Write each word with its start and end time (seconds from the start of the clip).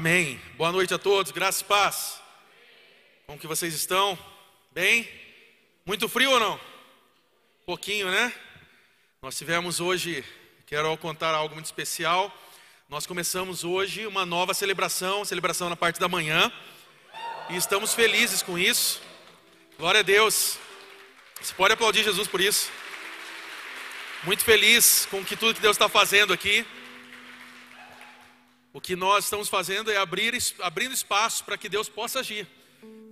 Amém. 0.00 0.40
Boa 0.56 0.72
noite 0.72 0.94
a 0.94 0.98
todos, 0.98 1.30
graças 1.30 1.60
e 1.60 1.64
paz. 1.64 2.22
Como 3.26 3.38
que 3.38 3.46
vocês 3.46 3.74
estão? 3.74 4.18
Bem? 4.72 5.06
Muito 5.84 6.08
frio 6.08 6.30
ou 6.30 6.40
não? 6.40 6.69
Pouquinho, 7.70 8.10
né? 8.10 8.34
Nós 9.22 9.38
tivemos 9.38 9.78
hoje, 9.78 10.24
quero 10.66 10.96
contar 10.96 11.32
algo 11.32 11.54
muito 11.54 11.66
especial. 11.66 12.36
Nós 12.88 13.06
começamos 13.06 13.62
hoje 13.62 14.08
uma 14.08 14.26
nova 14.26 14.52
celebração, 14.52 15.24
celebração 15.24 15.68
na 15.68 15.76
parte 15.76 16.00
da 16.00 16.08
manhã. 16.08 16.52
E 17.48 17.54
estamos 17.54 17.94
felizes 17.94 18.42
com 18.42 18.58
isso. 18.58 19.00
Glória 19.78 20.00
a 20.00 20.02
Deus. 20.02 20.58
Você 21.40 21.54
pode 21.54 21.74
aplaudir 21.74 22.02
Jesus 22.02 22.26
por 22.26 22.40
isso. 22.40 22.72
Muito 24.24 24.42
feliz 24.42 25.06
com 25.08 25.24
que 25.24 25.36
tudo 25.36 25.54
que 25.54 25.60
Deus 25.60 25.76
está 25.76 25.88
fazendo 25.88 26.32
aqui. 26.32 26.66
O 28.72 28.80
que 28.80 28.96
nós 28.96 29.26
estamos 29.26 29.48
fazendo 29.48 29.92
é 29.92 29.96
abrir, 29.96 30.36
abrindo 30.58 30.92
espaço 30.92 31.44
para 31.44 31.56
que 31.56 31.68
Deus 31.68 31.88
possa 31.88 32.18
agir. 32.18 32.48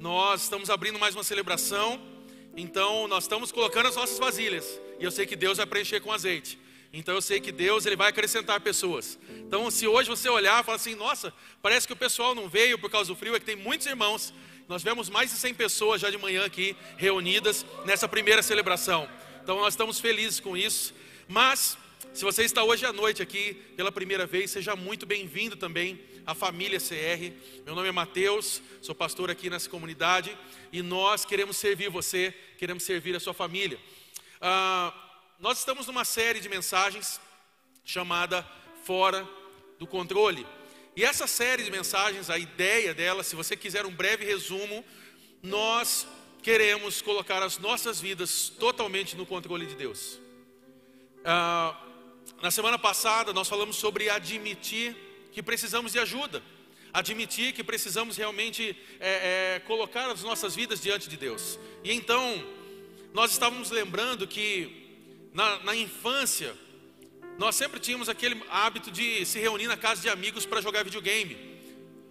Nós 0.00 0.42
estamos 0.42 0.68
abrindo 0.68 0.98
mais 0.98 1.14
uma 1.14 1.22
celebração, 1.22 2.17
então 2.60 3.06
nós 3.06 3.24
estamos 3.24 3.52
colocando 3.52 3.86
as 3.86 3.94
nossas 3.94 4.18
vasilhas. 4.18 4.80
E 4.98 5.04
eu 5.04 5.10
sei 5.12 5.26
que 5.26 5.36
Deus 5.36 5.58
vai 5.58 5.66
preencher 5.66 6.00
com 6.00 6.12
azeite. 6.12 6.58
Então 6.92 7.14
eu 7.14 7.22
sei 7.22 7.40
que 7.40 7.52
Deus 7.52 7.86
ele 7.86 7.94
vai 7.94 8.08
acrescentar 8.08 8.60
pessoas. 8.60 9.16
Então 9.30 9.70
se 9.70 9.86
hoje 9.86 10.08
você 10.08 10.28
olhar 10.28 10.60
e 10.60 10.64
falar 10.64 10.76
assim, 10.76 10.96
nossa, 10.96 11.32
parece 11.62 11.86
que 11.86 11.92
o 11.92 11.96
pessoal 11.96 12.34
não 12.34 12.48
veio 12.48 12.76
por 12.76 12.90
causa 12.90 13.12
do 13.12 13.16
frio, 13.16 13.36
é 13.36 13.38
que 13.38 13.46
tem 13.46 13.54
muitos 13.54 13.86
irmãos. 13.86 14.34
Nós 14.66 14.82
vemos 14.82 15.08
mais 15.08 15.30
de 15.30 15.36
100 15.36 15.54
pessoas 15.54 16.00
já 16.00 16.10
de 16.10 16.18
manhã 16.18 16.44
aqui 16.44 16.76
reunidas 16.96 17.64
nessa 17.84 18.08
primeira 18.08 18.42
celebração. 18.42 19.08
Então 19.42 19.56
nós 19.60 19.74
estamos 19.74 20.00
felizes 20.00 20.40
com 20.40 20.56
isso. 20.56 20.92
Mas 21.28 21.78
se 22.12 22.24
você 22.24 22.42
está 22.42 22.64
hoje 22.64 22.84
à 22.84 22.92
noite 22.92 23.22
aqui 23.22 23.54
pela 23.76 23.92
primeira 23.92 24.26
vez, 24.26 24.50
seja 24.50 24.74
muito 24.74 25.06
bem-vindo 25.06 25.54
também 25.54 26.00
à 26.28 26.34
família 26.34 26.78
CR. 26.78 27.32
Meu 27.64 27.74
nome 27.74 27.88
é 27.88 27.92
Mateus, 27.92 28.60
sou 28.82 28.94
pastor 28.94 29.30
aqui 29.30 29.48
nessa 29.48 29.70
comunidade 29.70 30.36
e 30.70 30.82
nós 30.82 31.24
queremos 31.24 31.56
servir 31.56 31.88
você, 31.88 32.34
queremos 32.58 32.82
servir 32.82 33.16
a 33.16 33.20
sua 33.20 33.32
família. 33.32 33.80
Ah, 34.38 34.92
nós 35.38 35.58
estamos 35.58 35.86
numa 35.86 36.04
série 36.04 36.38
de 36.38 36.46
mensagens 36.50 37.18
chamada 37.82 38.46
Fora 38.84 39.26
do 39.78 39.86
Controle. 39.86 40.46
E 40.94 41.02
essa 41.02 41.26
série 41.26 41.62
de 41.62 41.70
mensagens, 41.70 42.28
a 42.28 42.36
ideia 42.36 42.92
dela, 42.92 43.24
se 43.24 43.34
você 43.34 43.56
quiser 43.56 43.86
um 43.86 43.90
breve 43.90 44.26
resumo, 44.26 44.84
nós 45.42 46.06
queremos 46.42 47.00
colocar 47.00 47.42
as 47.42 47.56
nossas 47.56 48.02
vidas 48.02 48.50
totalmente 48.50 49.16
no 49.16 49.24
controle 49.24 49.64
de 49.64 49.76
Deus. 49.76 50.20
Ah, 51.24 51.74
na 52.42 52.50
semana 52.50 52.78
passada 52.78 53.32
nós 53.32 53.48
falamos 53.48 53.76
sobre 53.76 54.10
admitir 54.10 55.07
que 55.38 55.42
precisamos 55.44 55.92
de 55.92 56.00
ajuda, 56.00 56.42
admitir 56.92 57.52
que 57.52 57.62
precisamos 57.62 58.16
realmente 58.16 58.76
é, 58.98 59.54
é, 59.54 59.60
colocar 59.60 60.10
as 60.10 60.24
nossas 60.24 60.56
vidas 60.56 60.80
diante 60.80 61.08
de 61.08 61.16
Deus. 61.16 61.60
E 61.84 61.92
então 61.92 62.44
nós 63.14 63.30
estávamos 63.30 63.70
lembrando 63.70 64.26
que 64.26 65.30
na, 65.32 65.60
na 65.60 65.76
infância 65.76 66.56
nós 67.38 67.54
sempre 67.54 67.78
tínhamos 67.78 68.08
aquele 68.08 68.42
hábito 68.50 68.90
de 68.90 69.24
se 69.24 69.38
reunir 69.38 69.68
na 69.68 69.76
casa 69.76 70.02
de 70.02 70.08
amigos 70.08 70.44
para 70.44 70.60
jogar 70.60 70.82
videogame. 70.82 71.36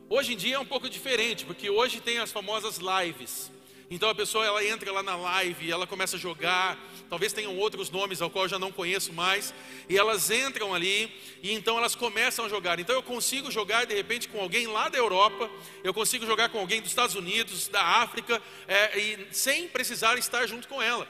Hoje 0.07 0.31
em 0.31 0.37
dia 0.37 0.55
é 0.55 0.59
um 0.59 0.65
pouco 0.65 0.89
diferente, 0.89 1.43
porque 1.43 1.69
hoje 1.69 1.99
tem 1.99 2.19
as 2.19 2.31
famosas 2.31 2.77
lives. 2.77 3.51
Então 3.89 4.09
a 4.09 4.15
pessoa 4.15 4.45
ela 4.45 4.65
entra 4.65 4.91
lá 4.91 5.01
na 5.01 5.15
live, 5.15 5.71
ela 5.71 5.87
começa 5.87 6.17
a 6.17 6.19
jogar, 6.19 6.77
talvez 7.09 7.31
tenham 7.31 7.55
outros 7.57 7.89
nomes 7.89 8.21
ao 8.21 8.29
qual 8.29 8.43
eu 8.43 8.49
já 8.49 8.59
não 8.59 8.69
conheço 8.69 9.13
mais, 9.13 9.53
e 9.87 9.97
elas 9.97 10.29
entram 10.29 10.73
ali 10.73 11.09
e 11.41 11.53
então 11.53 11.77
elas 11.77 11.95
começam 11.95 12.43
a 12.43 12.49
jogar. 12.49 12.79
Então 12.79 12.93
eu 12.93 13.01
consigo 13.01 13.49
jogar 13.49 13.85
de 13.85 13.95
repente 13.95 14.27
com 14.27 14.41
alguém 14.41 14.67
lá 14.67 14.89
da 14.89 14.97
Europa, 14.97 15.49
eu 15.85 15.93
consigo 15.93 16.25
jogar 16.25 16.49
com 16.49 16.59
alguém 16.59 16.81
dos 16.81 16.89
Estados 16.89 17.15
Unidos, 17.15 17.69
da 17.69 17.81
África, 17.81 18.41
é, 18.67 18.99
e 18.99 19.27
sem 19.31 19.69
precisar 19.69 20.17
estar 20.17 20.45
junto 20.47 20.67
com 20.67 20.81
ela. 20.81 21.07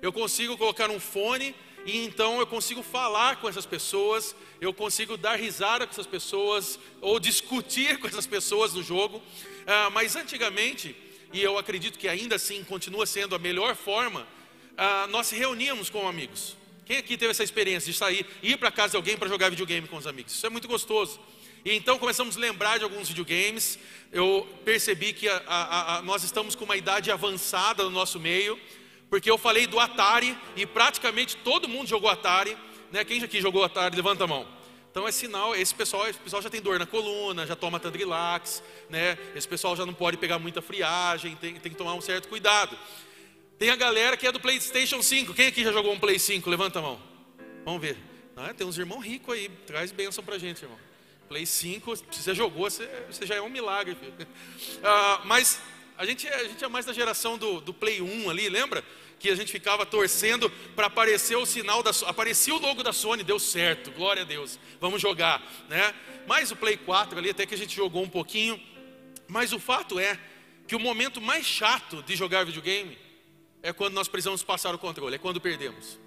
Eu 0.00 0.12
consigo 0.12 0.56
colocar 0.56 0.88
um 0.88 1.00
fone 1.00 1.52
e 1.84 2.04
então 2.04 2.38
eu 2.38 2.46
consigo 2.46 2.80
falar 2.80 3.40
com 3.40 3.48
essas 3.48 3.66
pessoas, 3.66 4.36
eu 4.60 4.72
consigo 4.72 5.16
dar 5.16 5.34
risada 5.34 5.84
com 5.84 5.92
essas 5.92 6.06
pessoas 6.06 6.78
ou 7.00 7.18
discutir 7.18 7.98
com 8.00 8.06
essas 8.06 8.26
pessoas 8.26 8.72
no 8.72 8.84
jogo. 8.84 9.20
Ah, 9.66 9.90
mas 9.90 10.14
antigamente 10.14 10.94
e 11.32 11.42
eu 11.42 11.58
acredito 11.58 11.98
que 11.98 12.08
ainda 12.08 12.36
assim 12.36 12.64
continua 12.64 13.06
sendo 13.06 13.34
a 13.34 13.38
melhor 13.38 13.76
forma, 13.76 14.26
ah, 14.76 15.06
nós 15.08 15.28
se 15.28 15.36
reuníamos 15.36 15.90
com 15.90 16.08
amigos. 16.08 16.56
Quem 16.84 16.96
aqui 16.96 17.16
teve 17.16 17.30
essa 17.30 17.44
experiência 17.44 17.92
de 17.92 17.96
sair, 17.96 18.26
ir 18.42 18.56
para 18.56 18.70
casa 18.70 18.90
de 18.90 18.96
alguém 18.96 19.16
para 19.16 19.28
jogar 19.28 19.48
videogame 19.48 19.86
com 19.86 19.96
os 19.96 20.06
amigos? 20.06 20.32
Isso 20.32 20.46
é 20.46 20.50
muito 20.50 20.66
gostoso. 20.66 21.20
E 21.64 21.72
então 21.72 21.98
começamos 21.98 22.36
a 22.36 22.40
lembrar 22.40 22.78
de 22.78 22.84
alguns 22.84 23.08
videogames. 23.08 23.78
Eu 24.10 24.48
percebi 24.64 25.12
que 25.12 25.28
a, 25.28 25.42
a, 25.46 25.96
a, 25.96 26.02
nós 26.02 26.24
estamos 26.24 26.54
com 26.54 26.64
uma 26.64 26.76
idade 26.76 27.10
avançada 27.10 27.84
no 27.84 27.90
nosso 27.90 28.18
meio, 28.18 28.58
porque 29.08 29.30
eu 29.30 29.38
falei 29.38 29.66
do 29.66 29.78
Atari 29.78 30.36
e 30.56 30.66
praticamente 30.66 31.36
todo 31.36 31.68
mundo 31.68 31.86
jogou 31.86 32.10
Atari. 32.10 32.56
Né? 32.90 33.04
Quem 33.04 33.22
aqui 33.22 33.40
jogou 33.40 33.62
Atari? 33.62 33.94
Levanta 33.94 34.24
a 34.24 34.26
mão. 34.26 34.59
Então 34.90 35.06
é 35.06 35.12
sinal, 35.12 35.54
esse 35.54 35.72
pessoal, 35.72 36.08
esse 36.08 36.18
pessoal 36.18 36.42
já 36.42 36.50
tem 36.50 36.60
dor 36.60 36.78
na 36.78 36.86
coluna, 36.86 37.46
já 37.46 37.54
toma 37.54 37.78
Tandrilax, 37.78 38.62
né? 38.88 39.16
Esse 39.36 39.46
pessoal 39.46 39.76
já 39.76 39.86
não 39.86 39.94
pode 39.94 40.16
pegar 40.16 40.38
muita 40.38 40.60
friagem, 40.60 41.36
tem, 41.36 41.54
tem 41.54 41.70
que 41.70 41.78
tomar 41.78 41.94
um 41.94 42.00
certo 42.00 42.28
cuidado. 42.28 42.76
Tem 43.56 43.70
a 43.70 43.76
galera 43.76 44.16
que 44.16 44.26
é 44.26 44.32
do 44.32 44.40
PlayStation 44.40 45.00
5. 45.00 45.32
Quem 45.34 45.46
aqui 45.46 45.62
já 45.62 45.70
jogou 45.70 45.92
um 45.92 45.98
Play 45.98 46.18
5? 46.18 46.48
Levanta 46.50 46.80
a 46.80 46.82
mão. 46.82 47.00
Vamos 47.64 47.80
ver. 47.80 47.96
Ah, 48.36 48.52
tem 48.54 48.66
uns 48.66 48.78
irmãos 48.78 49.00
ricos 49.00 49.34
aí, 49.34 49.48
traz 49.66 49.92
bênção 49.92 50.24
pra 50.24 50.38
gente, 50.38 50.62
irmão. 50.62 50.78
Play 51.28 51.46
5, 51.46 51.96
se 51.96 52.04
você 52.10 52.34
jogou, 52.34 52.68
você, 52.68 52.88
você 53.08 53.26
já 53.26 53.36
é 53.36 53.40
um 53.40 53.50
milagre. 53.50 53.96
Ah, 54.82 55.20
mas 55.24 55.60
a 56.00 56.06
gente, 56.06 56.26
é, 56.26 56.34
a 56.34 56.44
gente 56.44 56.64
é 56.64 56.68
mais 56.68 56.86
da 56.86 56.94
geração 56.94 57.36
do, 57.36 57.60
do 57.60 57.74
Play 57.74 58.00
1 58.00 58.30
ali, 58.30 58.48
lembra? 58.48 58.82
que 59.18 59.28
a 59.28 59.34
gente 59.34 59.52
ficava 59.52 59.84
torcendo 59.84 60.48
para 60.74 60.86
aparecer 60.86 61.36
o 61.36 61.44
sinal 61.44 61.82
da 61.82 61.90
aparecia 62.06 62.54
o 62.54 62.58
logo 62.58 62.82
da 62.82 62.90
Sony, 62.90 63.22
deu 63.22 63.38
certo, 63.38 63.90
glória 63.90 64.22
a 64.22 64.24
Deus. 64.24 64.58
Vamos 64.80 65.02
jogar, 65.02 65.42
né? 65.68 65.94
Mas 66.26 66.50
o 66.50 66.56
Play 66.56 66.78
4 66.78 67.18
ali 67.18 67.28
até 67.28 67.44
que 67.44 67.54
a 67.54 67.58
gente 67.58 67.76
jogou 67.76 68.02
um 68.02 68.08
pouquinho, 68.08 68.58
mas 69.28 69.52
o 69.52 69.58
fato 69.58 70.00
é 70.00 70.18
que 70.66 70.74
o 70.74 70.80
momento 70.80 71.20
mais 71.20 71.44
chato 71.44 72.02
de 72.02 72.16
jogar 72.16 72.46
videogame 72.46 72.96
é 73.62 73.74
quando 73.74 73.92
nós 73.92 74.08
precisamos 74.08 74.42
passar 74.42 74.74
o 74.74 74.78
controle, 74.78 75.16
é 75.16 75.18
quando 75.18 75.38
perdemos. 75.38 75.98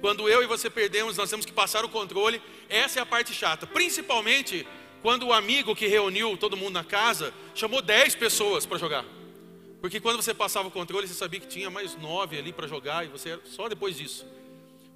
Quando 0.00 0.28
eu 0.28 0.40
e 0.40 0.46
você 0.46 0.70
perdemos, 0.70 1.16
nós 1.16 1.28
temos 1.28 1.44
que 1.44 1.52
passar 1.52 1.84
o 1.84 1.88
controle, 1.88 2.40
essa 2.68 3.00
é 3.00 3.02
a 3.02 3.06
parte 3.06 3.34
chata, 3.34 3.66
principalmente 3.66 4.64
quando 5.02 5.26
o 5.26 5.32
amigo 5.32 5.74
que 5.74 5.88
reuniu 5.88 6.36
todo 6.36 6.56
mundo 6.56 6.74
na 6.74 6.84
casa 6.84 7.34
chamou 7.52 7.82
10 7.82 8.14
pessoas 8.14 8.64
para 8.64 8.78
jogar. 8.78 9.04
Porque 9.80 9.98
quando 9.98 10.16
você 10.16 10.34
passava 10.34 10.68
o 10.68 10.70
controle, 10.70 11.08
você 11.08 11.14
sabia 11.14 11.40
que 11.40 11.46
tinha 11.46 11.70
mais 11.70 11.96
nove 11.96 12.38
ali 12.38 12.52
para 12.52 12.66
jogar 12.66 13.04
e 13.04 13.08
você 13.08 13.30
era 13.30 13.40
só 13.44 13.68
depois 13.68 13.96
disso. 13.96 14.26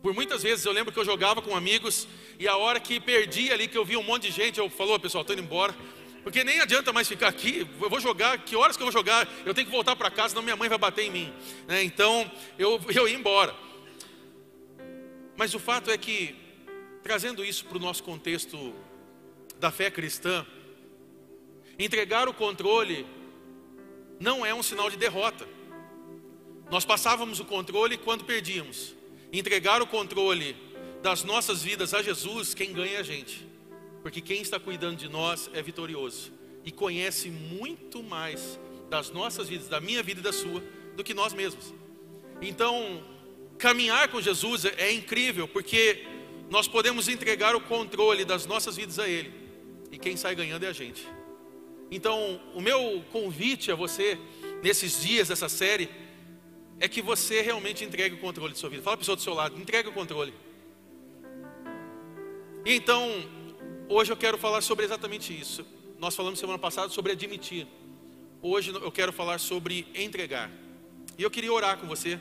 Por 0.03 0.13
muitas 0.13 0.43
vezes 0.43 0.65
eu 0.67 0.73
lembro 0.73 0.93
que 0.93 0.99
eu 0.99 1.05
jogava 1.05 1.41
com 1.41 1.57
amigos 1.57 2.07
e 2.39 2.47
a 2.47 2.57
hora 2.57 2.79
que 2.79 3.01
perdi 3.01 3.51
ali, 3.51 3.67
que 3.67 3.79
eu 3.79 3.85
vi 3.85 3.97
um 3.97 4.03
monte 4.03 4.25
de 4.25 4.33
gente, 4.33 4.59
eu 4.59 4.69
falou, 4.69 5.01
pessoal, 5.01 5.23
estou 5.23 5.35
indo 5.35 5.43
embora. 5.43 5.75
Porque 6.23 6.45
nem 6.45 6.61
adianta 6.61 6.93
mais 6.93 7.09
ficar 7.09 7.29
aqui, 7.29 7.67
eu 7.81 7.89
vou 7.89 8.01
jogar, 8.01 8.39
que 8.39 8.55
horas 8.55 8.77
que 8.77 8.83
eu 8.83 8.87
vou 8.87 8.93
jogar? 8.93 9.27
Eu 9.47 9.55
tenho 9.55 9.67
que 9.67 9.73
voltar 9.73 9.97
para 9.97 10.11
casa, 10.11 10.31
senão 10.31 10.43
minha 10.43 10.57
mãe 10.57 10.69
vai 10.69 10.79
bater 10.79 11.05
em 11.05 11.11
mim. 11.11 11.33
Né? 11.67 11.83
Então 11.83 12.31
eu, 12.59 12.79
eu 12.95 13.09
ia 13.09 13.15
embora. 13.15 13.55
Mas 15.37 15.55
o 15.55 15.59
fato 15.59 15.91
é 15.91 15.97
que, 15.97 16.37
trazendo 17.03 17.43
isso 17.43 17.65
para 17.65 17.79
o 17.79 17.81
nosso 17.81 18.03
contexto 18.03 18.75
da 19.59 19.71
fé 19.71 19.91
cristã, 19.91 20.47
entregar 21.79 22.29
o 22.29 22.35
controle 22.35 23.07
não 24.19 24.45
é 24.45 24.55
um 24.55 24.63
sinal 24.63 24.91
de 24.91 24.97
derrota. 24.97 25.47
Nós 26.71 26.85
passávamos 26.85 27.41
o 27.41 27.45
controle 27.45 27.97
quando 27.99 28.25
perdíamos. 28.25 28.95
Entregar 29.33 29.83
o 29.83 29.87
controle 29.87 30.57
das 31.03 31.23
nossas 31.23 31.63
vidas 31.63 31.93
a 31.93 32.03
Jesus, 32.03 32.55
quem 32.55 32.73
ganha 32.73 32.97
é 32.97 33.01
a 33.01 33.03
gente. 33.03 33.47
Porque 34.03 34.21
quem 34.21 34.41
está 34.43 34.59
cuidando 34.59 34.97
de 34.97 35.09
nós 35.09 35.51
é 35.53 35.63
vitorioso 35.63 36.33
e 36.65 36.73
conhece 36.73 37.29
muito 37.29 38.03
mais 38.03 38.59
das 38.89 39.11
nossas 39.11 39.49
vidas, 39.49 39.69
da 39.69 39.81
minha 39.81 40.03
vida 40.03 40.21
e 40.21 40.23
da 40.23 40.33
sua, 40.33 40.63
do 40.97 41.05
que 41.05 41.13
nós 41.13 41.33
mesmos. 41.33 41.75
Então, 42.41 43.03
caminhar 43.59 44.09
com 44.09 44.21
Jesus 44.21 44.65
é 44.65 44.93
incrível, 44.93 45.47
porque 45.47 46.07
nós 46.51 46.69
podemos 46.69 47.09
entregar 47.09 47.55
o 47.55 47.61
controle 47.61 48.25
das 48.25 48.47
nossas 48.47 48.77
vidas 48.77 48.99
a 48.99 49.09
Ele, 49.09 49.33
e 49.91 49.99
quem 49.99 50.17
sai 50.17 50.35
ganhando 50.35 50.65
é 50.65 50.69
a 50.69 50.73
gente. 50.73 51.07
Então, 51.95 52.41
o 52.53 52.61
meu 52.61 53.05
convite 53.13 53.71
a 53.71 53.77
você, 53.77 54.19
nesses 54.65 55.01
dias 55.01 55.29
dessa 55.29 55.49
série, 55.49 55.89
é 56.81 56.89
que 56.89 57.01
você 57.01 57.41
realmente 57.41 57.85
entregue 57.85 58.17
o 58.17 58.19
controle 58.19 58.53
de 58.53 58.59
sua 58.59 58.69
vida. 58.69 58.83
Fala 58.83 58.97
para 58.97 59.03
a 59.03 59.05
pessoa 59.05 59.15
do 59.15 59.23
seu 59.23 59.33
lado, 59.33 59.57
entregue 59.61 59.91
o 59.91 59.93
controle. 59.93 60.35
E 62.67 62.75
então, 62.75 63.09
hoje 63.89 64.11
eu 64.11 64.17
quero 64.17 64.37
falar 64.37 64.61
sobre 64.61 64.85
exatamente 64.85 65.33
isso. 65.33 65.65
Nós 65.97 66.17
falamos 66.17 66.41
semana 66.41 66.59
passada 66.59 66.89
sobre 66.89 67.13
admitir. 67.13 67.65
Hoje 68.43 68.73
eu 68.73 68.91
quero 68.91 69.13
falar 69.13 69.39
sobre 69.39 69.87
entregar. 69.95 70.51
E 71.17 71.23
eu 71.23 71.31
queria 71.31 71.53
orar 71.53 71.79
com 71.79 71.87
você. 71.87 72.19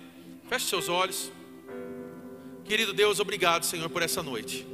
Feche 0.48 0.68
seus 0.68 0.88
olhos. 0.88 1.32
Querido 2.64 2.94
Deus, 2.94 3.20
obrigado, 3.20 3.66
Senhor, 3.66 3.90
por 3.90 4.04
essa 4.04 4.22
noite. 4.22 4.68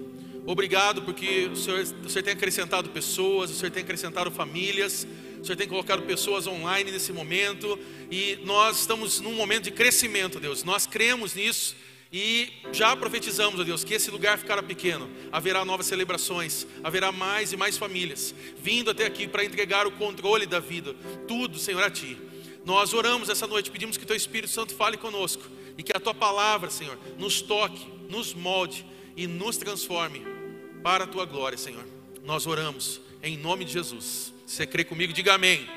Obrigado 0.51 1.03
porque 1.03 1.47
o 1.53 1.55
Senhor, 1.55 1.81
o 2.03 2.09
Senhor 2.09 2.23
tem 2.23 2.33
acrescentado 2.33 2.89
pessoas, 2.89 3.51
o 3.51 3.53
Senhor 3.53 3.69
tem 3.69 3.83
acrescentado 3.83 4.31
famílias, 4.31 5.07
o 5.39 5.45
Senhor 5.45 5.55
tem 5.55 5.67
colocado 5.67 6.01
pessoas 6.01 6.47
online 6.47 6.89
nesse 6.89 7.13
momento 7.13 7.77
e 8.09 8.39
nós 8.43 8.79
estamos 8.79 9.19
num 9.19 9.35
momento 9.35 9.65
de 9.65 9.71
crescimento, 9.71 10.39
Deus. 10.39 10.63
Nós 10.63 10.87
cremos 10.87 11.35
nisso 11.35 11.75
e 12.11 12.51
já 12.73 12.95
profetizamos, 12.95 13.59
ó 13.59 13.63
Deus, 13.63 13.83
que 13.83 13.93
esse 13.93 14.09
lugar 14.09 14.39
ficará 14.39 14.63
pequeno, 14.63 15.07
haverá 15.31 15.63
novas 15.63 15.85
celebrações, 15.85 16.65
haverá 16.83 17.11
mais 17.11 17.53
e 17.53 17.55
mais 17.55 17.77
famílias 17.77 18.33
vindo 18.57 18.89
até 18.89 19.05
aqui 19.05 19.27
para 19.27 19.45
entregar 19.45 19.85
o 19.85 19.91
controle 19.91 20.47
da 20.47 20.59
vida, 20.59 20.95
tudo, 21.27 21.59
Senhor, 21.59 21.83
a 21.83 21.91
Ti. 21.91 22.17
Nós 22.65 22.91
oramos 22.91 23.29
essa 23.29 23.45
noite, 23.45 23.69
pedimos 23.69 23.97
que 23.97 24.05
Teu 24.05 24.15
Espírito 24.15 24.51
Santo 24.51 24.73
fale 24.73 24.97
conosco 24.97 25.43
e 25.77 25.83
que 25.83 25.95
a 25.95 25.99
Tua 25.99 26.15
palavra, 26.15 26.71
Senhor, 26.71 26.97
nos 27.19 27.39
toque, 27.39 27.87
nos 28.09 28.33
molde 28.33 28.83
e 29.15 29.27
nos 29.27 29.55
transforme 29.55 30.38
para 30.83 31.03
a 31.03 31.07
Tua 31.07 31.25
glória, 31.25 31.57
Senhor. 31.57 31.85
Nós 32.23 32.47
oramos 32.47 33.01
em 33.21 33.37
nome 33.37 33.65
de 33.65 33.73
Jesus. 33.73 34.33
Você 34.45 34.65
crê 34.65 34.83
comigo? 34.83 35.11
Diga 35.11 35.33
amém. 35.33 35.67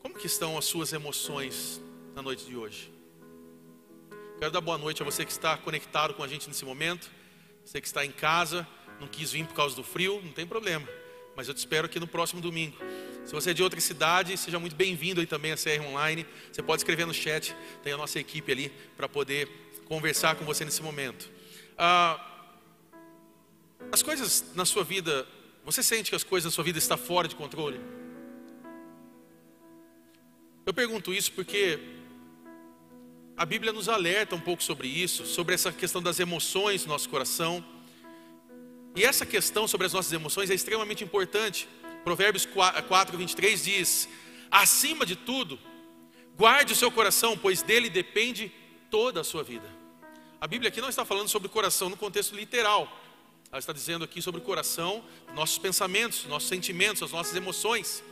Como 0.00 0.14
que 0.14 0.26
estão 0.26 0.56
as 0.56 0.64
suas 0.64 0.92
emoções 0.92 1.80
na 2.14 2.22
noite 2.22 2.44
de 2.46 2.56
hoje? 2.56 2.92
Quero 4.38 4.52
dar 4.52 4.60
boa 4.60 4.78
noite 4.78 5.02
a 5.02 5.04
você 5.04 5.24
que 5.24 5.32
está 5.32 5.56
conectado 5.56 6.14
com 6.14 6.22
a 6.22 6.28
gente 6.28 6.46
nesse 6.46 6.64
momento. 6.64 7.10
Você 7.64 7.80
que 7.80 7.86
está 7.86 8.04
em 8.04 8.12
casa, 8.12 8.66
não 9.00 9.08
quis 9.08 9.32
vir 9.32 9.46
por 9.46 9.54
causa 9.54 9.74
do 9.74 9.82
frio, 9.82 10.20
não 10.22 10.32
tem 10.32 10.46
problema. 10.46 10.88
Mas 11.34 11.48
eu 11.48 11.54
te 11.54 11.58
espero 11.58 11.86
aqui 11.86 11.98
no 11.98 12.06
próximo 12.06 12.40
domingo. 12.40 12.76
Se 13.24 13.32
você 13.32 13.50
é 13.50 13.54
de 13.54 13.62
outra 13.62 13.80
cidade, 13.80 14.36
seja 14.36 14.58
muito 14.58 14.76
bem-vindo 14.76 15.20
aí 15.20 15.26
também 15.26 15.50
a 15.50 15.56
CR 15.56 15.84
Online. 15.88 16.24
Você 16.52 16.62
pode 16.62 16.80
escrever 16.80 17.06
no 17.06 17.12
chat, 17.12 17.56
tem 17.82 17.92
a 17.92 17.96
nossa 17.96 18.20
equipe 18.20 18.52
ali 18.52 18.72
para 18.96 19.08
poder 19.08 19.65
conversar 19.86 20.36
com 20.36 20.44
você 20.44 20.64
nesse 20.64 20.82
momento. 20.82 21.30
Ah, 21.78 22.20
as 23.90 24.02
coisas 24.02 24.52
na 24.54 24.64
sua 24.64 24.84
vida, 24.84 25.26
você 25.64 25.82
sente 25.82 26.10
que 26.10 26.16
as 26.16 26.24
coisas 26.24 26.50
na 26.50 26.54
sua 26.54 26.64
vida 26.64 26.78
estão 26.78 26.98
fora 26.98 27.26
de 27.28 27.36
controle? 27.36 27.80
Eu 30.64 30.74
pergunto 30.74 31.14
isso 31.14 31.30
porque 31.32 31.78
a 33.36 33.44
Bíblia 33.44 33.72
nos 33.72 33.88
alerta 33.88 34.34
um 34.34 34.40
pouco 34.40 34.62
sobre 34.62 34.88
isso, 34.88 35.24
sobre 35.24 35.54
essa 35.54 35.70
questão 35.70 36.02
das 36.02 36.18
emoções 36.18 36.84
no 36.84 36.92
nosso 36.92 37.08
coração. 37.08 37.64
E 38.96 39.04
essa 39.04 39.24
questão 39.24 39.68
sobre 39.68 39.86
as 39.86 39.92
nossas 39.92 40.12
emoções 40.12 40.50
é 40.50 40.54
extremamente 40.54 41.04
importante. 41.04 41.68
Provérbios 42.02 42.46
4, 42.46 43.16
23 43.16 43.64
diz: 43.64 44.08
Acima 44.50 45.06
de 45.06 45.14
tudo, 45.14 45.58
guarde 46.36 46.72
o 46.72 46.76
seu 46.76 46.90
coração, 46.90 47.36
pois 47.38 47.62
dele 47.62 47.88
depende 47.88 48.50
toda 48.90 49.20
a 49.20 49.24
sua 49.24 49.44
vida. 49.44 49.75
A 50.38 50.46
Bíblia 50.46 50.68
aqui 50.68 50.80
não 50.80 50.88
está 50.90 51.04
falando 51.04 51.28
sobre 51.28 51.48
o 51.48 51.50
coração 51.50 51.88
no 51.88 51.96
contexto 51.96 52.34
literal. 52.34 52.82
Ela 53.50 53.58
está 53.58 53.72
dizendo 53.72 54.04
aqui 54.04 54.20
sobre 54.20 54.40
o 54.40 54.44
coração, 54.44 55.02
nossos 55.34 55.56
pensamentos, 55.56 56.26
nossos 56.26 56.48
sentimentos, 56.48 57.02
as 57.02 57.10
nossas 57.10 57.34
emoções. 57.34 58.04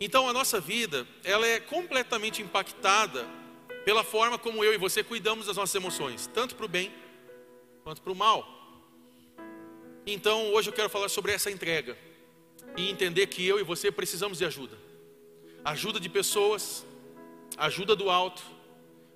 Então 0.00 0.28
a 0.28 0.32
nossa 0.32 0.60
vida, 0.60 1.06
ela 1.24 1.44
é 1.46 1.58
completamente 1.58 2.40
impactada 2.42 3.26
pela 3.84 4.04
forma 4.04 4.38
como 4.38 4.62
eu 4.62 4.72
e 4.72 4.78
você 4.78 5.02
cuidamos 5.02 5.46
das 5.46 5.56
nossas 5.56 5.74
emoções, 5.74 6.30
tanto 6.32 6.54
para 6.54 6.66
o 6.66 6.68
bem 6.68 6.92
quanto 7.82 8.00
para 8.00 8.12
o 8.12 8.16
mal. 8.16 8.46
Então 10.06 10.52
hoje 10.52 10.68
eu 10.68 10.72
quero 10.72 10.88
falar 10.88 11.08
sobre 11.08 11.32
essa 11.32 11.50
entrega 11.50 11.98
e 12.76 12.88
entender 12.88 13.26
que 13.26 13.44
eu 13.44 13.58
e 13.58 13.64
você 13.64 13.90
precisamos 13.90 14.38
de 14.38 14.44
ajuda. 14.44 14.78
Ajuda 15.64 15.98
de 15.98 16.08
pessoas, 16.08 16.86
ajuda 17.56 17.96
do 17.96 18.08
alto, 18.08 18.42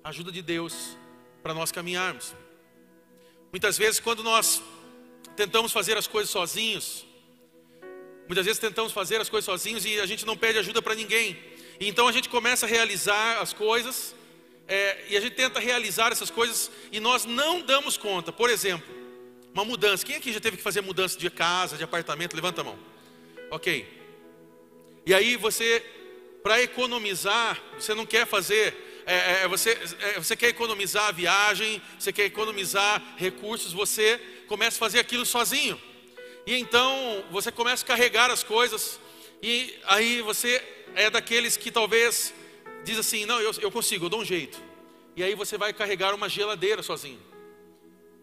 ajuda 0.03 0.29
de 0.29 0.41
Deus 0.41 0.97
para 1.43 1.53
nós 1.53 1.71
caminharmos. 1.71 2.33
Muitas 3.51 3.77
vezes 3.77 3.99
quando 3.99 4.23
nós 4.23 4.63
tentamos 5.35 5.71
fazer 5.71 5.97
as 5.97 6.07
coisas 6.07 6.31
sozinhos, 6.31 7.05
muitas 8.27 8.45
vezes 8.45 8.59
tentamos 8.59 8.93
fazer 8.93 9.19
as 9.19 9.29
coisas 9.29 9.45
sozinhos 9.45 9.85
e 9.85 9.99
a 9.99 10.05
gente 10.05 10.25
não 10.25 10.37
pede 10.37 10.57
ajuda 10.57 10.81
para 10.81 10.95
ninguém. 10.95 11.37
E 11.79 11.87
então 11.87 12.07
a 12.07 12.11
gente 12.11 12.29
começa 12.29 12.65
a 12.65 12.69
realizar 12.69 13.41
as 13.41 13.51
coisas 13.51 14.15
é, 14.67 15.05
e 15.09 15.17
a 15.17 15.21
gente 15.21 15.35
tenta 15.35 15.59
realizar 15.59 16.11
essas 16.11 16.31
coisas 16.31 16.71
e 16.91 16.99
nós 16.99 17.25
não 17.25 17.61
damos 17.61 17.97
conta. 17.97 18.31
Por 18.31 18.49
exemplo, 18.49 18.87
uma 19.53 19.65
mudança. 19.65 20.05
Quem 20.05 20.15
aqui 20.15 20.31
já 20.31 20.39
teve 20.39 20.57
que 20.57 20.63
fazer 20.63 20.81
mudança 20.81 21.17
de 21.19 21.29
casa, 21.29 21.77
de 21.77 21.83
apartamento? 21.83 22.35
Levanta 22.35 22.61
a 22.61 22.63
mão. 22.63 22.79
Ok. 23.51 23.85
E 25.05 25.13
aí 25.13 25.35
você, 25.35 25.85
para 26.41 26.61
economizar, 26.61 27.61
você 27.77 27.93
não 27.93 28.05
quer 28.05 28.25
fazer, 28.25 28.92
é, 29.05 29.15
é, 29.15 29.43
é, 29.43 29.47
você, 29.47 29.77
é, 29.99 30.13
você 30.19 30.35
quer 30.35 30.49
economizar 30.49 31.07
a 31.07 31.11
viagem, 31.11 31.81
você 31.99 32.13
quer 32.13 32.25
economizar 32.25 33.01
recursos, 33.17 33.73
você 33.73 34.19
começa 34.47 34.77
a 34.77 34.79
fazer 34.79 34.99
aquilo 34.99 35.25
sozinho. 35.25 35.79
E 36.45 36.55
então 36.57 37.23
você 37.31 37.51
começa 37.51 37.83
a 37.83 37.87
carregar 37.87 38.29
as 38.29 38.43
coisas, 38.43 38.99
e 39.41 39.73
aí 39.85 40.21
você 40.21 40.61
é 40.95 41.09
daqueles 41.09 41.57
que 41.57 41.71
talvez 41.71 42.33
diz 42.83 42.97
assim: 42.97 43.25
Não, 43.25 43.39
eu, 43.41 43.51
eu 43.61 43.71
consigo, 43.71 44.05
eu 44.05 44.09
dou 44.09 44.21
um 44.21 44.25
jeito. 44.25 44.61
E 45.15 45.23
aí 45.23 45.35
você 45.35 45.57
vai 45.57 45.73
carregar 45.73 46.13
uma 46.13 46.27
geladeira 46.27 46.81
sozinho. 46.81 47.21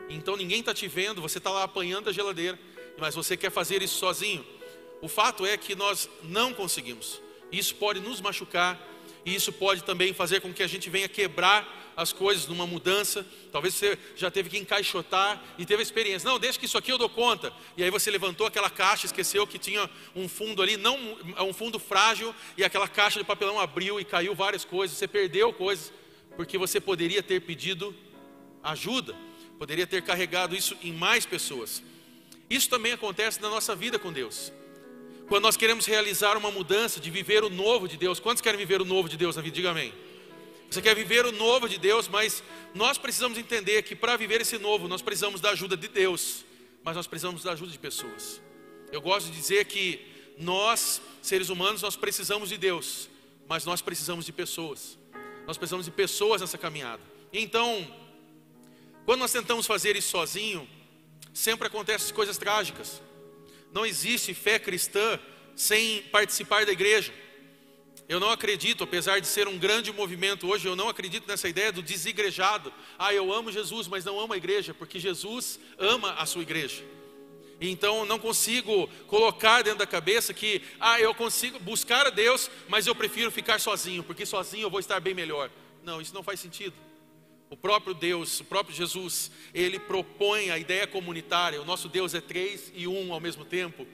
Então 0.08 0.36
ninguém 0.36 0.60
está 0.60 0.74
te 0.74 0.88
vendo, 0.88 1.22
você 1.22 1.38
está 1.38 1.50
lá 1.50 1.62
apanhando 1.62 2.10
a 2.10 2.12
geladeira, 2.12 2.58
mas 2.98 3.14
você 3.14 3.36
quer 3.36 3.50
fazer 3.50 3.82
isso 3.82 3.98
sozinho. 3.98 4.44
O 5.00 5.08
fato 5.08 5.46
é 5.46 5.56
que 5.56 5.74
nós 5.74 6.08
não 6.22 6.52
conseguimos. 6.52 7.20
Isso 7.50 7.74
pode 7.76 8.00
nos 8.00 8.20
machucar, 8.20 8.78
e 9.24 9.34
isso 9.34 9.52
pode 9.52 9.84
também 9.84 10.12
fazer 10.12 10.40
com 10.40 10.52
que 10.52 10.62
a 10.62 10.66
gente 10.66 10.88
venha 10.88 11.08
quebrar 11.08 11.92
as 11.96 12.12
coisas 12.12 12.46
numa 12.46 12.66
mudança. 12.66 13.26
Talvez 13.52 13.74
você 13.74 13.98
já 14.16 14.30
teve 14.30 14.48
que 14.48 14.58
encaixotar 14.58 15.42
e 15.58 15.66
teve 15.66 15.80
a 15.80 15.82
experiência. 15.82 16.28
Não, 16.28 16.38
deixa 16.38 16.58
que 16.58 16.64
isso 16.64 16.78
aqui 16.78 16.90
eu 16.90 16.98
dou 16.98 17.08
conta. 17.08 17.52
E 17.76 17.84
aí 17.84 17.90
você 17.90 18.10
levantou 18.10 18.46
aquela 18.46 18.70
caixa, 18.70 19.06
esqueceu 19.06 19.46
que 19.46 19.58
tinha 19.58 19.88
um 20.16 20.28
fundo 20.28 20.62
ali, 20.62 20.76
não 20.76 20.96
um 21.38 21.52
fundo 21.52 21.78
frágil, 21.78 22.34
e 22.56 22.64
aquela 22.64 22.88
caixa 22.88 23.18
de 23.18 23.24
papelão 23.24 23.60
abriu 23.60 24.00
e 24.00 24.04
caiu 24.04 24.34
várias 24.34 24.64
coisas. 24.64 24.96
Você 24.96 25.06
perdeu 25.06 25.52
coisas 25.52 25.92
porque 26.36 26.56
você 26.56 26.80
poderia 26.80 27.22
ter 27.22 27.40
pedido 27.40 27.94
ajuda, 28.62 29.14
poderia 29.58 29.86
ter 29.86 30.02
carregado 30.02 30.56
isso 30.56 30.76
em 30.82 30.92
mais 30.92 31.26
pessoas. 31.26 31.82
Isso 32.48 32.68
também 32.68 32.92
acontece 32.92 33.40
na 33.42 33.50
nossa 33.50 33.76
vida 33.76 33.98
com 33.98 34.12
Deus. 34.12 34.52
Quando 35.30 35.44
nós 35.44 35.56
queremos 35.56 35.86
realizar 35.86 36.36
uma 36.36 36.50
mudança, 36.50 36.98
de 36.98 37.08
viver 37.08 37.44
o 37.44 37.48
novo 37.48 37.86
de 37.86 37.96
Deus. 37.96 38.18
Quantos 38.18 38.40
querem 38.40 38.58
viver 38.58 38.82
o 38.82 38.84
novo 38.84 39.08
de 39.08 39.16
Deus 39.16 39.36
na 39.36 39.42
vida? 39.42 39.54
Diga 39.54 39.70
amém. 39.70 39.94
Você 40.68 40.82
quer 40.82 40.92
viver 40.92 41.24
o 41.24 41.30
novo 41.30 41.68
de 41.68 41.78
Deus, 41.78 42.08
mas 42.08 42.42
nós 42.74 42.98
precisamos 42.98 43.38
entender 43.38 43.80
que 43.84 43.94
para 43.94 44.16
viver 44.16 44.40
esse 44.40 44.58
novo, 44.58 44.88
nós 44.88 45.02
precisamos 45.02 45.40
da 45.40 45.50
ajuda 45.50 45.76
de 45.76 45.86
Deus, 45.86 46.44
mas 46.82 46.96
nós 46.96 47.06
precisamos 47.06 47.44
da 47.44 47.52
ajuda 47.52 47.70
de 47.70 47.78
pessoas. 47.78 48.42
Eu 48.90 49.00
gosto 49.00 49.26
de 49.30 49.36
dizer 49.36 49.66
que 49.66 50.04
nós, 50.36 51.00
seres 51.22 51.48
humanos, 51.48 51.80
nós 51.80 51.94
precisamos 51.94 52.48
de 52.48 52.58
Deus, 52.58 53.08
mas 53.48 53.64
nós 53.64 53.80
precisamos 53.80 54.26
de 54.26 54.32
pessoas. 54.32 54.98
Nós 55.46 55.56
precisamos 55.56 55.86
de 55.86 55.92
pessoas 55.92 56.40
nessa 56.40 56.58
caminhada. 56.58 57.02
Então, 57.32 57.86
quando 59.06 59.20
nós 59.20 59.30
tentamos 59.30 59.64
fazer 59.64 59.94
isso 59.94 60.08
sozinho, 60.08 60.68
sempre 61.32 61.68
acontecem 61.68 62.12
coisas 62.12 62.36
trágicas. 62.36 63.00
Não 63.72 63.86
existe 63.86 64.34
fé 64.34 64.58
cristã 64.58 65.18
sem 65.54 66.02
participar 66.04 66.66
da 66.66 66.72
igreja. 66.72 67.12
Eu 68.08 68.18
não 68.18 68.30
acredito, 68.30 68.82
apesar 68.82 69.20
de 69.20 69.26
ser 69.28 69.46
um 69.46 69.56
grande 69.56 69.92
movimento 69.92 70.48
hoje, 70.48 70.66
eu 70.66 70.74
não 70.74 70.88
acredito 70.88 71.28
nessa 71.28 71.48
ideia 71.48 71.70
do 71.70 71.80
desigrejado. 71.80 72.72
Ah, 72.98 73.14
eu 73.14 73.32
amo 73.32 73.52
Jesus, 73.52 73.86
mas 73.86 74.04
não 74.04 74.18
amo 74.18 74.32
a 74.32 74.36
igreja, 74.36 74.74
porque 74.74 74.98
Jesus 74.98 75.60
ama 75.78 76.14
a 76.14 76.26
sua 76.26 76.42
igreja. 76.42 76.82
Então 77.60 78.04
não 78.06 78.18
consigo 78.18 78.88
colocar 79.06 79.62
dentro 79.62 79.78
da 79.78 79.86
cabeça 79.86 80.34
que, 80.34 80.62
ah, 80.80 81.00
eu 81.00 81.14
consigo 81.14 81.60
buscar 81.60 82.06
a 82.06 82.10
Deus, 82.10 82.50
mas 82.68 82.86
eu 82.86 82.94
prefiro 82.94 83.30
ficar 83.30 83.60
sozinho, 83.60 84.02
porque 84.02 84.26
sozinho 84.26 84.64
eu 84.64 84.70
vou 84.70 84.80
estar 84.80 84.98
bem 84.98 85.14
melhor. 85.14 85.48
Não, 85.84 86.00
isso 86.00 86.14
não 86.14 86.22
faz 86.22 86.40
sentido. 86.40 86.74
O 87.50 87.56
próprio 87.56 87.92
Deus, 87.92 88.38
o 88.38 88.44
próprio 88.44 88.76
Jesus, 88.76 89.28
ele 89.52 89.76
propõe 89.80 90.52
a 90.52 90.58
ideia 90.58 90.86
comunitária. 90.86 91.60
O 91.60 91.64
nosso 91.64 91.88
Deus 91.88 92.14
é 92.14 92.20
três 92.20 92.70
e 92.76 92.86
um 92.86 93.12
ao 93.12 93.18
mesmo 93.18 93.44
tempo. 93.44 93.84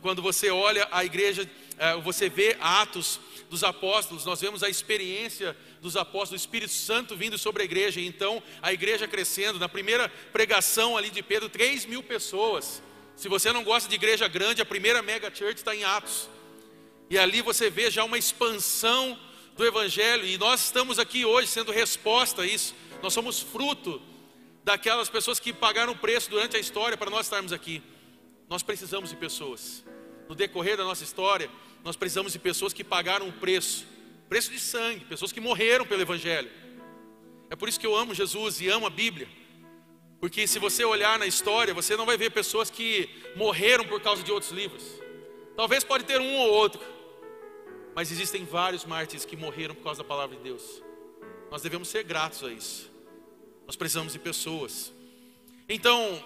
Quando 0.00 0.22
você 0.22 0.48
olha 0.50 0.86
a 0.92 1.04
igreja, 1.04 1.50
é, 1.76 1.96
você 1.96 2.28
vê 2.28 2.56
Atos 2.60 3.18
dos 3.50 3.64
apóstolos, 3.64 4.24
nós 4.24 4.40
vemos 4.40 4.62
a 4.62 4.68
experiência 4.68 5.56
dos 5.80 5.96
apóstolos, 5.96 6.40
do 6.40 6.44
Espírito 6.44 6.72
Santo 6.72 7.16
vindo 7.16 7.36
sobre 7.36 7.62
a 7.62 7.64
igreja. 7.64 8.00
Então, 8.00 8.40
a 8.62 8.72
igreja 8.72 9.08
crescendo. 9.08 9.58
Na 9.58 9.68
primeira 9.68 10.08
pregação 10.32 10.96
ali 10.96 11.10
de 11.10 11.20
Pedro, 11.20 11.48
três 11.48 11.84
mil 11.84 12.04
pessoas. 12.04 12.80
Se 13.16 13.28
você 13.28 13.52
não 13.52 13.64
gosta 13.64 13.88
de 13.88 13.96
igreja 13.96 14.28
grande, 14.28 14.62
a 14.62 14.64
primeira 14.64 15.02
mega 15.02 15.34
church 15.34 15.56
está 15.56 15.74
em 15.74 15.82
Atos. 15.82 16.28
E 17.10 17.18
ali 17.18 17.42
você 17.42 17.68
vê 17.68 17.90
já 17.90 18.04
uma 18.04 18.16
expansão 18.16 19.18
do 19.56 19.66
Evangelho, 19.66 20.24
e 20.24 20.38
nós 20.38 20.66
estamos 20.66 21.00
aqui 21.00 21.24
hoje 21.24 21.48
sendo 21.48 21.72
resposta 21.72 22.42
a 22.42 22.46
isso. 22.46 22.72
Nós 23.02 23.12
somos 23.12 23.40
fruto 23.40 24.00
daquelas 24.62 25.08
pessoas 25.08 25.40
que 25.40 25.52
pagaram 25.52 25.92
o 25.92 25.98
preço 25.98 26.30
durante 26.30 26.56
a 26.56 26.60
história 26.60 26.96
para 26.96 27.10
nós 27.10 27.26
estarmos 27.26 27.52
aqui. 27.52 27.82
Nós 28.48 28.62
precisamos 28.62 29.10
de 29.10 29.16
pessoas. 29.16 29.84
No 30.28 30.34
decorrer 30.34 30.76
da 30.76 30.84
nossa 30.84 31.04
história, 31.04 31.50
nós 31.82 31.96
precisamos 31.96 32.32
de 32.32 32.38
pessoas 32.38 32.72
que 32.72 32.84
pagaram 32.84 33.28
o 33.28 33.32
preço 33.32 33.86
preço 34.30 34.52
de 34.52 34.60
sangue, 34.60 35.04
pessoas 35.06 35.32
que 35.32 35.40
morreram 35.40 35.84
pelo 35.84 36.02
Evangelho. 36.02 36.48
É 37.50 37.56
por 37.56 37.68
isso 37.68 37.80
que 37.80 37.86
eu 37.86 37.96
amo 37.96 38.14
Jesus 38.14 38.60
e 38.60 38.68
amo 38.68 38.86
a 38.86 38.90
Bíblia. 38.90 39.28
Porque 40.20 40.46
se 40.46 40.60
você 40.60 40.84
olhar 40.84 41.18
na 41.18 41.26
história, 41.26 41.74
você 41.74 41.96
não 41.96 42.06
vai 42.06 42.16
ver 42.16 42.30
pessoas 42.30 42.70
que 42.70 43.10
morreram 43.34 43.84
por 43.84 44.00
causa 44.00 44.22
de 44.22 44.30
outros 44.30 44.52
livros. 44.52 44.84
Talvez 45.56 45.82
pode 45.82 46.04
ter 46.04 46.20
um 46.20 46.36
ou 46.36 46.52
outro, 46.52 46.80
mas 47.92 48.12
existem 48.12 48.44
vários 48.44 48.84
mártires 48.84 49.24
que 49.24 49.36
morreram 49.36 49.74
por 49.74 49.82
causa 49.82 50.02
da 50.02 50.08
palavra 50.08 50.36
de 50.36 50.42
Deus. 50.44 50.80
Nós 51.50 51.60
devemos 51.60 51.88
ser 51.88 52.04
gratos 52.04 52.44
a 52.44 52.52
isso. 52.52 52.89
Nós 53.70 53.76
precisamos 53.76 54.12
de 54.12 54.18
pessoas. 54.18 54.92
Então, 55.68 56.20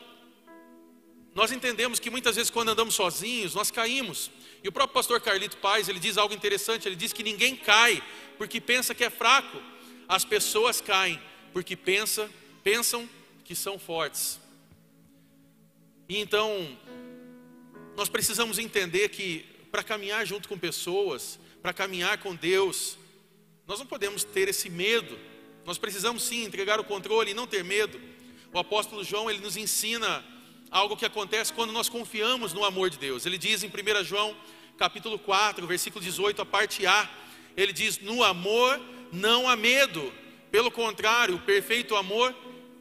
nós 1.35 1.53
entendemos 1.53 2.01
que 2.01 2.09
muitas 2.09 2.37
vezes 2.37 2.51
quando 2.51 2.71
andamos 2.71 2.95
sozinhos, 2.95 3.55
nós 3.55 3.71
caímos. 3.71 4.31
E 4.63 4.69
o 4.69 4.73
próprio 4.73 4.95
pastor 4.95 5.21
Carlito 5.21 5.59
Paz, 5.59 5.87
ele 5.87 5.99
diz 5.99 6.17
algo 6.17 6.35
interessante, 6.35 6.89
ele 6.89 6.97
diz 6.97 7.13
que 7.13 7.23
ninguém 7.23 7.55
cai 7.55 8.03
porque 8.39 8.63
pensa 8.63 8.95
que 8.95 9.05
é 9.05 9.11
fraco. 9.11 9.61
As 10.09 10.25
pessoas 10.25 10.81
caem 10.81 11.21
porque 11.53 11.77
pensa, 11.77 12.31
pensam 12.63 13.07
que 13.45 13.55
são 13.55 13.79
fortes. 13.79 14.41
E 16.09 16.17
então, 16.17 16.79
nós 17.95 18.09
precisamos 18.09 18.59
entender 18.59 19.11
que 19.11 19.45
para 19.71 19.85
caminhar 19.85 20.27
junto 20.27 20.49
com 20.49 20.59
pessoas, 20.59 21.39
para 21.61 21.75
caminhar 21.75 22.17
com 22.17 22.35
Deus, 22.35 22.97
nós 23.67 23.79
não 23.79 23.85
podemos 23.85 24.25
ter 24.25 24.49
esse 24.49 24.71
medo. 24.71 25.34
Nós 25.65 25.79
precisamos 25.79 26.23
sim 26.23 26.45
entregar 26.45 26.79
o 26.79 26.85
controle 26.85 27.31
e 27.31 27.35
não 27.35 27.47
ter 27.47 27.65
medo. 27.65 28.01
O 28.53 28.59
apóstolo 28.59 29.03
João, 29.03 29.31
ele 29.31 29.41
nos 29.41 29.57
ensina 29.57 30.25
algo 30.71 30.97
que 30.97 31.07
acontece 31.07 31.53
quando 31.53 31.73
nós 31.73 31.89
confiamos 31.89 32.53
no 32.53 32.65
amor 32.65 32.91
de 32.91 32.99
Deus. 32.99 33.25
Ele 33.25 33.39
diz 33.39 33.63
em 33.63 33.69
1 33.69 34.05
João, 34.05 34.37
capítulo 34.77 35.19
4, 35.19 35.67
versículo 35.67 36.05
18, 36.05 36.43
a 36.43 36.47
parte 36.47 36.87
A, 36.87 37.09
ele 37.57 37.73
diz: 37.73 37.99
"No 37.99 38.23
amor 38.23 38.81
não 39.13 39.49
há 39.49 39.57
medo, 39.57 40.13
pelo 40.51 40.71
contrário, 40.71 41.37
o 41.37 41.41
perfeito 41.41 41.97
amor 41.97 42.35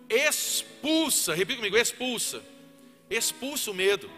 expulsa, 0.10 1.34
repita 1.34 1.58
comigo, 1.58 1.78
expulsa. 1.78 2.44
Expulsa 3.10 3.72
o 3.72 3.74
medo. 3.74 4.10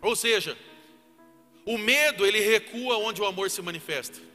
Ou 0.00 0.16
seja, 0.16 0.56
o 1.64 1.76
medo 1.76 2.26
ele 2.26 2.40
recua 2.40 2.96
onde 2.98 3.20
o 3.20 3.26
amor 3.26 3.50
se 3.50 3.60
manifesta. 3.60 4.29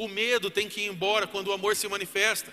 O 0.00 0.08
medo 0.08 0.50
tem 0.50 0.66
que 0.66 0.80
ir 0.80 0.86
embora 0.86 1.26
quando 1.26 1.48
o 1.48 1.52
amor 1.52 1.76
se 1.76 1.86
manifesta. 1.86 2.50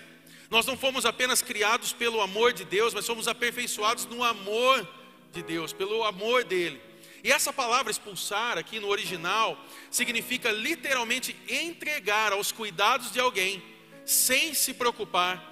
Nós 0.50 0.66
não 0.66 0.76
fomos 0.76 1.06
apenas 1.06 1.40
criados 1.40 1.94
pelo 1.94 2.20
amor 2.20 2.52
de 2.52 2.62
Deus, 2.62 2.92
mas 2.92 3.06
fomos 3.06 3.26
aperfeiçoados 3.26 4.04
no 4.04 4.22
amor 4.22 4.86
de 5.32 5.42
Deus, 5.42 5.72
pelo 5.72 6.04
amor 6.04 6.44
dele. 6.44 6.78
E 7.24 7.32
essa 7.32 7.50
palavra 7.50 7.90
expulsar 7.90 8.58
aqui 8.58 8.78
no 8.78 8.88
original 8.88 9.58
significa 9.90 10.50
literalmente 10.50 11.34
entregar 11.48 12.34
aos 12.34 12.52
cuidados 12.52 13.10
de 13.10 13.18
alguém 13.18 13.62
sem 14.04 14.52
se 14.52 14.74
preocupar 14.74 15.42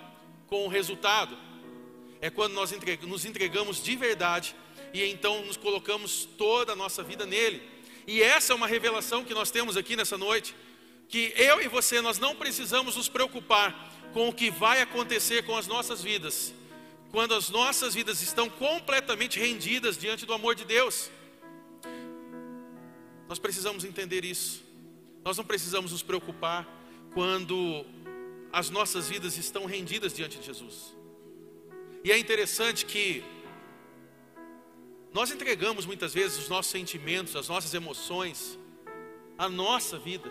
com 0.49 0.67
o 0.67 0.69
resultado. 0.69 1.35
É 2.21 2.29
quando 2.29 2.53
nós 2.53 2.75
nos 3.05 3.25
entregamos 3.25 3.83
de 3.83 3.97
verdade 3.97 4.55
e 4.93 5.03
então 5.03 5.47
nos 5.47 5.57
colocamos 5.57 6.29
toda 6.37 6.75
a 6.75 6.77
nossa 6.77 7.03
vida 7.03 7.25
nele. 7.25 7.63
E 8.07 8.23
essa 8.23 8.53
é 8.53 8.57
uma 8.57 8.67
revelação 8.67 9.25
que 9.25 9.33
nós 9.33 9.51
temos 9.51 9.79
aqui 9.79 9.97
nessa 9.97 10.19
noite, 10.19 10.55
que 11.09 11.33
eu 11.37 11.61
e 11.61 11.69
você 11.69 12.01
nós 12.01 12.19
não 12.19 12.35
precisamos 12.35 12.97
nos 12.97 13.09
preocupar 13.09 13.93
com 14.13 14.29
o 14.29 14.33
que 14.33 14.51
vai 14.51 14.81
acontecer 14.81 15.45
com 15.45 15.57
as 15.57 15.67
nossas 15.67 16.03
vidas, 16.03 16.55
quando 17.11 17.35
as 17.35 17.51
nossas 17.51 17.95
vidas 17.95 18.23
estão 18.23 18.49
completamente 18.49 19.39
rendidas 19.39 19.97
diante 19.97 20.27
do 20.27 20.33
amor 20.33 20.55
de 20.55 20.65
Deus. 20.65 21.11
Nós 23.29 23.39
precisamos 23.39 23.85
entender 23.85 24.25
isso. 24.25 24.63
Nós 25.25 25.37
não 25.37 25.45
precisamos 25.45 25.93
nos 25.93 26.03
preocupar 26.03 26.67
quando 27.13 27.85
as 28.53 28.71
nossas 28.71 29.09
vidas 29.09 29.37
estão 29.37 29.67
rendidas 29.67 30.15
diante 30.15 30.39
de 30.39 30.47
Jesus. 30.47 30.95
E 32.05 32.13
é 32.13 32.19
interessante 32.19 32.87
que 32.87 33.25
nós 35.13 35.31
entregamos 35.31 35.87
muitas 35.87 36.15
vezes 36.15 36.39
os 36.39 36.49
nossos 36.49 36.71
sentimentos, 36.71 37.35
as 37.35 37.49
nossas 37.49 37.75
emoções, 37.75 38.59
a 39.37 39.49
nossa 39.49 39.99
vida, 39.99 40.31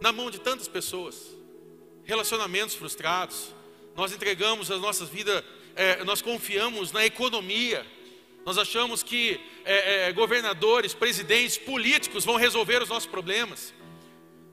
na 0.00 0.12
mão 0.12 0.30
de 0.30 0.40
tantas 0.40 0.66
pessoas 0.66 1.36
relacionamentos 2.04 2.74
frustrados, 2.74 3.54
nós 3.94 4.12
entregamos 4.12 4.70
a 4.70 4.78
nossa 4.78 5.04
vida, 5.04 5.44
é, 5.76 6.02
nós 6.04 6.22
confiamos 6.22 6.90
na 6.90 7.04
economia, 7.04 7.86
nós 8.44 8.56
achamos 8.56 9.02
que 9.02 9.38
é, 9.64 10.08
é, 10.08 10.12
governadores, 10.12 10.94
presidentes, 10.94 11.58
políticos 11.58 12.24
vão 12.24 12.36
resolver 12.36 12.82
os 12.82 12.88
nossos 12.88 13.08
problemas. 13.08 13.74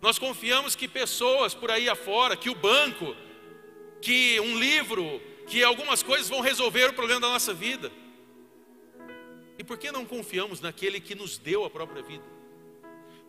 Nós 0.01 0.19
confiamos 0.19 0.75
que 0.75 0.87
pessoas 0.87 1.53
por 1.53 1.71
aí 1.71 1.89
afora, 1.89 2.35
que 2.35 2.49
o 2.49 2.55
banco, 2.55 3.15
que 4.01 4.39
um 4.41 4.59
livro, 4.59 5.21
que 5.47 5.63
algumas 5.63 6.03
coisas 6.03 6.27
vão 6.27 6.41
resolver 6.41 6.89
o 6.89 6.93
problema 6.93 7.21
da 7.21 7.29
nossa 7.29 7.53
vida. 7.53 7.91
E 9.57 9.63
por 9.63 9.77
que 9.77 9.91
não 9.91 10.05
confiamos 10.05 10.61
naquele 10.61 10.99
que 10.99 11.15
nos 11.15 11.37
deu 11.37 11.65
a 11.65 11.69
própria 11.69 12.03
vida? 12.03 12.36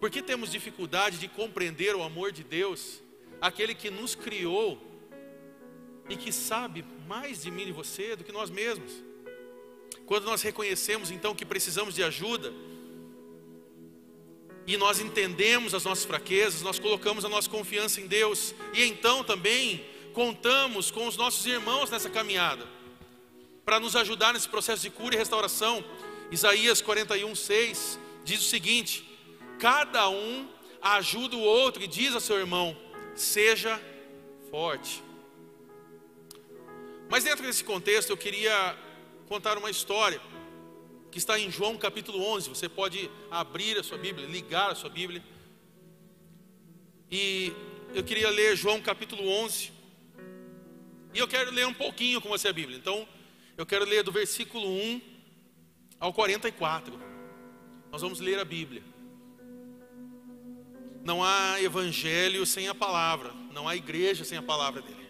Por 0.01 0.11
que 0.11 0.23
temos 0.23 0.51
dificuldade 0.51 1.19
de 1.19 1.29
compreender 1.29 1.95
o 1.95 2.03
amor 2.03 2.33
de 2.33 2.45
Deus? 2.45 3.03
aquele 3.41 3.75
que 3.75 3.91
nos 3.91 4.15
criou 4.15 4.79
e 6.09 6.17
que 6.17 6.33
sabe 6.33 6.85
mais 7.07 7.43
de 7.43 7.51
mim 7.51 7.63
e 7.63 7.67
de 7.67 7.73
você 7.73 8.17
do 8.17 8.25
que 8.25 8.33
nós 8.33 8.51
mesmos. 8.51 8.93
Quando 10.07 10.25
nós 10.25 10.43
reconhecemos 10.43 11.11
então 11.11 11.35
que 11.35 11.45
precisamos 11.45 11.95
de 11.95 12.03
ajuda, 12.03 12.53
e 14.67 14.77
nós 14.77 15.01
entendemos 15.01 15.73
as 15.73 15.85
nossas 15.85 16.05
fraquezas, 16.05 16.61
nós 16.61 16.79
colocamos 16.79 17.25
a 17.25 17.29
nossa 17.29 17.49
confiança 17.49 18.01
em 18.01 18.07
Deus, 18.07 18.55
e 18.75 18.85
então 18.85 19.25
também 19.25 19.85
contamos 20.13 20.91
com 20.91 21.07
os 21.07 21.17
nossos 21.17 21.45
irmãos 21.47 21.91
nessa 21.91 22.11
caminhada, 22.11 22.67
para 23.65 23.81
nos 23.81 23.97
ajudar 23.97 24.35
nesse 24.35 24.49
processo 24.49 24.83
de 24.83 24.91
cura 24.91 25.15
e 25.15 25.19
restauração. 25.19 25.83
Isaías 26.31 26.83
41, 26.83 27.35
6 27.35 27.99
diz 28.25 28.41
o 28.41 28.45
seguinte: 28.45 29.08
cada 29.59 30.09
um 30.09 30.49
ajuda 30.81 31.37
o 31.37 31.41
outro 31.41 31.83
e 31.83 31.87
diz 31.87 32.15
a 32.15 32.21
seu 32.21 32.39
irmão: 32.39 32.77
seja 33.15 33.81
forte. 34.51 35.03
Mas 37.09 37.25
dentro 37.25 37.45
desse 37.45 37.65
contexto 37.65 38.11
eu 38.11 38.17
queria 38.17 38.77
contar 39.27 39.57
uma 39.59 39.71
história 39.71 40.21
que 41.11 41.19
está 41.19 41.39
em 41.39 41.51
João 41.51 41.77
capítulo 41.77 42.23
11. 42.35 42.49
Você 42.51 42.69
pode 42.69 43.11
abrir 43.31 43.79
a 43.79 43.83
sua 43.83 43.99
Bíblia, 43.99 44.27
ligar 44.27 44.71
a 44.71 44.75
sua 44.75 44.91
Bíblia. 44.91 45.23
E 47.11 47.53
eu 47.95 48.05
queria 48.05 48.29
ler 48.29 48.57
João 48.57 48.81
capítulo 48.81 49.27
11. 49.27 49.73
E 51.15 51.19
eu 51.19 51.27
quero 51.27 51.51
ler 51.51 51.67
um 51.67 51.73
pouquinho 51.73 52.21
com 52.21 52.29
você 52.29 52.49
a 52.49 52.53
Bíblia. 52.53 52.77
Então, 52.77 53.09
eu 53.57 53.65
quero 53.65 53.87
ler 53.87 54.03
do 54.03 54.13
versículo 54.13 54.69
1 54.69 55.01
ao 55.99 56.13
44. 56.13 57.01
Nós 57.91 58.03
vamos 58.03 58.21
ler 58.21 58.39
a 58.39 58.45
Bíblia. 58.45 58.83
Não 61.05 61.23
há 61.23 61.61
evangelho 61.63 62.45
sem 62.45 62.69
a 62.69 62.75
palavra, 62.75 63.33
não 63.53 63.69
há 63.69 63.77
igreja 63.77 64.25
sem 64.25 64.37
a 64.37 64.43
palavra 64.43 64.83
dele. 64.83 65.09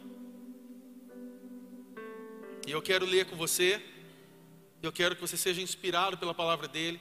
E 2.67 2.71
eu 2.71 2.83
quero 2.83 3.07
ler 3.07 3.27
com 3.27 3.37
você, 3.37 3.83
eu 4.83 4.93
quero 4.93 5.15
que 5.15 5.21
você 5.21 5.37
seja 5.37 5.61
inspirado 5.61 6.19
pela 6.19 6.35
palavra 6.35 6.69
dele, 6.69 7.01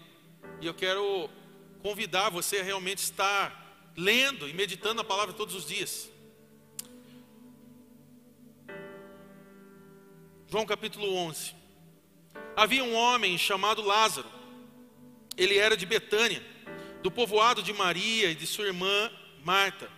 e 0.61 0.65
eu 0.65 0.73
quero 0.73 1.29
convidar 1.81 2.29
você 2.29 2.59
a 2.59 2.63
realmente 2.63 2.99
estar 2.99 3.91
lendo 3.95 4.47
e 4.47 4.53
meditando 4.53 5.01
a 5.01 5.03
palavra 5.03 5.33
todos 5.33 5.53
os 5.53 5.65
dias. 5.65 6.09
João 10.49 10.65
capítulo 10.65 11.13
11. 11.13 11.53
Havia 12.55 12.83
um 12.83 12.95
homem 12.95 13.37
chamado 13.37 13.81
Lázaro, 13.81 14.29
ele 15.35 15.57
era 15.57 15.75
de 15.77 15.85
Betânia 15.85 16.41
do 17.01 17.11
povoado 17.11 17.61
de 17.61 17.73
Maria 17.73 18.31
e 18.31 18.35
de 18.35 18.47
sua 18.47 18.65
irmã 18.65 19.11
Marta. 19.43 19.89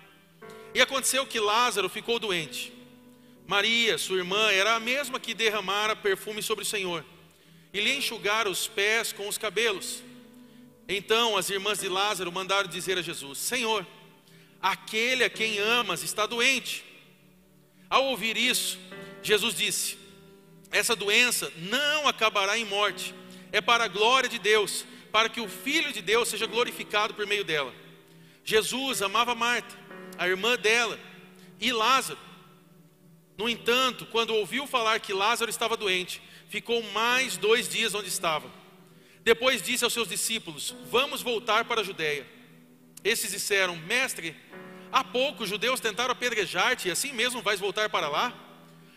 E 0.74 0.82
aconteceu 0.82 1.26
que 1.26 1.40
Lázaro 1.40 1.90
ficou 1.90 2.20
doente. 2.20 2.74
Maria, 3.48 3.98
sua 3.98 4.18
irmã, 4.18 4.52
era 4.52 4.76
a 4.76 4.80
mesma 4.80 5.20
que 5.20 5.34
derramara 5.34 5.96
perfume 5.96 6.44
sobre 6.44 6.64
o 6.64 6.68
Senhor 6.68 7.04
e 7.74 7.80
lhe 7.80 7.96
enxugara 7.96 8.50
os 8.50 8.68
pés 8.68 9.12
com 9.12 9.28
os 9.28 9.38
cabelos. 9.38 10.04
Então 10.88 11.38
as 11.38 11.50
irmãs 11.50 11.80
de 11.80 11.88
Lázaro 11.88 12.32
mandaram 12.32 12.68
dizer 12.68 12.98
a 12.98 13.02
Jesus: 13.02 13.38
Senhor, 13.40 13.86
aquele 14.62 15.24
a 15.24 15.30
quem 15.30 15.60
amas 15.60 16.04
está 16.04 16.26
doente. 16.26 16.84
Ao 17.90 18.06
ouvir 18.06 18.38
isso, 18.38 18.78
Jesus 19.22 19.56
disse: 19.56 19.98
Essa 20.72 20.96
doença 20.96 21.52
não 21.58 22.08
acabará 22.08 22.58
em 22.58 22.66
morte, 22.66 23.14
é 23.52 23.62
para 23.62 23.86
a 23.86 23.88
glória 23.88 24.30
de 24.30 24.40
Deus, 24.40 24.86
para 25.12 25.30
que 25.30 25.42
o 25.42 25.50
Filho 25.50 25.92
de 25.92 26.02
Deus 26.02 26.30
seja 26.30 26.46
glorificado 26.46 27.14
por 27.14 27.26
meio 27.26 27.44
dela. 27.44 27.74
Jesus 28.44 29.02
amava 29.02 29.36
Marta, 29.36 29.76
a 30.18 30.28
irmã 30.28 30.58
dela, 30.58 31.00
e 31.60 31.72
Lázaro. 31.72 32.20
No 33.38 33.48
entanto, 33.48 34.06
quando 34.06 34.36
ouviu 34.36 34.68
falar 34.68 35.00
que 35.00 35.14
Lázaro 35.14 35.50
estava 35.50 35.78
doente, 35.78 36.22
ficou 36.50 36.82
mais 36.92 37.38
dois 37.38 37.70
dias 37.70 37.94
onde 37.94 38.10
estava. 38.10 38.52
Depois 39.24 39.62
disse 39.62 39.84
aos 39.84 39.94
seus 39.94 40.08
discípulos: 40.08 40.76
Vamos 40.90 41.22
voltar 41.22 41.66
para 41.66 41.82
a 41.82 41.84
Judéia. 41.84 42.26
Esses 43.04 43.32
disseram: 43.32 43.76
Mestre, 43.76 44.36
há 44.92 45.04
pouco 45.04 45.44
os 45.44 45.50
judeus 45.50 45.80
tentaram 45.80 46.12
apedrejar-te 46.12 46.88
e 46.88 46.92
assim 46.92 47.14
mesmo 47.14 47.42
vais 47.42 47.60
voltar 47.60 47.90
para 47.90 48.10
lá? 48.10 48.34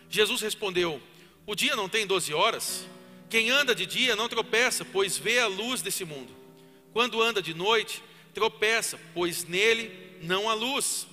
Jesus 0.09 0.41
respondeu: 0.41 1.01
O 1.47 1.55
dia 1.55 1.77
não 1.77 1.89
tem 1.89 2.07
doze 2.07 2.33
horas? 2.33 2.87
Quem 3.33 3.49
anda 3.49 3.75
de 3.75 3.87
dia 3.87 4.15
não 4.15 4.29
tropeça, 4.29 4.85
pois 4.85 5.17
vê 5.17 5.39
a 5.39 5.47
luz 5.47 5.81
desse 5.81 6.05
mundo. 6.05 6.37
Quando 6.93 7.23
anda 7.23 7.41
de 7.41 7.55
noite, 7.55 8.03
tropeça, 8.35 9.01
pois 9.15 9.45
nele 9.45 10.19
não 10.21 10.51
há 10.51 10.53
luz. 10.53 11.07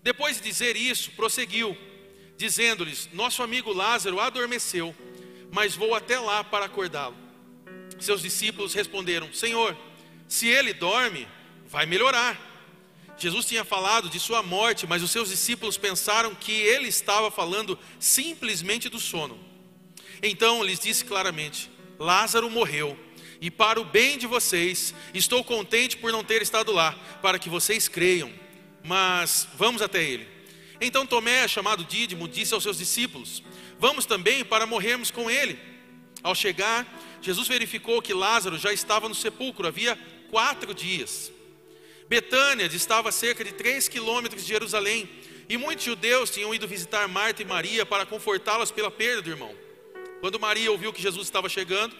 Depois 0.00 0.36
de 0.36 0.44
dizer 0.44 0.76
isso, 0.76 1.10
prosseguiu 1.16 1.76
dizendo-lhes: 2.36 3.08
Nosso 3.12 3.42
amigo 3.42 3.72
Lázaro 3.72 4.20
adormeceu, 4.20 4.94
mas 5.50 5.74
vou 5.74 5.92
até 5.92 6.20
lá 6.20 6.44
para 6.44 6.66
acordá-lo. 6.66 7.16
Seus 7.98 8.22
discípulos 8.22 8.72
responderam: 8.72 9.32
Senhor, 9.32 9.76
se 10.28 10.46
ele 10.46 10.72
dorme, 10.72 11.26
vai 11.66 11.84
melhorar. 11.84 12.40
Jesus 13.18 13.44
tinha 13.44 13.64
falado 13.64 14.08
de 14.08 14.20
sua 14.20 14.40
morte, 14.40 14.86
mas 14.86 15.02
os 15.02 15.10
seus 15.10 15.30
discípulos 15.30 15.76
pensaram 15.76 16.32
que 16.32 16.52
ele 16.52 16.86
estava 16.86 17.28
falando 17.28 17.76
simplesmente 17.98 18.88
do 18.88 19.00
sono. 19.00 19.45
Então 20.26 20.62
lhes 20.62 20.80
disse 20.80 21.04
claramente: 21.04 21.70
Lázaro 21.98 22.50
morreu, 22.50 22.98
e 23.40 23.48
para 23.48 23.80
o 23.80 23.84
bem 23.84 24.18
de 24.18 24.26
vocês, 24.26 24.92
estou 25.14 25.44
contente 25.44 25.96
por 25.96 26.10
não 26.10 26.24
ter 26.24 26.42
estado 26.42 26.72
lá, 26.72 26.92
para 27.22 27.38
que 27.38 27.48
vocês 27.48 27.86
creiam. 27.86 28.32
Mas 28.82 29.46
vamos 29.54 29.80
até 29.80 30.02
ele. 30.02 30.26
Então 30.80 31.06
Tomé, 31.06 31.46
chamado 31.46 31.84
Dídimo, 31.84 32.26
disse 32.26 32.52
aos 32.52 32.64
seus 32.64 32.78
discípulos: 32.78 33.40
Vamos 33.78 34.04
também 34.04 34.44
para 34.44 34.66
morrermos 34.66 35.12
com 35.12 35.30
ele. 35.30 35.58
Ao 36.24 36.34
chegar, 36.34 36.84
Jesus 37.22 37.46
verificou 37.46 38.02
que 38.02 38.12
Lázaro 38.12 38.58
já 38.58 38.72
estava 38.72 39.08
no 39.08 39.14
sepulcro 39.14 39.68
havia 39.68 39.96
quatro 40.28 40.74
dias. 40.74 41.30
Betânia 42.08 42.68
distava 42.68 43.12
cerca 43.12 43.44
de 43.44 43.52
três 43.52 43.86
quilômetros 43.86 44.42
de 44.42 44.48
Jerusalém, 44.48 45.08
e 45.48 45.56
muitos 45.56 45.84
judeus 45.84 46.30
tinham 46.30 46.52
ido 46.52 46.66
visitar 46.66 47.06
Marta 47.06 47.42
e 47.42 47.44
Maria 47.44 47.86
para 47.86 48.04
confortá-las 48.04 48.72
pela 48.72 48.90
perda 48.90 49.22
do 49.22 49.30
irmão. 49.30 49.65
Quando 50.20 50.40
Maria 50.40 50.70
ouviu 50.70 50.92
que 50.92 51.02
Jesus 51.02 51.26
estava 51.26 51.48
chegando, 51.48 51.96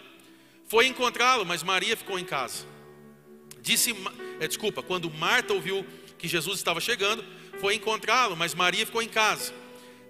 foi 0.68 0.86
encontrá-lo, 0.86 1.44
mas 1.44 1.62
Maria 1.62 1.96
ficou 1.96 2.18
em 2.18 2.24
casa. 2.24 2.66
Disse, 3.60 3.94
é, 4.40 4.48
desculpa, 4.48 4.82
quando 4.82 5.10
Marta 5.10 5.52
ouviu 5.52 5.86
que 6.18 6.28
Jesus 6.28 6.58
estava 6.58 6.80
chegando, 6.80 7.24
foi 7.60 7.74
encontrá-lo, 7.74 8.36
mas 8.36 8.54
Maria 8.54 8.86
ficou 8.86 9.02
em 9.02 9.08
casa. 9.08 9.52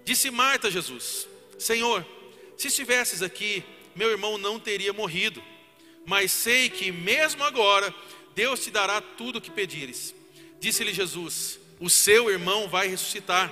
Disse 0.03 0.31
Marta 0.31 0.67
a 0.67 0.71
Jesus: 0.71 1.27
Senhor, 1.57 2.05
se 2.55 2.67
estivesses 2.67 3.21
aqui, 3.21 3.63
meu 3.95 4.09
irmão 4.09 4.37
não 4.37 4.59
teria 4.59 4.93
morrido. 4.93 5.43
Mas 6.05 6.31
sei 6.31 6.69
que 6.69 6.91
mesmo 6.91 7.43
agora 7.43 7.93
Deus 8.33 8.63
te 8.63 8.71
dará 8.71 9.01
tudo 9.01 9.39
o 9.39 9.41
que 9.41 9.51
pedires. 9.51 10.15
Disse-lhe 10.59 10.93
Jesus: 10.93 11.59
O 11.79 11.89
seu 11.89 12.29
irmão 12.29 12.69
vai 12.69 12.87
ressuscitar. 12.87 13.51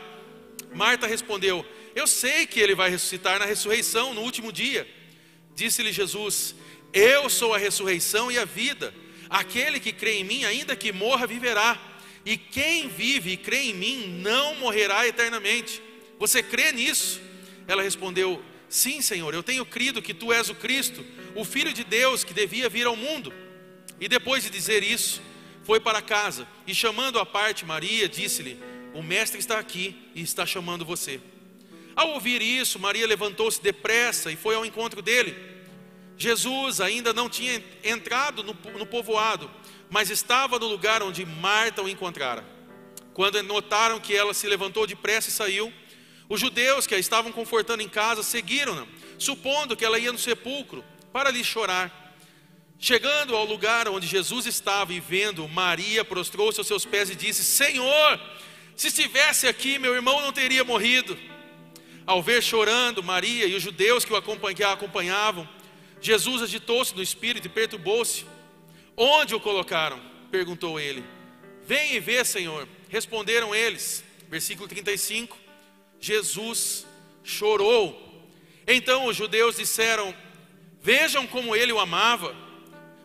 Marta 0.74 1.07
respondeu: 1.07 1.65
Eu 1.96 2.06
sei 2.06 2.46
que 2.46 2.60
ele 2.60 2.75
vai 2.75 2.90
ressuscitar 2.90 3.40
na 3.40 3.46
ressurreição, 3.46 4.14
no 4.14 4.22
último 4.22 4.52
dia. 4.52 4.88
Disse-lhe 5.56 5.92
Jesus: 5.92 6.54
Eu 6.94 7.30
sou 7.30 7.54
a 7.54 7.58
ressurreição 7.58 8.32
e 8.32 8.38
a 8.38 8.46
vida. 8.46 8.94
Aquele 9.30 9.80
que 9.80 9.92
crê 9.92 10.20
em 10.20 10.24
mim, 10.24 10.46
ainda 10.46 10.75
que 10.75 10.92
morra, 10.92 11.25
viverá 11.25 11.96
e 12.25 12.36
quem 12.38 12.88
vive 12.88 13.34
e 13.34 13.38
crê 13.38 13.66
em 13.66 13.74
mim 13.74 14.20
não 14.22 14.56
morrerá 14.56 15.08
eternamente. 15.08 15.82
Você 16.18 16.42
crê 16.42 16.72
nisso? 16.72 17.22
Ela 17.68 17.84
respondeu: 17.84 18.44
Sim, 18.68 19.00
Senhor, 19.01 19.34
eu 19.34 19.44
tenho 19.44 19.66
crido 19.66 20.01
que 20.01 20.14
tu 20.14 20.34
és 20.34 20.50
o 20.50 20.55
Cristo, 20.55 21.05
o 21.36 21.46
Filho 21.46 21.72
de 21.72 21.84
Deus 21.84 22.24
que 22.24 22.34
devia 22.34 22.68
vir 22.68 22.88
ao 22.88 22.96
mundo. 22.96 23.31
E 24.01 24.08
depois 24.10 24.44
de 24.44 24.50
dizer 24.50 24.84
isso, 24.84 25.22
foi 25.64 25.79
para 25.79 26.01
casa 26.01 26.48
e, 26.66 26.74
chamando 26.74 27.20
à 27.20 27.25
parte 27.25 27.64
Maria, 27.64 28.10
disse-lhe: 28.10 28.60
O 28.94 29.03
Mestre 29.03 29.40
está 29.40 29.60
aqui 29.60 29.96
e 30.16 30.22
está 30.22 30.48
chamando 30.48 30.84
você. 30.84 31.22
Ao 31.96 32.10
ouvir 32.10 32.42
isso, 32.42 32.79
Maria 32.79 33.08
levantou-se 33.08 33.62
depressa 33.62 34.31
e 34.31 34.36
foi 34.36 34.55
ao 34.55 34.66
encontro 34.66 35.01
dele. 35.01 35.36
Jesus 36.18 36.81
ainda 36.81 37.14
não 37.14 37.29
tinha 37.29 37.62
entrado 37.84 38.44
no, 38.44 38.53
no 38.77 38.86
povoado 38.86 39.50
mas 39.90 40.10
estava 40.10 40.60
no 40.60 40.68
lugar 40.68 41.03
onde 41.03 41.25
Marta 41.25 41.81
o 41.81 41.90
encontrara. 41.90 42.44
Quando 43.14 43.42
notaram 43.44 44.00
que 44.00 44.16
ela 44.16 44.34
se 44.34 44.48
levantou 44.48 44.86
depressa 44.86 45.29
e 45.29 45.31
saiu, 45.31 45.72
os 46.27 46.40
judeus 46.40 46.88
que 46.88 46.96
a 46.96 47.00
estavam 47.00 47.31
confortando 47.31 47.81
em 47.81 47.88
casa 47.88 48.24
seguiram-na, 48.24 48.86
supondo 49.18 49.75
que 49.75 49.86
ela 49.86 50.00
ia 50.00 50.12
no 50.12 50.18
sepulcro 50.18 50.84
para 51.14 51.29
lhe 51.29 51.44
chorar. 51.44 52.14
Chegando 52.77 53.36
ao 53.36 53.46
lugar 53.46 53.88
onde 53.88 54.05
Jesus 54.05 54.46
estava 54.46 54.92
e 54.92 55.00
vendo, 55.00 55.48
Maria 55.48 56.03
prostrou-se 56.03 56.60
aos 56.60 56.68
seus 56.68 56.84
pés 56.84 57.10
e 57.10 57.16
disse: 57.16 57.44
Senhor, 57.44 58.20
se 58.75 58.88
estivesse 58.88 59.48
aqui, 59.48 59.79
meu 59.79 59.96
irmão 59.96 60.22
não 60.22 60.34
teria 60.34 60.64
morrido. 60.64 61.18
Ao 62.05 62.22
ver 62.22 62.44
chorando 62.44 63.01
Maria 63.01 63.48
e 63.48 63.55
os 63.55 63.63
judeus 63.63 64.05
que, 64.05 64.13
o 64.13 64.15
acompanhavam, 64.15 65.48
Jesus 66.00 66.44
agitou-se 66.44 66.96
no 66.96 67.01
espírito 67.01 67.48
e 67.48 67.50
perturbou-se. 67.50 68.25
Onde 68.96 69.33
o 69.33 69.39
colocaram? 69.39 70.00
perguntou 70.29 70.79
ele. 70.79 71.03
Vem 71.65 71.96
e 71.96 72.00
vê, 72.00 72.24
Senhor. 72.24 72.68
Responderam 72.89 73.55
eles. 73.55 74.03
Versículo 74.29 74.68
35. 74.68 75.37
Jesus 76.00 76.85
chorou. 77.24 78.00
Então 78.68 79.05
os 79.05 79.15
judeus 79.15 79.57
disseram: 79.57 80.13
Vejam 80.81 81.25
como 81.25 81.55
ele 81.55 81.74
o 81.74 81.79
amava. 81.79 82.35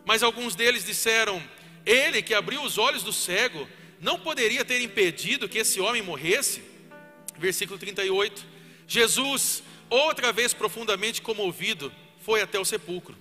Mas 0.05 0.21
alguns 0.21 0.55
deles 0.55 0.85
disseram: 0.85 1.41
Ele 1.85 2.21
que 2.21 2.35
abriu 2.35 2.61
os 2.61 2.77
olhos 2.77 3.01
do 3.01 3.11
cego, 3.11 3.67
não 3.99 4.19
poderia 4.19 4.63
ter 4.63 4.81
impedido 4.81 5.49
que 5.49 5.57
esse 5.57 5.79
homem 5.79 6.01
morresse? 6.01 6.61
Versículo 7.37 7.79
38. 7.79 8.45
Jesus, 8.91 9.63
outra 9.89 10.33
vez 10.33 10.53
profundamente 10.53 11.21
comovido, 11.21 11.93
foi 12.25 12.41
até 12.41 12.59
o 12.59 12.65
sepulcro. 12.65 13.15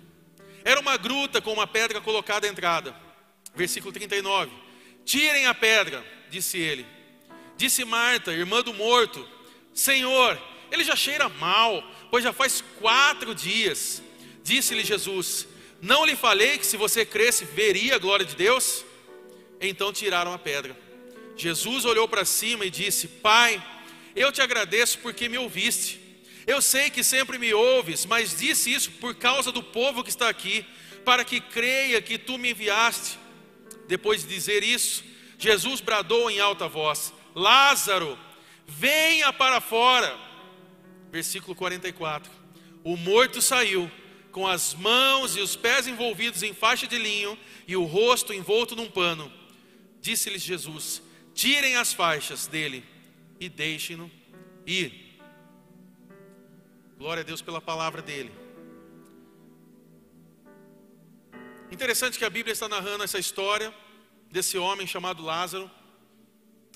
Era 0.65 0.81
uma 0.81 0.97
gruta 0.97 1.41
com 1.41 1.53
uma 1.53 1.65
pedra 1.65 2.01
colocada 2.01 2.45
à 2.45 2.51
entrada. 2.51 2.93
Versículo 3.55 3.93
39. 3.93 4.51
Tirem 5.05 5.47
a 5.47 5.55
pedra, 5.55 6.05
disse 6.29 6.59
ele. 6.59 6.85
Disse 7.57 7.85
Marta, 7.85 8.33
irmã 8.33 8.63
do 8.63 8.75
morto: 8.75 9.25
Senhor, 9.73 10.37
ele 10.73 10.83
já 10.83 10.97
cheira 10.97 11.29
mal, 11.29 11.85
pois 12.11 12.25
já 12.25 12.33
faz 12.33 12.65
quatro 12.81 13.33
dias. 13.33 14.03
Disse-lhe 14.43 14.83
Jesus: 14.83 15.47
Não 15.81 16.05
lhe 16.05 16.17
falei 16.17 16.59
que 16.59 16.67
se 16.67 16.77
você 16.77 17.07
cresce, 17.07 17.45
veria 17.45 17.95
a 17.95 17.99
glória 17.99 18.27
de 18.27 18.35
Deus? 18.35 18.85
Então 19.61 19.93
tiraram 19.93 20.35
a 20.35 20.39
pedra. 20.39 20.77
Jesus 21.37 21.85
olhou 21.85 22.09
para 22.09 22.25
cima 22.25 22.65
e 22.65 22.71
disse: 22.71 23.07
Pai, 23.07 23.63
eu 24.15 24.33
te 24.33 24.41
agradeço 24.41 24.99
porque 24.99 25.29
me 25.29 25.39
ouviste. 25.39 26.01
Eu 26.47 26.61
sei 26.61 26.91
que 26.91 27.03
sempre 27.05 27.39
me 27.39 27.53
ouves, 27.53 28.07
mas 28.07 28.37
disse 28.37 28.73
isso 28.73 28.91
por 28.93 29.15
causa 29.15 29.53
do 29.53 29.63
povo 29.63 30.03
que 30.03 30.11
está 30.11 30.29
aqui, 30.29 30.65
para 31.05 31.25
que 31.25 31.41
creia 31.41 32.01
que 32.03 32.19
tu 32.19 32.39
me 32.39 32.51
enviaste. 32.51 33.19
Depois 33.87 34.23
de 34.23 34.29
dizer 34.29 34.63
isso, 34.63 35.05
Jesus 35.39 35.81
bradou 35.81 36.31
em 36.31 36.41
alta 36.41 36.69
voz: 36.69 37.13
Lázaro, 37.35 38.19
venha 38.67 39.33
para 39.33 39.61
fora. 39.61 40.19
Versículo 41.11 41.55
44. 41.55 42.31
O 42.83 42.97
morto 42.97 43.43
saiu, 43.43 43.91
com 44.31 44.47
as 44.47 44.75
mãos 44.75 45.37
e 45.37 45.41
os 45.41 45.57
pés 45.57 45.87
envolvidos 45.87 46.43
em 46.43 46.55
faixa 46.55 46.87
de 46.87 46.99
linho 46.99 47.37
e 47.67 47.77
o 47.77 47.85
rosto 47.85 48.33
envolto 48.33 48.75
num 48.75 48.91
pano. 48.91 49.31
Disse-lhes 50.01 50.43
Jesus: 50.43 51.03
Tirem 51.35 51.77
as 51.77 51.93
faixas 51.93 52.47
dele 52.47 52.85
e 53.41 53.49
deixem-no 53.49 54.11
ir. 54.67 55.19
Glória 56.99 57.23
a 57.23 57.25
Deus 57.25 57.41
pela 57.41 57.61
palavra 57.61 58.03
dele. 58.03 58.31
Interessante 61.73 62.19
que 62.19 62.25
a 62.25 62.31
Bíblia 62.31 62.53
está 62.53 62.69
narrando 62.69 63.03
essa 63.03 63.19
história 63.19 63.75
desse 64.31 64.59
homem 64.59 64.87
chamado 64.87 65.23
Lázaro. 65.23 65.71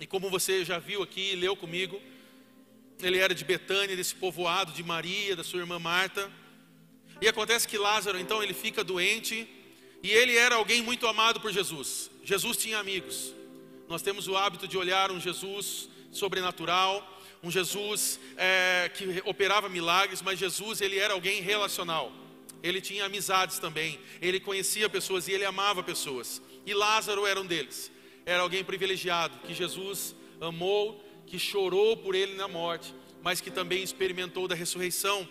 E 0.00 0.06
como 0.06 0.30
você 0.30 0.64
já 0.64 0.78
viu 0.78 1.02
aqui 1.02 1.32
e 1.32 1.36
leu 1.36 1.54
comigo, 1.54 2.00
ele 3.02 3.18
era 3.18 3.34
de 3.34 3.44
Betânia, 3.44 3.94
desse 3.94 4.14
povoado 4.14 4.72
de 4.72 4.82
Maria, 4.82 5.36
da 5.36 5.44
sua 5.44 5.60
irmã 5.60 5.78
Marta. 5.78 6.32
E 7.20 7.28
acontece 7.28 7.68
que 7.68 7.76
Lázaro, 7.76 8.18
então, 8.18 8.42
ele 8.42 8.54
fica 8.54 8.82
doente 8.82 9.46
e 10.02 10.10
ele 10.10 10.36
era 10.36 10.54
alguém 10.54 10.80
muito 10.80 11.06
amado 11.06 11.40
por 11.40 11.52
Jesus. 11.52 12.10
Jesus 12.24 12.56
tinha 12.56 12.78
amigos. 12.78 13.34
Nós 13.88 14.00
temos 14.00 14.26
o 14.26 14.36
hábito 14.36 14.66
de 14.66 14.78
olhar 14.78 15.10
um 15.10 15.20
Jesus 15.20 15.90
sobrenatural, 16.16 17.10
um 17.42 17.50
Jesus 17.50 18.18
é, 18.36 18.90
que 18.94 19.22
operava 19.26 19.68
milagres, 19.68 20.22
mas 20.22 20.38
Jesus 20.38 20.80
ele 20.80 20.98
era 20.98 21.12
alguém 21.12 21.42
relacional. 21.42 22.12
Ele 22.62 22.80
tinha 22.80 23.04
amizades 23.04 23.58
também, 23.58 24.00
ele 24.22 24.40
conhecia 24.40 24.88
pessoas 24.88 25.28
e 25.28 25.32
ele 25.32 25.44
amava 25.44 25.82
pessoas. 25.82 26.40
E 26.64 26.72
Lázaro 26.72 27.26
era 27.26 27.38
um 27.38 27.46
deles. 27.46 27.90
era 28.24 28.40
alguém 28.40 28.64
privilegiado, 28.64 29.36
que 29.46 29.52
Jesus 29.52 30.14
amou, 30.40 31.04
que 31.26 31.38
chorou 31.38 31.94
por 31.96 32.14
ele 32.14 32.34
na 32.34 32.48
morte, 32.48 32.94
mas 33.22 33.40
que 33.40 33.50
também 33.50 33.82
experimentou 33.82 34.48
da 34.48 34.54
ressurreição. 34.54 35.28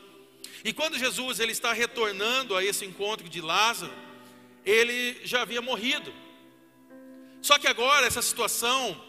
E 0.64 0.72
quando 0.72 1.00
Jesus 1.00 1.40
ele 1.40 1.52
está 1.52 1.74
retornando 1.74 2.56
a 2.56 2.64
esse 2.64 2.86
encontro 2.86 3.28
de 3.28 3.42
Lázaro, 3.42 3.92
ele 4.64 5.20
já 5.26 5.42
havia 5.42 5.62
morrido. 5.62 6.14
Só 7.42 7.58
que 7.58 7.68
agora 7.68 8.06
essa 8.06 8.22
situação 8.22 9.00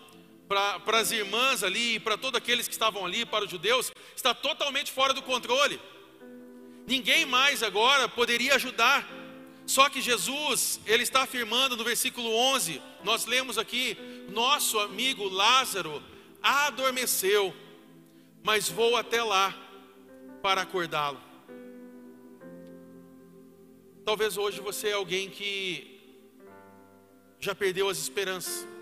para 0.49 0.99
as 0.99 1.11
irmãs 1.11 1.63
ali, 1.63 1.99
para 1.99 2.17
todos 2.17 2.39
aqueles 2.39 2.67
que 2.67 2.75
estavam 2.75 3.05
ali, 3.05 3.25
para 3.25 3.45
os 3.45 3.51
judeus, 3.51 3.93
está 4.15 4.35
totalmente 4.35 4.93
fora 4.93 5.13
do 5.13 5.23
controle. 5.23 5.81
Ninguém 6.87 7.25
mais 7.25 7.63
agora 7.63 8.09
poderia 8.09 8.55
ajudar. 8.55 9.09
Só 9.67 9.89
que 9.89 10.01
Jesus, 10.01 10.79
ele 10.85 11.03
está 11.03 11.23
afirmando 11.23 11.77
no 11.77 11.85
versículo 11.85 12.31
11, 12.31 12.83
nós 13.03 13.25
lemos 13.25 13.57
aqui: 13.57 13.97
nosso 14.31 14.79
amigo 14.79 15.27
Lázaro 15.29 16.03
adormeceu, 16.43 17.55
mas 18.43 18.69
vou 18.69 18.97
até 18.97 19.23
lá 19.23 19.55
para 20.43 20.61
acordá-lo. 20.61 21.21
Talvez 24.05 24.37
hoje 24.37 24.61
você 24.61 24.89
é 24.89 24.93
alguém 24.93 25.31
que 25.31 25.99
já 27.41 27.55
perdeu 27.55 27.89
as 27.89 27.97
esperanças. 27.97 28.74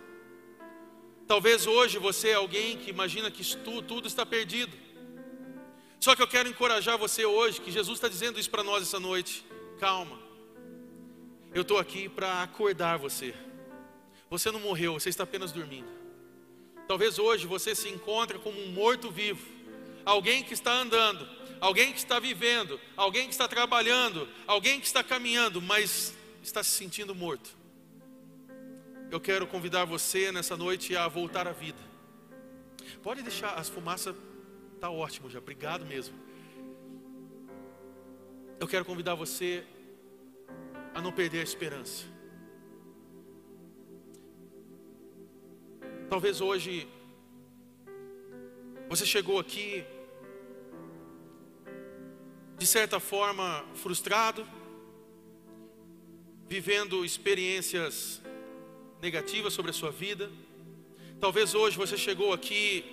Talvez 1.26 1.66
hoje 1.66 1.98
você 1.98 2.28
é 2.28 2.34
alguém 2.34 2.76
que 2.76 2.90
imagina 2.90 3.30
que 3.30 3.44
tudo, 3.56 3.82
tudo 3.82 4.08
está 4.08 4.26
perdido. 4.26 4.76
Só 6.00 6.16
que 6.16 6.22
eu 6.22 6.26
quero 6.26 6.48
encorajar 6.48 6.98
você 6.98 7.24
hoje, 7.24 7.60
que 7.60 7.70
Jesus 7.70 7.96
está 7.96 8.08
dizendo 8.08 8.40
isso 8.40 8.50
para 8.50 8.64
nós 8.64 8.82
essa 8.82 8.98
noite. 8.98 9.44
Calma, 9.78 10.18
eu 11.54 11.62
estou 11.62 11.78
aqui 11.78 12.08
para 12.08 12.42
acordar 12.42 12.98
você. 12.98 13.34
Você 14.28 14.50
não 14.50 14.60
morreu, 14.60 14.94
você 14.94 15.10
está 15.10 15.24
apenas 15.24 15.52
dormindo. 15.52 15.88
Talvez 16.88 17.18
hoje 17.18 17.46
você 17.46 17.74
se 17.74 17.88
encontre 17.88 18.38
como 18.38 18.60
um 18.60 18.72
morto-vivo, 18.72 19.46
alguém 20.04 20.42
que 20.42 20.54
está 20.54 20.72
andando, 20.72 21.28
alguém 21.60 21.92
que 21.92 21.98
está 21.98 22.18
vivendo, 22.18 22.80
alguém 22.96 23.26
que 23.26 23.32
está 23.32 23.46
trabalhando, 23.46 24.28
alguém 24.46 24.80
que 24.80 24.86
está 24.86 25.04
caminhando, 25.04 25.62
mas 25.62 26.14
está 26.42 26.62
se 26.64 26.70
sentindo 26.70 27.14
morto. 27.14 27.61
Eu 29.12 29.20
quero 29.20 29.46
convidar 29.46 29.84
você 29.84 30.32
nessa 30.32 30.56
noite 30.56 30.96
a 30.96 31.06
voltar 31.06 31.46
à 31.46 31.52
vida. 31.52 31.78
Pode 33.02 33.20
deixar 33.20 33.52
as 33.56 33.68
fumaças 33.68 34.16
tá 34.80 34.88
ótimo 34.90 35.28
já, 35.28 35.38
obrigado 35.38 35.84
mesmo. 35.84 36.18
Eu 38.58 38.66
quero 38.66 38.86
convidar 38.86 39.14
você 39.14 39.66
a 40.94 41.02
não 41.02 41.12
perder 41.12 41.40
a 41.40 41.42
esperança. 41.42 42.06
Talvez 46.08 46.40
hoje 46.40 46.88
você 48.88 49.04
chegou 49.04 49.38
aqui 49.38 49.84
de 52.56 52.66
certa 52.66 52.98
forma 52.98 53.62
frustrado, 53.74 54.48
vivendo 56.48 57.04
experiências 57.04 58.21
negativas 59.02 59.52
sobre 59.52 59.72
a 59.72 59.74
sua 59.74 59.90
vida. 59.90 60.30
Talvez 61.20 61.56
hoje 61.56 61.76
você 61.76 61.96
chegou 61.96 62.32
aqui 62.32 62.84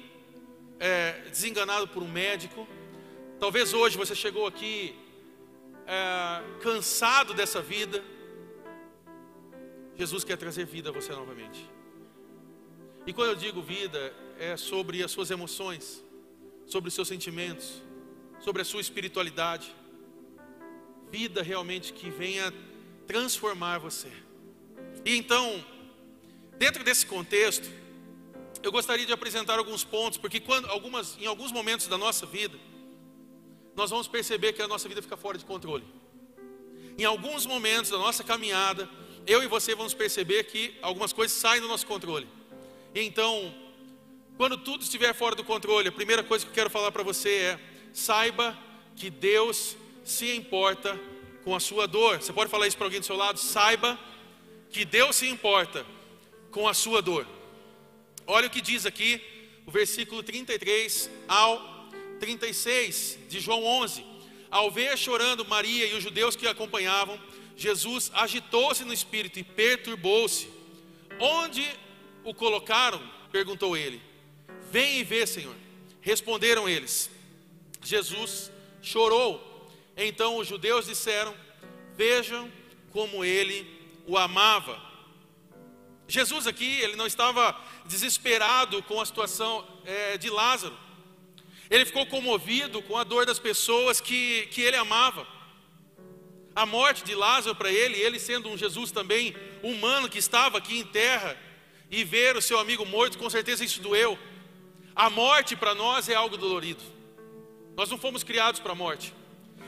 é, 0.80 1.12
desenganado 1.30 1.88
por 1.88 2.02
um 2.02 2.08
médico. 2.08 2.68
Talvez 3.40 3.74
hoje 3.76 3.96
você 3.96 4.16
chegou 4.16 4.48
aqui 4.48 4.96
é, 5.86 6.42
cansado 6.62 7.36
dessa 7.36 7.62
vida. 7.62 8.04
Jesus 9.96 10.24
quer 10.24 10.36
trazer 10.36 10.66
vida 10.66 10.90
a 10.90 10.92
você 10.92 11.12
novamente. 11.12 11.70
E 13.06 13.14
quando 13.14 13.30
eu 13.30 13.36
digo 13.36 13.62
vida, 13.62 14.12
é 14.40 14.58
sobre 14.58 15.04
as 15.04 15.12
suas 15.12 15.30
emoções, 15.30 16.04
sobre 16.66 16.88
os 16.88 16.96
seus 16.96 17.08
sentimentos, 17.08 17.84
sobre 18.40 18.64
a 18.64 18.66
sua 18.66 18.82
espiritualidade. 18.82 19.76
Vida 21.12 21.44
realmente 21.44 21.94
que 21.94 22.10
venha 22.10 22.52
transformar 23.06 23.78
você. 23.78 24.12
E 25.06 25.16
então, 25.16 25.64
dentro 26.60 26.84
desse 26.84 27.06
contexto, 27.06 27.68
eu 28.62 28.72
gostaria 28.72 29.06
de 29.06 29.14
apresentar 29.14 29.58
alguns 29.58 29.86
pontos, 29.86 30.18
porque 30.20 30.40
quando, 30.42 30.70
algumas, 30.70 31.18
em 31.18 31.26
alguns 31.26 31.52
momentos 31.52 31.88
da 31.88 31.98
nossa 31.98 32.26
vida, 32.26 32.60
nós 33.76 33.90
vamos 33.90 34.10
perceber 34.10 34.52
que 34.52 34.62
a 34.62 34.68
nossa 34.68 34.88
vida 34.90 35.02
fica 35.02 35.16
fora 35.16 35.38
de 35.38 35.46
controle. 35.46 35.86
Em 36.98 37.06
alguns 37.06 37.46
momentos 37.46 37.90
da 37.90 37.98
nossa 37.98 38.26
caminhada, 38.26 38.90
eu 39.26 39.42
e 39.42 39.48
você 39.48 39.74
vamos 39.74 39.94
perceber 39.94 40.44
que 40.44 40.76
algumas 40.82 41.14
coisas 41.14 41.38
saem 41.38 41.62
do 41.62 41.68
nosso 41.70 41.88
controle. 41.88 42.28
Então, 42.94 43.56
quando 44.36 44.58
tudo 44.58 44.84
estiver 44.84 45.14
fora 45.14 45.36
do 45.36 45.46
controle, 45.46 45.88
a 45.88 45.94
primeira 45.94 46.24
coisa 46.24 46.44
que 46.46 46.52
eu 46.52 46.56
quero 46.56 46.70
falar 46.70 46.92
para 46.92 47.04
você 47.04 47.30
é: 47.30 47.60
saiba 47.94 48.58
que 48.98 49.10
Deus 49.10 49.78
se 50.04 50.36
importa 50.36 51.00
com 51.46 51.56
a 51.56 51.60
sua 51.62 51.88
dor. 51.88 52.22
Você 52.22 52.34
pode 52.34 52.52
falar 52.52 52.68
isso 52.68 52.76
para 52.76 52.88
alguém 52.88 53.00
do 53.00 53.06
seu 53.06 53.16
lado? 53.16 53.40
Saiba 53.40 53.98
que 54.70 54.84
Deus 54.84 55.16
se 55.16 55.28
importa 55.28 55.86
com 56.52 56.68
a 56.68 56.74
sua 56.74 57.02
dor. 57.02 57.28
Olha 58.26 58.48
o 58.48 58.50
que 58.50 58.62
diz 58.62 58.86
aqui, 58.86 59.22
o 59.66 59.72
versículo 59.72 60.22
33 60.22 61.10
ao 61.28 61.90
36 62.20 63.20
de 63.28 63.40
João 63.40 63.64
11. 63.64 64.06
Ao 64.52 64.70
ver 64.72 64.98
chorando 64.98 65.46
Maria 65.46 65.86
e 65.88 65.94
os 65.94 66.04
judeus 66.04 66.36
que 66.36 66.48
a 66.48 66.52
acompanhavam, 66.52 67.20
Jesus 67.56 68.12
agitou-se 68.14 68.84
no 68.84 68.94
espírito 68.94 69.40
e 69.40 69.44
perturbou-se. 69.44 70.50
Onde 71.20 71.66
o 72.24 72.34
colocaram? 72.34 73.02
perguntou 73.32 73.78
ele. 73.78 74.02
Vem 74.72 75.00
e 75.00 75.04
vê, 75.04 75.28
Senhor. 75.28 75.56
Responderam 76.02 76.68
eles. 76.68 77.10
Jesus 77.84 78.52
chorou. 78.82 79.70
Então 79.96 80.38
os 80.38 80.48
judeus 80.48 80.86
disseram: 80.86 81.36
Vejam 81.96 82.52
como 82.92 83.24
ele 83.24 83.68
o 84.08 84.18
amava. 84.18 84.89
Jesus 86.10 86.48
aqui, 86.48 86.80
ele 86.82 86.96
não 86.96 87.08
estava 87.08 87.56
desesperado 87.86 88.82
com 88.84 89.00
a 89.00 89.06
situação 89.06 89.66
é, 89.86 90.18
de 90.18 90.30
Lázaro. 90.30 90.78
Ele 91.70 91.86
ficou 91.86 92.06
comovido 92.08 92.82
com 92.82 92.98
a 92.98 93.04
dor 93.04 93.26
das 93.26 93.38
pessoas 93.38 94.02
que, 94.02 94.48
que 94.48 94.62
ele 94.62 94.76
amava. 94.76 95.26
A 96.56 96.66
morte 96.66 97.04
de 97.04 97.14
Lázaro 97.14 97.56
para 97.56 97.72
ele, 97.72 97.96
ele 97.96 98.20
sendo 98.20 98.50
um 98.50 98.58
Jesus 98.58 98.92
também 98.92 99.36
humano 99.62 100.10
que 100.10 100.18
estava 100.18 100.58
aqui 100.58 100.80
em 100.80 100.84
terra, 100.84 101.38
e 101.92 102.04
ver 102.04 102.38
o 102.38 102.42
seu 102.42 102.60
amigo 102.60 102.86
morto, 102.86 103.18
com 103.18 103.30
certeza 103.30 103.64
isso 103.64 103.82
doeu. 103.82 104.18
A 104.96 105.10
morte 105.10 105.56
para 105.56 105.74
nós 105.74 106.08
é 106.08 106.16
algo 106.16 106.38
dolorido. 106.38 106.84
Nós 107.76 107.90
não 107.90 107.98
fomos 107.98 108.24
criados 108.24 108.60
para 108.60 108.74
a 108.74 108.76
morte. 108.76 109.14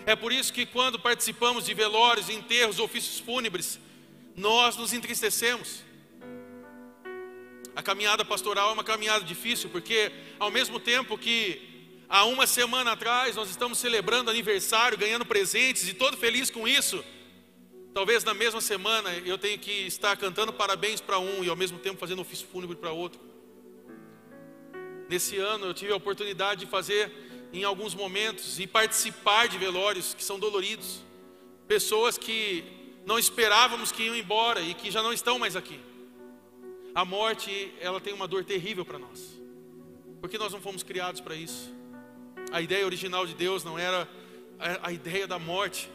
É 0.06 0.15
por 0.15 0.32
isso 0.32 0.54
que 0.54 0.65
quando 0.65 0.99
participamos 0.99 1.65
de 1.65 1.73
velórios, 1.73 2.30
enterros, 2.30 2.80
ofícios 2.80 3.19
fúnebres, 3.19 3.80
nós 4.36 4.75
nos 4.75 4.93
entristecemos. 4.93 5.84
A 7.75 7.81
caminhada 7.81 8.25
pastoral 8.25 8.69
é 8.69 8.73
uma 8.73 8.84
caminhada 8.84 9.23
difícil, 9.23 9.69
porque 9.69 10.12
ao 10.38 10.51
mesmo 10.51 10.79
tempo 10.79 11.17
que 11.17 11.62
há 12.10 12.25
uma 12.25 12.45
semana 12.45 12.91
atrás 12.91 13.36
nós 13.36 13.49
estamos 13.49 13.77
celebrando 13.77 14.29
aniversário, 14.29 14.97
ganhando 14.97 15.25
presentes 15.25 15.88
e 15.88 15.93
todo 15.93 16.17
feliz 16.17 16.49
com 16.49 16.67
isso, 16.67 17.03
talvez 17.93 18.23
na 18.25 18.34
mesma 18.34 18.60
semana 18.60 19.13
eu 19.25 19.38
tenha 19.38 19.57
que 19.57 19.71
estar 19.88 20.17
cantando 20.17 20.51
parabéns 20.51 20.99
para 20.99 21.17
um 21.17 21.43
e 21.43 21.49
ao 21.49 21.55
mesmo 21.55 21.79
tempo 21.79 21.99
fazendo 21.99 22.21
ofício 22.21 22.45
fúnebre 22.51 22.75
para 22.75 22.91
outro. 22.91 23.21
Nesse 25.07 25.38
ano 25.38 25.67
eu 25.67 25.73
tive 25.73 25.93
a 25.93 25.95
oportunidade 25.95 26.65
de 26.65 26.71
fazer 26.71 27.10
em 27.53 27.63
alguns 27.63 27.95
momentos 27.95 28.60
e 28.60 28.67
participar 28.67 29.47
de 29.47 29.57
velórios 29.57 30.13
que 30.13 30.23
são 30.23 30.38
doloridos, 30.38 31.01
pessoas 31.67 32.17
que 32.17 32.65
não 33.05 33.17
esperávamos 33.17 33.93
que 33.93 34.03
iam 34.03 34.15
embora 34.15 34.62
e 34.62 34.73
que 34.73 34.91
já 34.91 35.01
não 35.01 35.13
estão 35.13 35.39
mais 35.39 35.55
aqui. 35.55 35.79
A 36.93 37.06
morte, 37.06 37.73
ela 37.80 38.01
tem 38.01 38.13
uma 38.13 38.27
dor 38.27 38.43
terrível 38.43 38.86
para 38.86 38.99
nós. 38.99 39.39
Porque 40.19 40.38
nós 40.38 40.51
não 40.51 40.62
fomos 40.62 40.84
criados 40.84 41.21
para 41.21 41.36
isso. 41.36 41.73
A 42.51 42.62
ideia 42.62 42.86
original 42.86 43.25
de 43.25 43.34
Deus 43.34 43.63
não 43.63 43.80
era 43.80 44.08
a, 44.82 44.91
ideia 44.91 45.25
da 45.25 45.39
morte. 45.39 45.89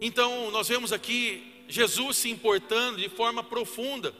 Então, 0.00 0.50
nós 0.50 0.68
vemos 0.68 0.92
aqui 0.92 1.64
Jesus 1.66 2.18
se 2.18 2.30
importando 2.30 2.98
de 2.98 3.08
forma 3.08 3.42
profunda. 3.42 4.14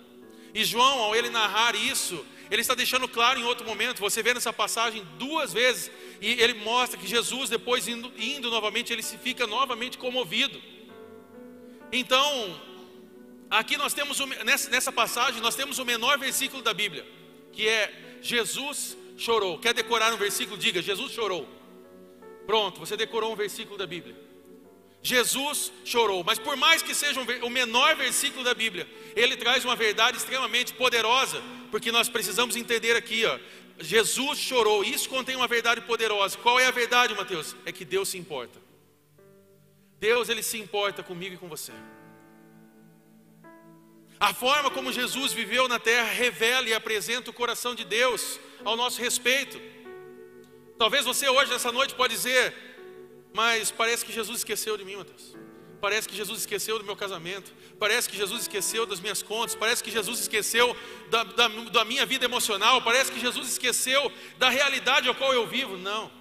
E 0.55 0.65
João, 0.65 0.99
ao 1.01 1.15
ele 1.15 1.29
narrar 1.29 1.75
isso, 1.77 2.25
ele 2.51 2.63
está 2.63 2.75
deixando 2.75 3.07
claro 3.07 3.39
em 3.39 3.45
outro 3.45 3.67
momento. 3.67 4.01
Você 4.01 4.23
vê 4.23 4.33
nessa 4.33 4.53
passagem 4.53 5.07
duas 5.19 5.53
vezes. 5.53 5.91
E 6.21 6.41
ele 6.41 6.55
mostra 6.55 6.99
que 6.99 7.07
Jesus, 7.07 7.51
depois 7.51 7.87
indo, 7.87 8.11
indo 8.19 8.51
novamente, 8.51 8.93
ele 8.93 9.03
se 9.03 9.19
fica 9.19 9.47
novamente 9.47 9.99
comovido. 9.99 10.61
Então, 11.93 12.61
Aqui 13.51 13.77
nós 13.77 13.93
temos, 13.93 14.19
nessa 14.45 14.93
passagem, 14.93 15.41
nós 15.41 15.57
temos 15.57 15.79
o 15.79 15.85
menor 15.85 16.19
versículo 16.19 16.63
da 16.63 16.73
Bíblia, 16.73 17.05
que 17.53 17.67
é 17.67 17.93
Jesus 18.23 18.97
chorou. 19.17 19.59
Quer 19.59 19.75
decorar 19.75 20.13
um 20.15 20.17
versículo? 20.17 20.57
Diga, 20.57 20.81
Jesus 20.81 21.13
chorou. 21.13 21.49
Pronto, 22.47 22.79
você 22.79 22.97
decorou 22.97 23.33
um 23.33 23.37
versículo 23.37 23.77
da 23.77 23.87
Bíblia. 23.87 24.17
Jesus 25.03 25.73
chorou, 25.85 26.23
mas 26.23 26.39
por 26.39 26.57
mais 26.57 26.83
que 26.83 26.95
seja 26.95 27.21
o 27.21 27.51
menor 27.51 27.97
versículo 27.97 28.45
da 28.45 28.55
Bíblia, 28.55 28.87
ele 29.17 29.37
traz 29.37 29.65
uma 29.65 29.75
verdade 29.75 30.19
extremamente 30.19 30.75
poderosa, 30.75 31.43
porque 31.71 31.91
nós 31.91 32.09
precisamos 32.09 32.55
entender 32.55 32.95
aqui, 32.95 33.25
ó, 33.25 33.39
Jesus 33.81 34.39
chorou, 34.39 34.85
isso 34.85 35.09
contém 35.09 35.35
uma 35.37 35.49
verdade 35.49 35.81
poderosa. 35.81 36.37
Qual 36.39 36.61
é 36.61 36.67
a 36.67 36.71
verdade, 36.71 37.15
Mateus? 37.15 37.57
É 37.65 37.73
que 37.73 37.85
Deus 37.85 38.11
se 38.11 38.19
importa. 38.19 38.61
Deus 39.99 40.29
ele 40.29 40.43
se 40.43 40.59
importa 40.59 41.03
comigo 41.03 41.35
e 41.35 41.39
com 41.39 41.49
você. 41.49 41.73
A 44.21 44.35
forma 44.35 44.71
como 44.71 44.93
Jesus 44.93 45.33
viveu 45.33 45.67
na 45.67 45.79
terra 45.79 46.13
revela 46.13 46.69
e 46.69 46.75
apresenta 46.75 47.31
o 47.31 47.33
coração 47.33 47.75
de 47.75 47.87
Deus 47.87 48.39
ao 48.63 48.77
nosso 48.77 49.01
respeito. 49.01 49.59
Talvez 50.79 51.07
você 51.07 51.27
hoje, 51.27 51.51
nessa 51.51 51.73
noite, 51.73 51.95
pode 51.95 52.15
dizer, 52.15 52.55
mas 53.33 53.71
parece 53.71 54.05
que 54.05 54.13
Jesus 54.13 54.41
esqueceu 54.41 54.77
de 54.77 54.85
mim, 54.85 54.97
Mateus. 54.97 55.35
Parece 55.81 56.07
que 56.07 56.15
Jesus 56.15 56.41
esqueceu 56.41 56.79
do 56.79 56.85
meu 56.85 56.95
casamento. 56.95 57.51
Parece 57.79 58.11
que 58.11 58.17
Jesus 58.17 58.43
esqueceu 58.43 58.85
das 58.85 59.01
minhas 59.01 59.23
contas. 59.23 59.55
Parece 59.55 59.83
que 59.83 59.91
Jesus 59.91 60.21
esqueceu 60.21 60.77
da, 61.09 61.25
da, 61.25 61.49
da 61.49 61.85
minha 61.87 62.05
vida 62.05 62.27
emocional. 62.27 62.83
Parece 62.83 63.11
que 63.11 63.19
Jesus 63.19 63.49
esqueceu 63.49 64.13
da 64.39 64.51
realidade 64.51 65.09
ao 65.09 65.15
qual 65.15 65.33
eu 65.33 65.47
vivo. 65.47 65.79
Não. 65.79 66.13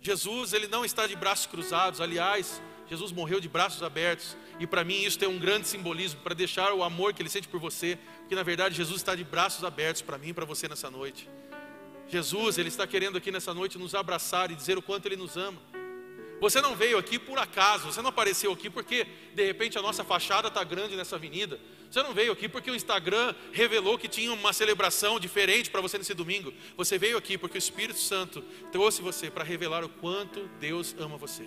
Jesus, 0.00 0.54
ele 0.54 0.66
não 0.66 0.82
está 0.82 1.06
de 1.06 1.14
braços 1.14 1.44
cruzados. 1.44 2.00
Aliás, 2.00 2.62
Jesus 2.88 3.12
morreu 3.12 3.40
de 3.40 3.48
braços 3.48 3.82
abertos. 3.82 4.36
E 4.58 4.66
para 4.66 4.84
mim 4.84 5.02
isso 5.02 5.18
tem 5.18 5.28
um 5.28 5.38
grande 5.38 5.68
simbolismo 5.68 6.20
para 6.20 6.34
deixar 6.34 6.72
o 6.72 6.82
amor 6.82 7.12
que 7.12 7.22
ele 7.22 7.28
sente 7.28 7.48
por 7.48 7.60
você. 7.60 7.98
Porque 8.20 8.34
na 8.34 8.42
verdade 8.42 8.74
Jesus 8.74 8.96
está 8.96 9.14
de 9.14 9.24
braços 9.24 9.64
abertos 9.64 10.02
para 10.02 10.18
mim 10.18 10.28
e 10.28 10.34
para 10.34 10.44
você 10.44 10.68
nessa 10.68 10.90
noite. 10.90 11.28
Jesus, 12.08 12.56
Ele 12.56 12.68
está 12.68 12.86
querendo 12.86 13.18
aqui 13.18 13.30
nessa 13.30 13.52
noite 13.52 13.78
nos 13.78 13.94
abraçar 13.94 14.50
e 14.50 14.54
dizer 14.54 14.78
o 14.78 14.82
quanto 14.82 15.06
Ele 15.06 15.16
nos 15.16 15.36
ama. 15.36 15.60
Você 16.40 16.60
não 16.60 16.74
veio 16.74 16.96
aqui 16.96 17.18
por 17.18 17.36
acaso, 17.38 17.92
você 17.92 18.00
não 18.00 18.10
apareceu 18.10 18.52
aqui 18.52 18.70
porque 18.70 19.06
de 19.34 19.44
repente 19.44 19.76
a 19.76 19.82
nossa 19.82 20.04
fachada 20.04 20.48
está 20.48 20.62
grande 20.62 20.96
nessa 20.96 21.16
avenida. 21.16 21.60
Você 21.90 22.02
não 22.02 22.14
veio 22.14 22.32
aqui 22.32 22.48
porque 22.48 22.70
o 22.70 22.76
Instagram 22.76 23.34
revelou 23.52 23.98
que 23.98 24.08
tinha 24.08 24.32
uma 24.32 24.52
celebração 24.52 25.18
diferente 25.18 25.68
para 25.68 25.80
você 25.80 25.98
nesse 25.98 26.14
domingo. 26.14 26.52
Você 26.76 26.96
veio 26.96 27.18
aqui 27.18 27.36
porque 27.36 27.58
o 27.58 27.60
Espírito 27.60 27.98
Santo 27.98 28.42
trouxe 28.70 29.02
você 29.02 29.30
para 29.30 29.42
revelar 29.42 29.84
o 29.84 29.88
quanto 29.88 30.48
Deus 30.60 30.94
ama 30.98 31.16
você. 31.16 31.44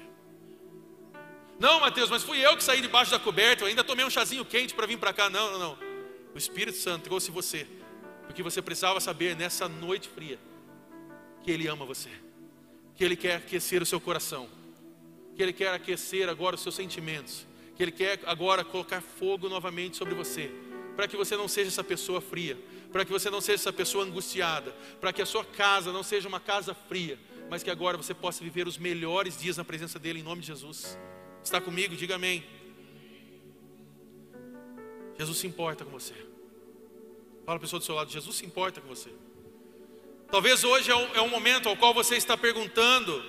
Não, 1.61 1.79
Mateus, 1.79 2.09
mas 2.09 2.23
fui 2.23 2.43
eu 2.43 2.57
que 2.57 2.63
saí 2.63 2.81
debaixo 2.81 3.11
da 3.11 3.19
coberta, 3.19 3.63
eu 3.63 3.67
ainda 3.67 3.83
tomei 3.83 4.03
um 4.03 4.09
chazinho 4.09 4.43
quente 4.43 4.73
para 4.73 4.87
vir 4.87 4.97
para 4.97 5.13
cá. 5.13 5.29
Não, 5.29 5.51
não, 5.51 5.59
não. 5.59 5.77
O 6.33 6.37
Espírito 6.37 6.75
Santo 6.75 7.03
trouxe 7.03 7.29
você 7.29 7.67
porque 8.25 8.41
você 8.41 8.63
precisava 8.63 8.99
saber 8.99 9.35
nessa 9.35 9.69
noite 9.69 10.09
fria 10.09 10.39
que 11.43 11.51
Ele 11.51 11.67
ama 11.67 11.85
você, 11.85 12.09
que 12.95 13.03
Ele 13.03 13.15
quer 13.15 13.35
aquecer 13.35 13.79
o 13.79 13.85
seu 13.85 14.01
coração, 14.01 14.49
que 15.35 15.43
Ele 15.43 15.53
quer 15.53 15.71
aquecer 15.71 16.27
agora 16.29 16.55
os 16.55 16.63
seus 16.63 16.73
sentimentos, 16.73 17.45
que 17.75 17.83
Ele 17.83 17.91
quer 17.91 18.19
agora 18.25 18.63
colocar 18.63 18.99
fogo 18.99 19.47
novamente 19.47 19.97
sobre 19.97 20.15
você, 20.15 20.49
para 20.95 21.07
que 21.07 21.15
você 21.15 21.37
não 21.37 21.47
seja 21.47 21.67
essa 21.67 21.83
pessoa 21.83 22.21
fria, 22.21 22.57
para 22.91 23.05
que 23.05 23.11
você 23.11 23.29
não 23.29 23.39
seja 23.39 23.61
essa 23.61 23.73
pessoa 23.73 24.03
angustiada, 24.03 24.71
para 24.99 25.13
que 25.13 25.21
a 25.21 25.27
sua 25.27 25.45
casa 25.45 25.93
não 25.93 26.01
seja 26.01 26.27
uma 26.27 26.39
casa 26.39 26.73
fria, 26.73 27.19
mas 27.51 27.61
que 27.61 27.69
agora 27.69 27.97
você 27.97 28.15
possa 28.15 28.43
viver 28.43 28.67
os 28.67 28.79
melhores 28.79 29.37
dias 29.37 29.57
na 29.57 29.63
presença 29.63 29.99
dEle, 29.99 30.21
em 30.21 30.23
nome 30.23 30.41
de 30.41 30.47
Jesus. 30.47 30.97
Está 31.43 31.59
comigo? 31.59 31.95
Diga 31.95 32.15
amém. 32.15 32.43
Jesus 35.17 35.37
se 35.37 35.47
importa 35.47 35.85
com 35.85 35.91
você. 35.91 36.15
Fala 37.45 37.57
a 37.57 37.59
pessoa 37.59 37.79
do 37.79 37.85
seu 37.85 37.95
lado, 37.95 38.11
Jesus 38.11 38.35
se 38.35 38.45
importa 38.45 38.81
com 38.81 38.87
você. 38.87 39.11
Talvez 40.31 40.63
hoje 40.63 40.89
é 40.89 40.95
um, 40.95 41.15
é 41.15 41.21
um 41.21 41.27
momento 41.27 41.67
ao 41.67 41.75
qual 41.75 41.93
você 41.93 42.15
está 42.15 42.37
perguntando, 42.37 43.23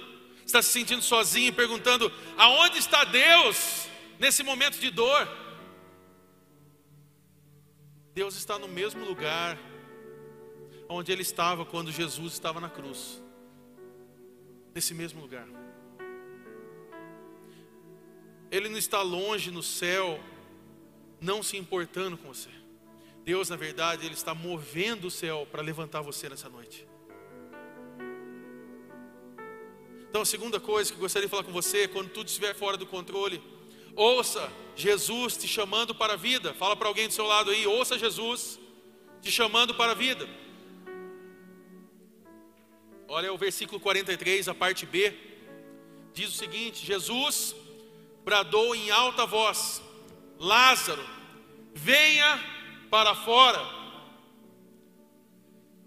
está 0.47 0.63
se 0.63 0.71
sentindo 0.71 1.03
sozinho 1.03 1.49
e 1.49 1.53
perguntando: 1.53 2.13
aonde 2.37 2.79
está 2.79 3.05
Deus 3.05 3.89
nesse 4.19 4.43
momento 4.43 4.79
de 4.79 4.91
dor? 4.91 5.29
Deus 8.15 8.37
está 8.37 8.59
no 8.59 8.69
mesmo 8.69 9.05
lugar 9.05 9.59
onde 10.89 11.11
Ele 11.11 11.23
estava 11.23 11.65
quando 11.65 11.91
Jesus 11.91 12.35
estava 12.35 12.61
na 12.61 12.69
cruz, 12.69 13.23
nesse 14.75 14.95
mesmo 14.95 15.21
lugar. 15.21 15.62
Ele 18.53 18.69
não 18.69 18.77
está 18.77 19.01
longe 19.01 19.51
no 19.51 19.63
céu, 19.63 20.21
não 21.19 21.43
se 21.43 21.57
importando 21.57 22.19
com 22.19 22.29
você. 22.29 22.51
Deus, 23.25 23.49
na 23.49 23.57
verdade, 23.57 24.05
Ele 24.05 24.15
está 24.15 24.35
movendo 24.35 25.07
o 25.07 25.11
céu 25.11 25.49
para 25.51 25.63
levantar 25.63 26.03
você 26.03 26.29
nessa 26.29 26.51
noite. 26.51 26.87
Então, 30.11 30.21
a 30.21 30.27
segunda 30.27 30.61
coisa 30.61 30.91
que 30.91 30.99
eu 30.99 31.01
gostaria 31.01 31.27
de 31.27 31.31
falar 31.31 31.45
com 31.45 31.53
você, 31.53 31.89
quando 31.89 32.11
tudo 32.11 32.27
estiver 32.27 32.55
fora 32.55 32.77
do 32.77 32.85
controle, 32.85 33.43
ouça 33.97 34.53
Jesus 34.77 35.35
te 35.39 35.49
chamando 35.49 35.95
para 35.95 36.13
a 36.13 36.17
vida. 36.17 36.53
Fala 36.53 36.77
para 36.77 36.89
alguém 36.89 37.09
do 37.09 37.15
seu 37.15 37.25
lado 37.25 37.51
aí, 37.51 37.67
ouça 37.67 37.99
Jesus 37.99 38.61
te 39.23 39.33
chamando 39.33 39.75
para 39.75 39.93
a 39.93 39.95
vida. 39.95 40.29
Olha 43.09 43.33
o 43.33 43.39
versículo 43.39 43.81
43, 43.81 44.49
a 44.49 44.55
parte 44.55 44.85
B. 44.85 45.15
Diz 46.13 46.29
o 46.29 46.37
seguinte: 46.37 46.85
Jesus 46.85 47.55
bradou 48.25 48.75
em 48.75 48.91
alta 48.91 49.27
voz: 49.27 49.83
Lázaro, 50.39 51.05
venha 51.75 52.41
para 52.91 53.15
fora. 53.15 53.61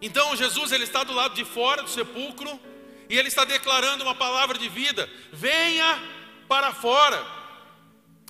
Então 0.01 0.35
Jesus 0.35 0.71
ele 0.71 0.83
está 0.83 1.03
do 1.03 1.13
lado 1.13 1.33
de 1.33 1.45
fora 1.45 1.81
do 1.81 1.89
sepulcro 1.89 2.59
e 3.09 3.17
ele 3.17 3.27
está 3.27 3.45
declarando 3.45 4.03
uma 4.03 4.15
palavra 4.15 4.57
de 4.57 4.69
vida: 4.69 5.09
venha 5.31 5.99
para 6.47 6.73
fora. 6.73 7.25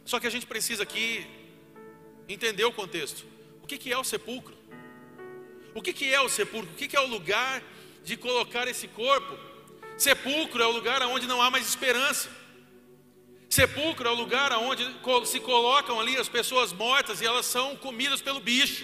Só 0.05 0.19
que 0.19 0.27
a 0.27 0.29
gente 0.29 0.45
precisa 0.45 0.83
aqui 0.83 1.25
entender 2.27 2.65
o 2.65 2.71
contexto. 2.71 3.25
O 3.61 3.67
que, 3.67 3.77
que 3.77 3.91
é 3.91 3.97
o 3.97 4.03
sepulcro? 4.03 4.55
O 5.73 5.81
que, 5.81 5.91
que 5.91 6.13
é 6.13 6.21
o 6.21 6.29
sepulcro? 6.29 6.71
O 6.71 6.75
que, 6.75 6.87
que 6.87 6.95
é 6.95 7.01
o 7.01 7.07
lugar 7.07 7.61
de 8.03 8.15
colocar 8.15 8.67
esse 8.67 8.87
corpo? 8.87 9.37
Sepulcro 9.97 10.61
é 10.61 10.67
o 10.67 10.71
lugar 10.71 11.01
onde 11.03 11.25
não 11.25 11.41
há 11.41 11.49
mais 11.49 11.67
esperança. 11.67 12.29
Sepulcro 13.55 14.09
é 14.09 14.11
o 14.11 14.15
lugar 14.15 14.51
onde 14.51 14.85
se 15.23 15.39
colocam 15.39 15.97
ali 15.97 16.17
as 16.17 16.27
pessoas 16.27 16.73
mortas 16.73 17.21
e 17.21 17.25
elas 17.25 17.45
são 17.45 17.73
comidas 17.77 18.21
pelo 18.21 18.41
bicho. 18.41 18.83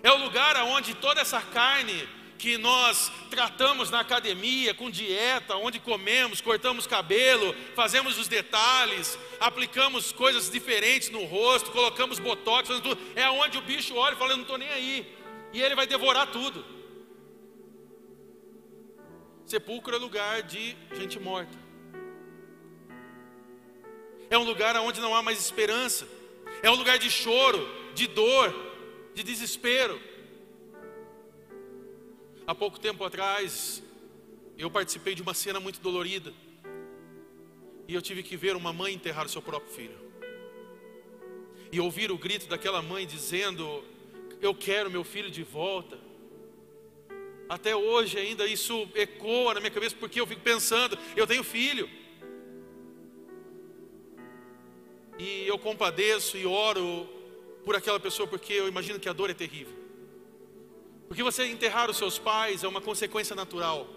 É 0.00 0.12
o 0.12 0.18
lugar 0.18 0.54
onde 0.62 0.94
toda 0.94 1.20
essa 1.20 1.40
carne 1.40 2.08
que 2.38 2.56
nós 2.56 3.10
tratamos 3.28 3.90
na 3.90 3.98
academia, 3.98 4.72
com 4.74 4.88
dieta, 4.88 5.56
onde 5.56 5.80
comemos, 5.80 6.40
cortamos 6.40 6.86
cabelo, 6.86 7.52
fazemos 7.74 8.16
os 8.16 8.28
detalhes, 8.28 9.18
aplicamos 9.40 10.12
coisas 10.12 10.48
diferentes 10.48 11.10
no 11.10 11.24
rosto, 11.24 11.72
colocamos 11.72 12.20
botox, 12.20 12.68
tudo, 12.68 12.96
é 13.16 13.28
onde 13.28 13.58
o 13.58 13.62
bicho 13.62 13.96
olha 13.96 14.14
e 14.14 14.18
fala: 14.18 14.34
Eu 14.34 14.36
não 14.36 14.44
estou 14.44 14.58
nem 14.58 14.68
aí, 14.68 15.16
e 15.52 15.60
ele 15.60 15.74
vai 15.74 15.88
devorar 15.88 16.28
tudo. 16.28 16.64
Sepulcro 19.44 19.96
é 19.96 19.98
lugar 19.98 20.44
de 20.44 20.76
gente 20.96 21.18
morta, 21.18 21.63
é 24.34 24.38
um 24.38 24.44
lugar 24.44 24.76
onde 24.76 25.00
não 25.00 25.14
há 25.14 25.22
mais 25.22 25.38
esperança, 25.38 26.06
é 26.62 26.70
um 26.70 26.74
lugar 26.74 26.98
de 26.98 27.10
choro, 27.10 27.68
de 27.94 28.06
dor, 28.06 28.54
de 29.14 29.22
desespero. 29.22 30.00
Há 32.46 32.54
pouco 32.54 32.78
tempo 32.78 33.04
atrás, 33.04 33.82
eu 34.58 34.70
participei 34.70 35.14
de 35.14 35.22
uma 35.22 35.34
cena 35.34 35.60
muito 35.60 35.80
dolorida. 35.80 36.32
E 37.86 37.94
eu 37.94 38.02
tive 38.02 38.22
que 38.22 38.36
ver 38.36 38.56
uma 38.56 38.72
mãe 38.72 38.94
enterrar 38.94 39.28
seu 39.28 39.40
próprio 39.40 39.72
filho. 39.72 39.98
E 41.70 41.80
ouvir 41.80 42.10
o 42.10 42.18
grito 42.18 42.46
daquela 42.46 42.82
mãe 42.82 43.06
dizendo: 43.06 43.84
Eu 44.40 44.54
quero 44.54 44.90
meu 44.90 45.04
filho 45.04 45.30
de 45.30 45.42
volta. 45.42 45.98
Até 47.48 47.76
hoje 47.76 48.18
ainda 48.18 48.46
isso 48.46 48.88
ecoa 48.94 49.54
na 49.54 49.60
minha 49.60 49.70
cabeça, 49.70 49.94
porque 49.98 50.20
eu 50.20 50.26
fico 50.26 50.40
pensando: 50.40 50.98
Eu 51.14 51.26
tenho 51.26 51.44
filho. 51.44 51.88
E 55.18 55.46
eu 55.46 55.58
compadeço 55.58 56.36
e 56.36 56.46
oro 56.46 57.08
por 57.64 57.76
aquela 57.76 58.00
pessoa, 58.00 58.26
porque 58.28 58.52
eu 58.52 58.68
imagino 58.68 58.98
que 58.98 59.08
a 59.08 59.12
dor 59.12 59.30
é 59.30 59.34
terrível. 59.34 59.74
Porque 61.08 61.22
você 61.22 61.46
enterrar 61.46 61.90
os 61.90 61.96
seus 61.96 62.18
pais 62.18 62.64
é 62.64 62.68
uma 62.68 62.80
consequência 62.80 63.36
natural. 63.36 63.88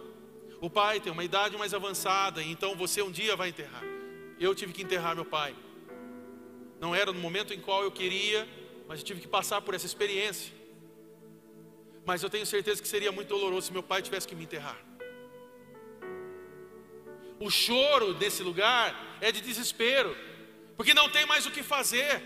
O 0.59 0.69
pai 0.69 0.99
tem 0.99 1.11
uma 1.11 1.23
idade 1.23 1.57
mais 1.57 1.73
avançada, 1.73 2.41
então 2.41 2.75
você 2.75 3.01
um 3.01 3.11
dia 3.11 3.35
vai 3.35 3.49
enterrar. 3.49 3.83
Eu 4.39 4.53
tive 4.53 4.73
que 4.73 4.83
enterrar 4.83 5.15
meu 5.15 5.25
pai. 5.25 5.55
Não 6.79 6.93
era 6.93 7.11
no 7.11 7.19
momento 7.19 7.53
em 7.53 7.59
qual 7.59 7.83
eu 7.83 7.91
queria, 7.91 8.47
mas 8.87 8.99
eu 8.99 9.05
tive 9.05 9.21
que 9.21 9.27
passar 9.27 9.61
por 9.61 9.73
essa 9.73 9.85
experiência. 9.85 10.53
Mas 12.05 12.23
eu 12.23 12.29
tenho 12.29 12.45
certeza 12.45 12.81
que 12.81 12.87
seria 12.87 13.11
muito 13.11 13.27
doloroso 13.27 13.67
se 13.67 13.73
meu 13.73 13.83
pai 13.83 14.01
tivesse 14.01 14.27
que 14.27 14.35
me 14.35 14.43
enterrar. 14.43 14.79
O 17.39 17.49
choro 17.49 18.13
desse 18.13 18.41
lugar 18.41 19.17
é 19.21 19.31
de 19.31 19.41
desespero, 19.41 20.15
porque 20.77 20.93
não 20.93 21.09
tem 21.09 21.25
mais 21.25 21.45
o 21.45 21.51
que 21.51 21.63
fazer, 21.63 22.23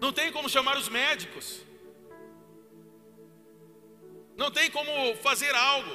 não 0.00 0.12
tem 0.12 0.32
como 0.32 0.48
chamar 0.48 0.78
os 0.78 0.88
médicos 0.88 1.68
não 4.38 4.52
tem 4.52 4.70
como 4.70 5.16
fazer 5.16 5.52
algo. 5.52 5.90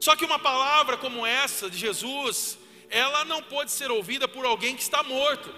Só 0.00 0.16
que 0.16 0.24
uma 0.24 0.38
palavra 0.38 0.96
como 0.96 1.26
essa 1.26 1.68
de 1.68 1.76
Jesus, 1.76 2.58
ela 2.88 3.22
não 3.26 3.42
pode 3.42 3.70
ser 3.70 3.90
ouvida 3.90 4.26
por 4.26 4.46
alguém 4.46 4.74
que 4.74 4.80
está 4.80 5.02
morto. 5.02 5.54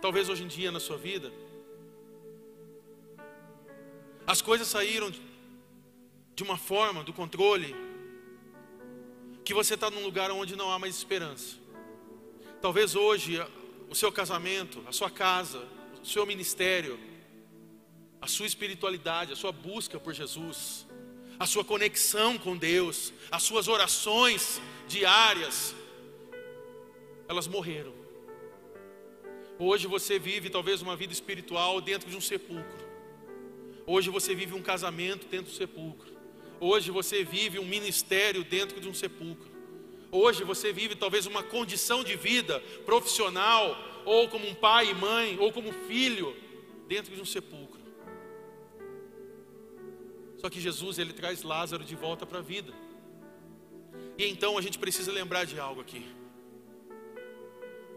Talvez 0.00 0.28
hoje 0.28 0.44
em 0.44 0.46
dia 0.46 0.70
na 0.70 0.78
sua 0.78 0.96
vida, 0.96 1.32
as 4.24 4.40
coisas 4.40 4.68
saíram 4.68 5.10
de 6.36 6.42
uma 6.44 6.56
forma 6.56 7.02
do 7.02 7.12
controle 7.12 7.74
que 9.52 9.54
você 9.54 9.74
está 9.74 9.90
num 9.90 10.02
lugar 10.02 10.30
onde 10.30 10.56
não 10.56 10.72
há 10.72 10.78
mais 10.78 10.96
esperança. 10.96 11.58
Talvez 12.62 12.96
hoje 12.96 13.38
o 13.90 13.94
seu 13.94 14.10
casamento, 14.10 14.82
a 14.86 14.92
sua 14.92 15.10
casa, 15.10 15.68
o 16.02 16.06
seu 16.06 16.24
ministério, 16.24 16.98
a 18.18 18.26
sua 18.26 18.46
espiritualidade, 18.46 19.30
a 19.30 19.36
sua 19.36 19.52
busca 19.52 20.00
por 20.00 20.14
Jesus, 20.14 20.86
a 21.38 21.44
sua 21.46 21.62
conexão 21.62 22.38
com 22.38 22.56
Deus, 22.56 23.12
as 23.30 23.42
suas 23.42 23.68
orações 23.68 24.58
diárias, 24.88 25.74
elas 27.28 27.46
morreram. 27.46 27.92
Hoje 29.58 29.86
você 29.86 30.18
vive 30.18 30.48
talvez 30.48 30.80
uma 30.80 30.96
vida 30.96 31.12
espiritual 31.12 31.78
dentro 31.82 32.08
de 32.08 32.16
um 32.16 32.22
sepulcro. 32.22 32.88
Hoje 33.86 34.08
você 34.08 34.34
vive 34.34 34.54
um 34.54 34.62
casamento 34.62 35.26
dentro 35.26 35.52
do 35.52 35.56
sepulcro. 35.58 36.11
Hoje 36.64 36.92
você 36.92 37.24
vive 37.24 37.58
um 37.58 37.64
ministério 37.64 38.44
dentro 38.44 38.80
de 38.80 38.88
um 38.88 38.94
sepulcro. 38.94 39.50
Hoje 40.12 40.44
você 40.44 40.72
vive 40.72 40.94
talvez 40.94 41.26
uma 41.26 41.42
condição 41.42 42.04
de 42.04 42.14
vida 42.14 42.60
profissional, 42.86 43.76
ou 44.04 44.28
como 44.28 44.46
um 44.46 44.54
pai 44.54 44.90
e 44.90 44.94
mãe, 44.94 45.36
ou 45.40 45.52
como 45.52 45.72
filho, 45.88 46.36
dentro 46.86 47.12
de 47.16 47.20
um 47.20 47.24
sepulcro. 47.24 47.80
Só 50.36 50.48
que 50.48 50.60
Jesus, 50.60 51.00
ele 51.00 51.12
traz 51.12 51.42
Lázaro 51.42 51.82
de 51.82 51.96
volta 51.96 52.24
para 52.24 52.38
a 52.38 52.42
vida. 52.42 52.72
E 54.16 54.28
então 54.28 54.56
a 54.56 54.62
gente 54.62 54.78
precisa 54.78 55.10
lembrar 55.10 55.44
de 55.44 55.58
algo 55.58 55.80
aqui. 55.80 56.06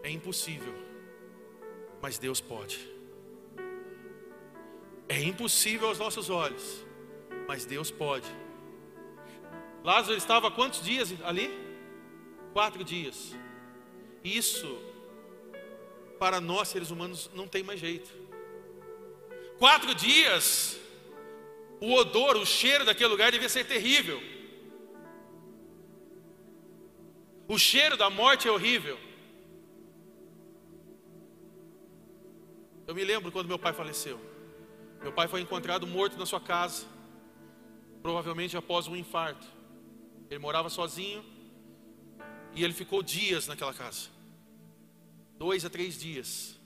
É 0.01 0.10
impossível, 0.10 0.73
mas 2.01 2.17
Deus 2.17 2.41
pode. 2.41 2.80
É 5.08 5.21
impossível 5.21 5.88
aos 5.88 5.99
nossos 5.99 6.32
olhos, 6.32 6.84
mas 7.47 7.63
Deus 7.63 7.91
pode. 7.91 8.44
Lázaro 9.86 10.17
estava 10.17 10.50
quantos 10.50 10.82
dias 10.82 11.13
ali? 11.24 11.48
Quatro 12.54 12.84
dias. 12.84 13.36
Isso, 14.24 14.80
para 16.17 16.41
nós 16.41 16.69
seres 16.69 16.89
humanos, 16.89 17.30
não 17.36 17.48
tem 17.48 17.62
mais 17.62 17.80
jeito. 17.80 18.10
Quatro 19.60 19.93
dias, 19.93 20.80
o 21.80 21.93
odor, 21.93 22.36
o 22.36 22.48
cheiro 22.48 22.84
daquele 22.84 23.10
lugar 23.10 23.32
devia 23.32 23.48
ser 23.48 23.63
terrível. 23.67 24.19
O 27.48 27.60
cheiro 27.60 27.95
da 27.95 28.10
morte 28.10 28.48
é 28.48 28.52
horrível. 28.52 28.98
Eu 32.88 32.95
me 32.95 33.04
lembro 33.04 33.32
quando 33.32 33.48
meu 33.48 33.60
pai 33.60 33.71
faleceu. 33.71 34.19
Meu 35.00 35.13
pai 35.13 35.28
foi 35.28 35.41
encontrado 35.41 35.86
morto 35.86 36.17
na 36.17 36.26
sua 36.26 36.41
casa, 36.41 36.88
provavelmente 38.02 38.58
após 38.58 38.88
um 38.88 38.95
infarto. 38.95 39.55
Ele 40.36 40.41
morava 40.41 40.69
sozinho 40.69 41.24
e 42.54 42.63
ele 42.63 42.74
ficou 42.74 43.02
dias 43.02 43.48
naquela 43.48 43.74
casa 43.74 44.15
dois 45.38 45.65
a 45.65 45.69
três 45.69 46.00
dias. 46.00 46.60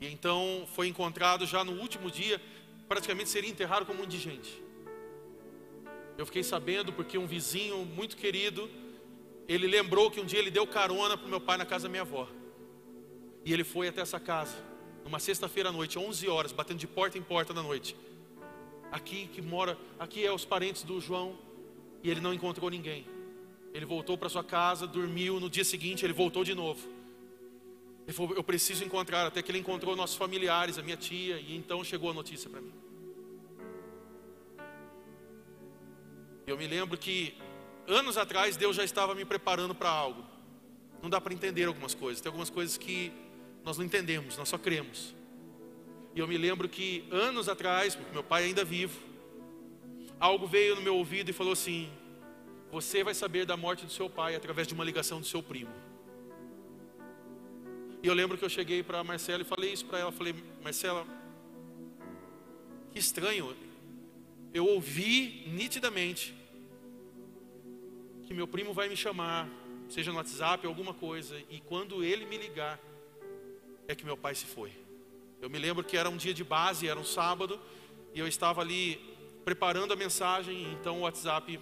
E 0.00 0.06
então 0.06 0.66
foi 0.74 0.88
encontrado 0.88 1.46
já 1.46 1.62
no 1.62 1.72
último 1.72 2.10
dia, 2.10 2.40
praticamente 2.88 3.28
seria 3.28 3.50
enterrado 3.50 3.84
como 3.84 4.00
um 4.00 4.04
indigente. 4.04 4.62
Eu 6.16 6.26
fiquei 6.26 6.42
sabendo 6.42 6.92
porque 6.92 7.18
um 7.18 7.26
vizinho 7.26 7.84
muito 7.84 8.16
querido, 8.16 8.70
ele 9.48 9.66
lembrou 9.66 10.10
que 10.10 10.20
um 10.20 10.24
dia 10.24 10.38
ele 10.38 10.50
deu 10.50 10.66
carona 10.66 11.16
para 11.16 11.26
o 11.26 11.30
meu 11.30 11.40
pai 11.40 11.56
na 11.56 11.66
casa 11.66 11.84
da 11.84 11.88
minha 11.88 12.02
avó. 12.02 12.28
E 13.44 13.52
ele 13.52 13.64
foi 13.64 13.88
até 13.88 14.00
essa 14.00 14.20
casa, 14.20 14.56
numa 15.04 15.18
sexta-feira 15.18 15.70
à 15.70 15.72
noite, 15.72 15.98
11 15.98 16.28
horas, 16.28 16.52
batendo 16.52 16.78
de 16.78 16.86
porta 16.86 17.16
em 17.16 17.22
porta 17.22 17.52
da 17.54 17.62
noite. 17.62 17.96
Aqui 18.92 19.28
que 19.28 19.40
mora, 19.40 19.78
aqui 19.98 20.24
é 20.24 20.32
os 20.32 20.44
parentes 20.44 20.82
do 20.82 21.00
João, 21.00 21.38
e 22.02 22.10
ele 22.10 22.20
não 22.20 22.32
encontrou 22.32 22.70
ninguém. 22.70 23.06
Ele 23.72 23.84
voltou 23.84 24.18
para 24.18 24.28
sua 24.28 24.42
casa, 24.42 24.86
dormiu, 24.86 25.38
no 25.38 25.48
dia 25.48 25.64
seguinte 25.64 26.04
ele 26.04 26.12
voltou 26.12 26.42
de 26.42 26.54
novo. 26.54 26.88
Ele 28.06 28.12
falou: 28.12 28.34
Eu 28.34 28.42
preciso 28.42 28.84
encontrar. 28.84 29.26
Até 29.26 29.42
que 29.42 29.50
ele 29.50 29.58
encontrou 29.58 29.94
nossos 29.94 30.16
familiares, 30.16 30.78
a 30.78 30.82
minha 30.82 30.96
tia, 30.96 31.38
e 31.38 31.56
então 31.56 31.84
chegou 31.84 32.10
a 32.10 32.14
notícia 32.14 32.50
para 32.50 32.60
mim. 32.60 32.72
Eu 36.46 36.56
me 36.56 36.66
lembro 36.66 36.98
que 36.98 37.34
anos 37.86 38.16
atrás 38.16 38.56
Deus 38.56 38.74
já 38.74 38.82
estava 38.82 39.14
me 39.14 39.24
preparando 39.24 39.74
para 39.74 39.88
algo. 39.88 40.24
Não 41.00 41.08
dá 41.08 41.20
para 41.20 41.32
entender 41.32 41.64
algumas 41.64 41.94
coisas. 41.94 42.20
Tem 42.20 42.28
algumas 42.28 42.50
coisas 42.50 42.76
que 42.76 43.12
nós 43.64 43.78
não 43.78 43.84
entendemos, 43.84 44.36
nós 44.36 44.48
só 44.48 44.58
cremos. 44.58 45.14
E 46.14 46.18
eu 46.18 46.26
me 46.26 46.36
lembro 46.36 46.68
que 46.68 47.04
anos 47.10 47.48
atrás, 47.48 47.96
meu 48.12 48.24
pai 48.24 48.44
ainda 48.44 48.64
vivo, 48.64 48.98
algo 50.20 50.46
veio 50.46 50.76
no 50.76 50.82
meu 50.82 50.96
ouvido 50.96 51.30
e 51.30 51.32
falou 51.32 51.54
assim: 51.54 51.90
Você 52.70 53.02
vai 53.02 53.14
saber 53.14 53.46
da 53.46 53.56
morte 53.56 53.86
do 53.86 53.90
seu 53.90 54.08
pai 54.08 54.36
através 54.36 54.68
de 54.68 54.74
uma 54.74 54.84
ligação 54.84 55.18
do 55.18 55.26
seu 55.26 55.42
primo. 55.42 55.72
E 58.02 58.06
eu 58.06 58.14
lembro 58.14 58.38
que 58.38 58.44
eu 58.44 58.48
cheguei 58.48 58.82
para 58.82 59.02
Marcela 59.02 59.42
e 59.42 59.44
falei 59.44 59.72
isso 59.72 59.84
para 59.86 59.98
ela. 59.98 60.12
Falei, 60.12 60.34
Marcela, 60.62 61.06
que 62.92 62.98
estranho. 62.98 63.56
Eu 64.52 64.66
ouvi 64.66 65.44
nitidamente 65.46 66.34
que 68.26 68.34
meu 68.34 68.48
primo 68.48 68.72
vai 68.72 68.88
me 68.88 68.96
chamar, 68.96 69.48
seja 69.88 70.10
no 70.10 70.16
WhatsApp 70.16 70.66
alguma 70.66 70.94
coisa, 70.94 71.36
e 71.50 71.60
quando 71.60 72.02
ele 72.02 72.24
me 72.24 72.36
ligar, 72.38 72.80
é 73.86 73.94
que 73.94 74.04
meu 74.04 74.16
pai 74.16 74.34
se 74.34 74.46
foi. 74.46 74.72
Eu 75.42 75.50
me 75.50 75.58
lembro 75.58 75.84
que 75.84 75.96
era 75.96 76.08
um 76.08 76.16
dia 76.16 76.32
de 76.32 76.44
base, 76.44 76.88
era 76.88 76.98
um 76.98 77.04
sábado, 77.04 77.60
e 78.14 78.18
eu 78.18 78.26
estava 78.26 78.60
ali 78.60 79.09
preparando 79.44 79.92
a 79.92 79.96
mensagem, 79.96 80.72
então 80.72 80.98
o 80.98 81.00
WhatsApp 81.02 81.60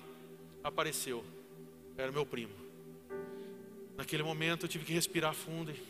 apareceu. 0.62 1.24
Era 1.96 2.12
meu 2.12 2.26
primo. 2.26 2.52
Naquele 3.96 4.22
momento 4.22 4.64
eu 4.64 4.68
tive 4.68 4.84
que 4.84 4.92
respirar 4.92 5.34
fundo. 5.34 5.72
E 5.72 5.82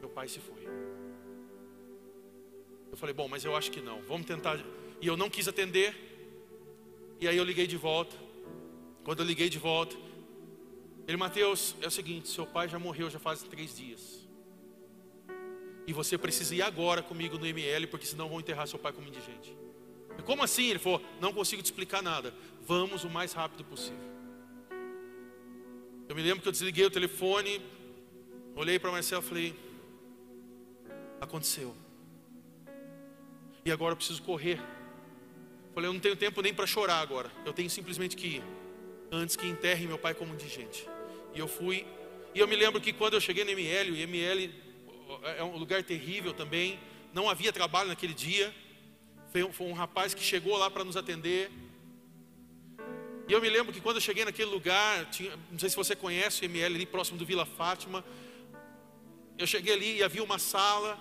meu 0.00 0.08
pai 0.08 0.28
se 0.28 0.40
foi. 0.40 0.66
Eu 2.90 2.96
falei, 2.96 3.14
bom, 3.14 3.28
mas 3.28 3.44
eu 3.44 3.56
acho 3.56 3.70
que 3.70 3.80
não. 3.80 4.02
Vamos 4.02 4.26
tentar. 4.26 4.58
E 5.00 5.06
eu 5.06 5.16
não 5.16 5.30
quis 5.30 5.46
atender. 5.46 5.94
E 7.20 7.28
aí 7.28 7.36
eu 7.36 7.44
liguei 7.44 7.66
de 7.66 7.76
volta. 7.76 8.16
Quando 9.04 9.20
eu 9.20 9.26
liguei 9.26 9.48
de 9.48 9.58
volta, 9.58 9.96
ele, 11.06 11.16
Mateus, 11.16 11.76
é 11.80 11.86
o 11.86 11.90
seguinte: 11.90 12.28
seu 12.28 12.46
pai 12.46 12.68
já 12.68 12.78
morreu 12.78 13.08
já 13.08 13.18
faz 13.18 13.42
três 13.42 13.76
dias. 13.76 14.26
E 15.86 15.92
você 15.92 16.18
precisa 16.18 16.54
ir 16.54 16.62
agora 16.62 17.02
comigo 17.02 17.38
no 17.38 17.46
ML, 17.46 17.86
porque 17.86 18.06
senão 18.06 18.28
vão 18.28 18.40
enterrar 18.40 18.66
seu 18.66 18.78
pai 18.78 18.92
como 18.92 19.06
indigente. 19.06 19.56
Como 20.24 20.42
assim? 20.42 20.70
Ele 20.70 20.78
falou: 20.78 21.02
Não 21.20 21.32
consigo 21.32 21.62
te 21.62 21.66
explicar 21.66 22.02
nada. 22.02 22.34
Vamos 22.66 23.04
o 23.04 23.10
mais 23.10 23.32
rápido 23.32 23.64
possível. 23.64 24.16
Eu 26.08 26.14
me 26.14 26.22
lembro 26.22 26.42
que 26.42 26.48
eu 26.48 26.52
desliguei 26.52 26.84
o 26.84 26.90
telefone, 26.90 27.60
olhei 28.54 28.78
para 28.78 28.90
Marcelo 28.90 29.22
e 29.22 29.26
falei: 29.26 29.54
Aconteceu. 31.20 31.74
E 33.64 33.72
agora 33.72 33.92
eu 33.92 33.96
preciso 33.96 34.22
correr. 34.22 34.60
Falei: 35.74 35.88
Eu 35.88 35.92
não 35.92 36.00
tenho 36.00 36.16
tempo 36.16 36.40
nem 36.40 36.54
para 36.54 36.66
chorar 36.66 37.00
agora. 37.00 37.30
Eu 37.44 37.52
tenho 37.52 37.68
simplesmente 37.68 38.16
que 38.16 38.26
ir. 38.26 38.44
Antes 39.10 39.36
que 39.36 39.46
enterre 39.46 39.86
meu 39.86 39.98
pai 39.98 40.14
como 40.14 40.34
indigente. 40.34 40.88
E 41.34 41.38
eu 41.38 41.48
fui. 41.48 41.86
E 42.34 42.38
eu 42.38 42.48
me 42.48 42.56
lembro 42.56 42.80
que 42.80 42.92
quando 42.92 43.14
eu 43.14 43.20
cheguei 43.20 43.44
no 43.44 43.50
ML, 43.50 43.92
o 43.92 43.96
ML 43.96 44.54
é 45.36 45.44
um 45.44 45.56
lugar 45.56 45.82
terrível 45.82 46.32
também. 46.32 46.78
Não 47.12 47.28
havia 47.28 47.52
trabalho 47.52 47.88
naquele 47.88 48.14
dia. 48.14 48.54
Foi 49.52 49.66
um, 49.66 49.74
rapaz 49.74 50.14
que 50.14 50.22
chegou 50.22 50.56
lá 50.56 50.70
para 50.70 50.82
nos 50.82 50.96
atender. 50.96 51.50
E 53.28 53.32
eu 53.32 53.40
me 53.40 53.50
lembro 53.50 53.70
que 53.70 53.82
quando 53.82 53.96
eu 53.96 54.00
cheguei 54.00 54.24
naquele 54.24 54.50
lugar, 54.50 55.04
tinha, 55.10 55.36
não 55.50 55.58
sei 55.58 55.68
se 55.68 55.76
você 55.76 55.94
conhece 55.94 56.42
o 56.42 56.44
ML 56.46 56.74
ali 56.74 56.86
próximo 56.86 57.18
do 57.18 57.26
Vila 57.26 57.44
Fátima. 57.44 58.02
Eu 59.36 59.46
cheguei 59.46 59.74
ali 59.74 59.96
e 59.98 60.02
havia 60.02 60.24
uma 60.24 60.38
sala, 60.38 60.98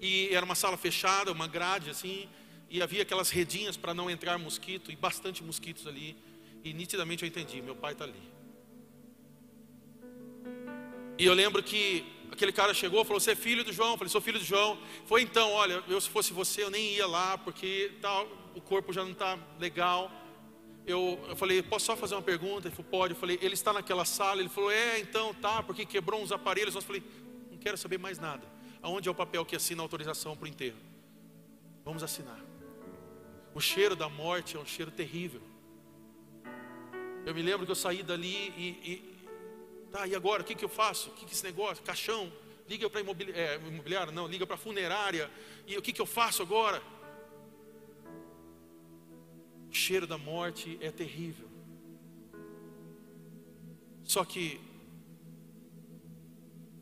e 0.00 0.28
era 0.32 0.44
uma 0.46 0.54
sala 0.54 0.76
fechada, 0.76 1.32
uma 1.32 1.48
grade 1.48 1.90
assim, 1.90 2.28
e 2.70 2.80
havia 2.80 3.02
aquelas 3.02 3.30
redinhas 3.30 3.76
para 3.76 3.92
não 3.92 4.08
entrar 4.08 4.38
mosquito, 4.38 4.92
e 4.92 4.96
bastante 4.96 5.42
mosquitos 5.42 5.88
ali. 5.88 6.16
E 6.62 6.72
nitidamente 6.72 7.24
eu 7.24 7.28
entendi: 7.28 7.60
meu 7.60 7.74
pai 7.74 7.94
está 7.94 8.04
ali. 8.04 8.22
E 11.18 11.24
eu 11.24 11.34
lembro 11.34 11.60
que 11.64 12.13
aquele 12.34 12.52
cara 12.52 12.74
chegou 12.74 13.00
e 13.00 13.04
falou: 13.04 13.18
Você 13.18 13.32
é 13.32 13.34
filho 13.34 13.64
do 13.64 13.72
João? 13.72 13.92
Eu 13.92 13.98
falei: 13.98 14.10
Sou 14.10 14.20
filho 14.20 14.38
do 14.38 14.44
João. 14.44 14.78
Foi 15.06 15.22
então: 15.22 15.50
Olha, 15.52 15.82
eu 15.88 16.00
se 16.00 16.08
fosse 16.08 16.32
você, 16.32 16.62
eu 16.62 16.70
nem 16.70 16.94
ia 16.94 17.06
lá, 17.06 17.38
porque 17.38 17.92
tal, 18.00 18.28
o 18.54 18.60
corpo 18.60 18.92
já 18.92 19.02
não 19.02 19.12
está 19.12 19.38
legal. 19.58 20.10
Eu, 20.86 21.18
eu 21.28 21.36
falei: 21.36 21.62
Posso 21.62 21.86
só 21.86 21.96
fazer 21.96 22.14
uma 22.14 22.22
pergunta? 22.22 22.68
Ele 22.68 22.74
falou: 22.74 22.90
Pode. 22.90 23.14
Eu 23.14 23.20
falei: 23.20 23.38
Ele 23.40 23.54
está 23.54 23.72
naquela 23.72 24.04
sala? 24.04 24.40
Ele 24.40 24.48
falou: 24.48 24.70
É, 24.70 24.98
então 24.98 25.32
tá, 25.34 25.62
porque 25.62 25.86
quebrou 25.86 26.22
uns 26.22 26.30
aparelhos. 26.30 26.74
Eu 26.74 26.82
falei: 26.82 27.02
Não 27.50 27.58
quero 27.58 27.78
saber 27.78 27.98
mais 27.98 28.18
nada. 28.18 28.46
Aonde 28.82 29.08
é 29.08 29.12
o 29.12 29.14
papel 29.14 29.44
que 29.44 29.56
assina 29.56 29.82
a 29.82 29.84
autorização 29.84 30.36
para 30.36 30.44
o 30.44 30.48
enterro? 30.48 30.76
Vamos 31.84 32.02
assinar. 32.02 32.38
O 33.54 33.60
cheiro 33.60 33.96
da 33.96 34.08
morte 34.08 34.56
é 34.56 34.60
um 34.60 34.66
cheiro 34.66 34.90
terrível. 34.90 35.40
Eu 37.24 37.34
me 37.34 37.40
lembro 37.40 37.64
que 37.64 37.72
eu 37.72 37.76
saí 37.76 38.02
dali 38.02 38.52
e, 38.56 38.68
e 38.84 39.13
tá, 39.94 40.08
e 40.08 40.14
agora? 40.16 40.42
O 40.42 40.44
que, 40.44 40.56
que 40.56 40.64
eu 40.64 40.68
faço? 40.68 41.10
O 41.10 41.12
que, 41.12 41.24
que 41.24 41.32
esse 41.32 41.44
negócio? 41.44 41.84
Caixão, 41.84 42.32
liga 42.68 42.90
para 42.90 43.00
imobili 43.00 43.30
é, 43.30 43.60
imobiliária, 43.72 44.12
não, 44.12 44.26
liga 44.26 44.44
para 44.44 44.56
funerária. 44.56 45.30
E 45.68 45.78
o 45.78 45.82
que, 45.82 45.92
que 45.92 46.00
eu 46.00 46.06
faço 46.06 46.42
agora? 46.42 46.82
O 49.70 49.74
cheiro 49.74 50.04
da 50.04 50.18
morte 50.18 50.76
é 50.80 50.90
terrível. 50.90 51.48
Só 54.02 54.24
que 54.24 54.60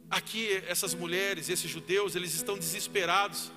aqui 0.08 0.50
essas 0.66 0.94
mulheres, 0.94 1.50
esses 1.50 1.70
judeus, 1.70 2.16
eles 2.16 2.32
estão 2.32 2.56
desesperados, 2.56 3.52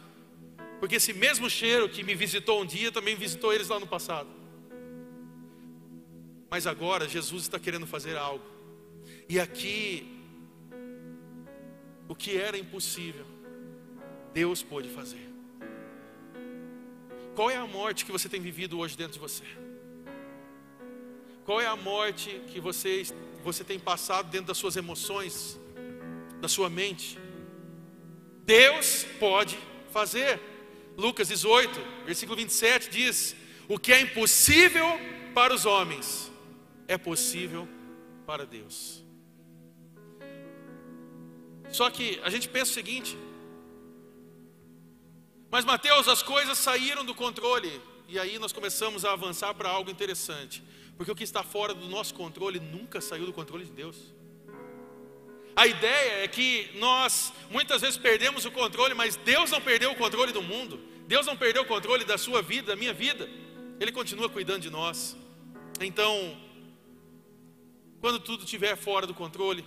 porque 0.82 0.96
esse 0.96 1.14
mesmo 1.14 1.50
cheiro 1.50 1.88
que 1.88 2.04
me 2.04 2.14
visitou 2.14 2.62
um 2.62 2.66
dia 2.66 2.92
também 2.92 3.16
visitou 3.16 3.54
eles 3.54 3.70
lá 3.70 3.80
no 3.80 3.88
passado. 3.88 4.30
Mas 6.50 6.68
agora 6.68 7.08
Jesus 7.08 7.44
está 7.44 7.58
querendo 7.58 7.88
fazer 7.88 8.18
algo, 8.18 8.55
e 9.28 9.40
aqui, 9.40 10.08
o 12.08 12.16
que 12.16 12.38
era 12.38 12.58
impossível, 12.58 13.26
Deus 14.34 14.62
pôde 14.62 14.90
fazer. 14.90 15.30
Qual 17.36 17.50
é 17.50 17.58
a 17.58 17.66
morte 17.66 18.06
que 18.06 18.12
você 18.12 18.30
tem 18.30 18.40
vivido 18.40 18.80
hoje 18.80 18.96
dentro 18.96 19.14
de 19.14 19.20
você? 19.20 19.44
Qual 21.44 21.60
é 21.60 21.68
a 21.68 21.76
morte 21.76 22.42
que 22.48 22.60
você, 22.60 23.04
você 23.44 23.64
tem 23.64 23.80
passado 23.80 24.30
dentro 24.30 24.48
das 24.48 24.58
suas 24.58 24.76
emoções, 24.76 25.60
da 26.42 26.48
sua 26.48 26.70
mente? 26.70 27.20
Deus 28.46 29.06
pode 29.20 29.58
fazer. 29.92 30.40
Lucas 30.98 31.28
18, 31.28 31.78
versículo 32.06 32.38
27 32.38 32.90
diz: 32.90 33.36
O 33.68 33.78
que 33.78 33.92
é 33.92 34.02
impossível 34.02 34.86
para 35.34 35.54
os 35.54 35.66
homens 35.66 36.32
é 36.88 36.98
possível 36.98 37.68
para 38.26 38.46
Deus. 38.46 39.05
Só 41.70 41.90
que 41.90 42.20
a 42.24 42.30
gente 42.30 42.48
pensa 42.48 42.72
o 42.72 42.74
seguinte: 42.74 43.18
mas 45.56 45.64
Mateus, 45.64 46.10
as 46.10 46.22
coisas 46.22 46.58
saíram 46.58 47.06
do 47.06 47.16
controle. 47.16 47.82
E 48.10 48.20
aí 48.20 48.38
nós 48.38 48.52
começamos 48.52 49.06
a 49.06 49.14
avançar 49.14 49.54
para 49.54 49.70
algo 49.70 49.90
interessante. 49.90 50.62
Porque 50.98 51.10
o 51.10 51.16
que 51.16 51.24
está 51.24 51.44
fora 51.44 51.74
do 51.74 51.88
nosso 51.88 52.14
controle 52.14 52.60
nunca 52.60 53.00
saiu 53.00 53.26
do 53.26 53.32
controle 53.32 53.64
de 53.64 53.72
Deus. 53.72 53.96
A 55.56 55.66
ideia 55.66 56.26
é 56.26 56.28
que 56.28 56.72
nós 56.76 57.32
muitas 57.50 57.82
vezes 57.82 57.96
perdemos 57.96 58.44
o 58.44 58.52
controle, 58.52 58.94
mas 58.94 59.16
Deus 59.16 59.50
não 59.50 59.62
perdeu 59.62 59.92
o 59.92 59.96
controle 59.96 60.34
do 60.34 60.44
mundo. 60.44 60.78
Deus 61.08 61.26
não 61.26 61.38
perdeu 61.38 61.62
o 61.62 61.66
controle 61.66 62.04
da 62.04 62.18
sua 62.18 62.42
vida, 62.42 62.68
da 62.68 62.76
minha 62.76 62.94
vida. 62.94 63.30
Ele 63.80 63.94
continua 63.94 64.28
cuidando 64.28 64.64
de 64.64 64.70
nós. 64.70 65.16
Então, 65.80 66.38
quando 68.02 68.20
tudo 68.20 68.44
estiver 68.44 68.76
fora 68.76 69.08
do 69.08 69.14
controle, 69.14 69.64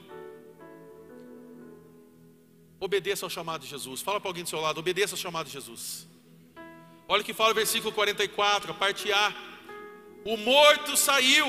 Obedeça 2.81 3.27
ao 3.27 3.31
chamado 3.31 3.63
de 3.63 3.69
Jesus. 3.69 4.01
Fala 4.01 4.21
para 4.21 4.29
alguém 4.31 4.45
do 4.45 4.49
seu 4.49 4.61
lado, 4.61 4.79
obedeça 4.79 5.15
ao 5.15 5.19
chamado 5.19 5.47
de 5.47 5.53
Jesus. 5.53 6.07
Olha 7.09 7.23
o 7.23 7.25
que 7.25 7.35
fala 7.35 7.51
o 7.53 7.55
versículo 7.55 7.93
44, 7.93 8.71
a 8.71 8.75
parte 8.75 9.11
A. 9.13 9.35
O 10.25 10.37
morto 10.37 10.97
saiu 10.97 11.47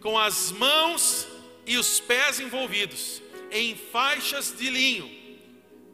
com 0.00 0.18
as 0.18 0.50
mãos 0.52 1.28
e 1.66 1.76
os 1.76 2.00
pés 2.00 2.40
envolvidos 2.40 3.22
em 3.50 3.76
faixas 3.76 4.56
de 4.56 4.70
linho 4.70 5.10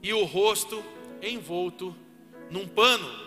e 0.03 0.12
o 0.12 0.25
rosto 0.25 0.85
envolto 1.21 1.97
num 2.51 2.67
pano. 2.69 3.25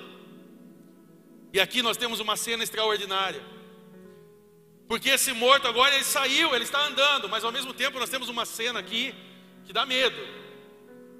E 1.54 1.60
aqui 1.60 1.82
nós 1.82 1.98
temos 1.98 2.20
uma 2.20 2.38
cena 2.38 2.64
extraordinária. 2.64 3.44
Porque 4.88 5.10
esse 5.10 5.34
morto 5.34 5.68
agora 5.68 5.96
ele 5.96 6.04
saiu, 6.04 6.56
ele 6.56 6.64
está 6.64 6.86
andando, 6.88 7.28
mas 7.28 7.44
ao 7.44 7.52
mesmo 7.52 7.74
tempo 7.74 8.00
nós 8.00 8.10
temos 8.10 8.30
uma 8.30 8.46
cena 8.46 8.80
aqui 8.80 9.14
que 9.66 9.74
dá 9.74 9.86
medo. 9.86 10.16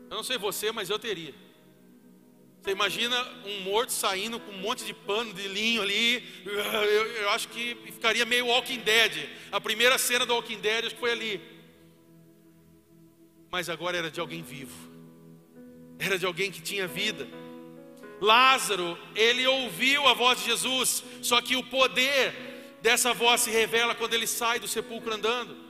Eu 0.10 0.18
não 0.18 0.24
sei 0.24 0.38
você, 0.38 0.72
mas 0.72 0.90
eu 0.90 0.98
teria. 0.98 1.34
Você 2.62 2.72
imagina 2.72 3.16
um 3.46 3.62
morto 3.62 3.92
saindo 3.92 4.40
com 4.40 4.52
um 4.52 4.60
monte 4.60 4.84
de 4.84 4.94
pano 4.94 5.34
de 5.34 5.48
linho 5.48 5.82
ali. 5.82 6.24
Eu, 6.46 7.06
eu, 7.22 7.30
acho 7.30 7.48
que 7.50 7.76
ficaria 7.86 8.26
meio 8.26 8.48
Walking 8.48 8.80
Dead. 8.80 9.30
A 9.52 9.62
primeira 9.62 9.98
cena 9.98 10.26
do 10.26 10.34
Walking 10.34 10.60
Dead 10.60 10.86
acho 10.86 10.96
que 10.96 11.00
foi 11.00 11.12
ali. 11.12 11.42
Mas 13.50 13.70
agora 13.70 13.98
era 13.98 14.12
de 14.12 14.20
alguém 14.20 14.42
vivo. 14.42 14.76
Era 16.00 16.18
de 16.18 16.26
alguém 16.26 16.52
que 16.52 16.62
tinha 16.62 16.88
vida. 16.88 17.28
Lázaro, 18.20 18.98
ele 19.16 19.46
ouviu 19.48 20.08
a 20.08 20.14
voz 20.14 20.40
de 20.40 20.46
Jesus, 20.46 21.04
só 21.22 21.40
que 21.42 21.56
o 21.56 21.64
poder 21.64 22.34
dessa 22.82 23.14
voz 23.14 23.42
se 23.42 23.52
revela 23.52 23.96
quando 23.96 24.14
ele 24.14 24.28
sai 24.28 24.60
do 24.60 24.68
sepulcro 24.68 25.14
andando. 25.14 25.67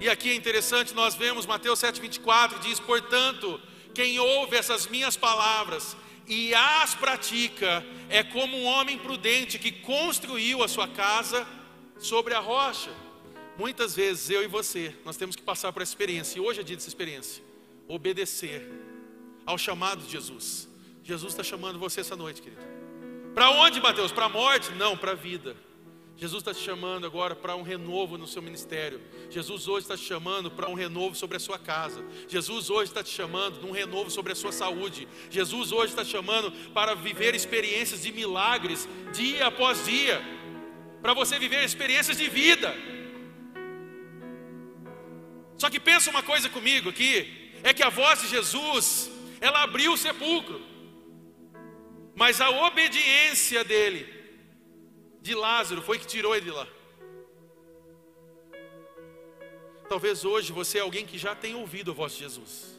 E 0.00 0.08
aqui 0.08 0.30
é 0.30 0.34
interessante, 0.34 0.92
nós 0.94 1.14
vemos 1.14 1.46
Mateus 1.46 1.80
7,24 1.80 2.58
diz: 2.60 2.80
Portanto, 2.80 3.60
quem 3.94 4.18
ouve 4.18 4.56
essas 4.56 4.86
minhas 4.86 5.16
palavras 5.16 5.96
e 6.26 6.54
as 6.54 6.94
pratica, 6.94 7.84
é 8.08 8.22
como 8.22 8.56
um 8.56 8.64
homem 8.64 8.98
prudente 8.98 9.58
que 9.58 9.70
construiu 9.70 10.62
a 10.62 10.68
sua 10.68 10.88
casa 10.88 11.46
sobre 11.98 12.34
a 12.34 12.40
rocha. 12.40 12.90
Muitas 13.58 13.94
vezes 13.94 14.30
eu 14.30 14.42
e 14.42 14.46
você, 14.46 14.94
nós 15.04 15.16
temos 15.16 15.36
que 15.36 15.42
passar 15.42 15.72
por 15.72 15.82
essa 15.82 15.92
experiência, 15.92 16.38
e 16.38 16.40
hoje 16.40 16.60
é 16.60 16.62
dia 16.64 16.76
dessa 16.76 16.88
experiência. 16.88 17.42
Obedecer 17.86 18.68
ao 19.46 19.58
chamado 19.58 20.02
de 20.02 20.10
Jesus. 20.10 20.68
Jesus 21.04 21.32
está 21.32 21.44
chamando 21.44 21.78
você 21.78 22.00
essa 22.00 22.16
noite, 22.16 22.40
querido. 22.40 22.62
Para 23.34 23.50
onde, 23.50 23.80
Mateus? 23.80 24.10
Para 24.10 24.24
a 24.24 24.28
morte? 24.28 24.72
Não, 24.72 24.96
para 24.96 25.12
a 25.12 25.14
vida. 25.14 25.54
Jesus 26.16 26.42
está 26.42 26.54
te 26.54 26.60
chamando 26.60 27.06
agora 27.06 27.34
para 27.34 27.56
um 27.56 27.62
renovo 27.62 28.16
no 28.16 28.26
seu 28.26 28.40
ministério. 28.40 29.00
Jesus 29.30 29.66
hoje 29.66 29.84
está 29.84 29.96
te 29.96 30.04
chamando 30.04 30.48
para 30.48 30.68
um 30.68 30.74
renovo 30.74 31.16
sobre 31.16 31.36
a 31.36 31.40
sua 31.40 31.58
casa. 31.58 32.04
Jesus 32.28 32.70
hoje 32.70 32.90
está 32.90 33.02
te 33.02 33.10
chamando 33.10 33.58
para 33.58 33.68
um 33.68 33.72
renovo 33.72 34.10
sobre 34.10 34.32
a 34.32 34.36
sua 34.36 34.52
saúde. 34.52 35.08
Jesus 35.28 35.72
hoje 35.72 35.92
está 35.92 36.04
te 36.04 36.12
chamando 36.12 36.52
para 36.70 36.94
viver 36.94 37.34
experiências 37.34 38.02
de 38.02 38.12
milagres 38.12 38.88
dia 39.12 39.46
após 39.46 39.84
dia. 39.84 40.22
Para 41.02 41.14
você 41.14 41.36
viver 41.36 41.64
experiências 41.64 42.16
de 42.16 42.28
vida. 42.28 42.72
Só 45.58 45.68
que 45.68 45.80
pensa 45.80 46.10
uma 46.10 46.22
coisa 46.22 46.48
comigo 46.48 46.90
aqui: 46.90 47.52
é 47.64 47.74
que 47.74 47.82
a 47.82 47.88
voz 47.88 48.20
de 48.20 48.28
Jesus, 48.28 49.10
ela 49.40 49.64
abriu 49.64 49.92
o 49.92 49.96
sepulcro, 49.96 50.62
mas 52.14 52.40
a 52.40 52.50
obediência 52.50 53.64
dele 53.64 54.13
de 55.24 55.34
Lázaro 55.34 55.80
foi 55.80 55.98
que 55.98 56.06
tirou 56.06 56.36
ele 56.36 56.50
lá. 56.50 56.68
Talvez 59.88 60.22
hoje 60.22 60.52
você 60.52 60.76
é 60.76 60.80
alguém 60.82 61.06
que 61.06 61.16
já 61.16 61.34
tem 61.34 61.54
ouvido 61.54 61.92
a 61.92 61.94
voz 61.94 62.12
de 62.12 62.18
Jesus. 62.18 62.73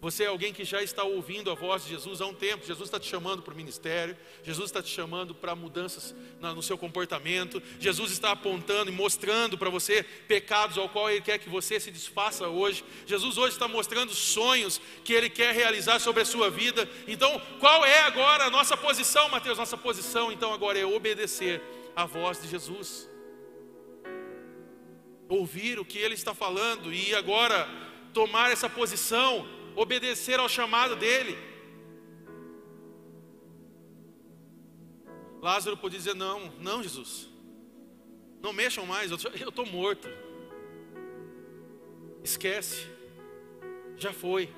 Você 0.00 0.24
é 0.24 0.28
alguém 0.28 0.50
que 0.50 0.64
já 0.64 0.82
está 0.82 1.04
ouvindo 1.04 1.50
a 1.50 1.54
voz 1.54 1.84
de 1.84 1.90
Jesus 1.90 2.22
há 2.22 2.26
um 2.26 2.32
tempo. 2.32 2.66
Jesus 2.66 2.88
está 2.88 2.98
te 2.98 3.06
chamando 3.06 3.42
para 3.42 3.52
o 3.52 3.56
ministério. 3.56 4.16
Jesus 4.42 4.70
está 4.70 4.82
te 4.82 4.88
chamando 4.88 5.34
para 5.34 5.54
mudanças 5.54 6.14
no 6.40 6.62
seu 6.62 6.78
comportamento. 6.78 7.62
Jesus 7.78 8.10
está 8.10 8.30
apontando 8.30 8.90
e 8.90 8.94
mostrando 8.94 9.58
para 9.58 9.68
você 9.68 10.02
pecados 10.02 10.78
ao 10.78 10.88
qual 10.88 11.10
Ele 11.10 11.20
quer 11.20 11.38
que 11.38 11.50
você 11.50 11.78
se 11.78 11.90
desfaça 11.90 12.48
hoje. 12.48 12.82
Jesus 13.04 13.36
hoje 13.36 13.52
está 13.52 13.68
mostrando 13.68 14.14
sonhos 14.14 14.80
que 15.04 15.12
Ele 15.12 15.28
quer 15.28 15.54
realizar 15.54 15.98
sobre 15.98 16.22
a 16.22 16.24
sua 16.26 16.48
vida. 16.48 16.88
Então, 17.06 17.38
qual 17.58 17.84
é 17.84 18.00
agora 18.00 18.44
a 18.44 18.50
nossa 18.50 18.78
posição, 18.78 19.28
Mateus? 19.28 19.58
Nossa 19.58 19.76
posição, 19.76 20.32
então, 20.32 20.54
agora 20.54 20.78
é 20.78 20.86
obedecer 20.86 21.62
a 21.94 22.06
voz 22.06 22.40
de 22.40 22.48
Jesus. 22.48 23.06
Ouvir 25.28 25.78
o 25.78 25.84
que 25.84 25.98
Ele 25.98 26.14
está 26.14 26.32
falando 26.32 26.90
e 26.90 27.14
agora 27.14 27.68
tomar 28.14 28.50
essa 28.50 28.68
posição 28.68 29.59
obedecer 29.80 30.38
ao 30.38 30.48
chamado 30.48 30.94
dele. 30.94 31.36
Lázaro 35.40 35.76
podia 35.76 35.98
dizer: 35.98 36.14
Não, 36.14 36.52
não, 36.58 36.82
Jesus, 36.82 37.28
não 38.42 38.52
mexam 38.52 38.84
mais, 38.84 39.10
eu 39.10 39.16
estou 39.48 39.64
morto. 39.64 40.08
Esquece, 42.22 42.86
já 43.96 44.12
foi. 44.12 44.52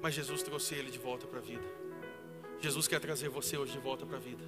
Mas 0.00 0.14
Jesus 0.14 0.44
trouxe 0.44 0.76
ele 0.76 0.90
de 0.92 0.98
volta 1.00 1.26
para 1.26 1.40
a 1.40 1.42
vida. 1.42 1.66
Jesus 2.60 2.86
quer 2.86 3.00
trazer 3.00 3.28
você 3.28 3.58
hoje 3.58 3.72
de 3.72 3.80
volta 3.80 4.06
para 4.06 4.18
a 4.18 4.20
vida. 4.20 4.44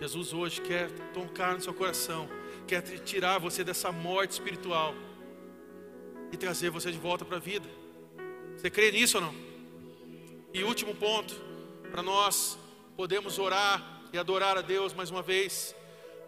Jesus 0.00 0.32
hoje 0.32 0.60
quer 0.60 0.90
tocar 1.12 1.54
no 1.54 1.60
seu 1.60 1.72
coração, 1.72 2.28
quer 2.66 2.82
tirar 2.82 3.38
você 3.38 3.62
dessa 3.62 3.92
morte 3.92 4.32
espiritual 4.32 4.92
e 6.32 6.36
trazer 6.36 6.70
você 6.70 6.90
de 6.90 6.98
volta 6.98 7.24
para 7.24 7.36
a 7.36 7.40
vida. 7.40 7.68
Você 8.56 8.70
crê 8.70 8.90
nisso 8.90 9.18
ou 9.18 9.24
não? 9.24 9.34
E 10.54 10.64
último 10.64 10.94
ponto, 10.94 11.34
para 11.90 12.02
nós 12.02 12.58
podemos 12.96 13.38
orar 13.38 14.02
e 14.12 14.18
adorar 14.18 14.56
a 14.56 14.62
Deus 14.62 14.92
mais 14.92 15.10
uma 15.10 15.22
vez. 15.22 15.74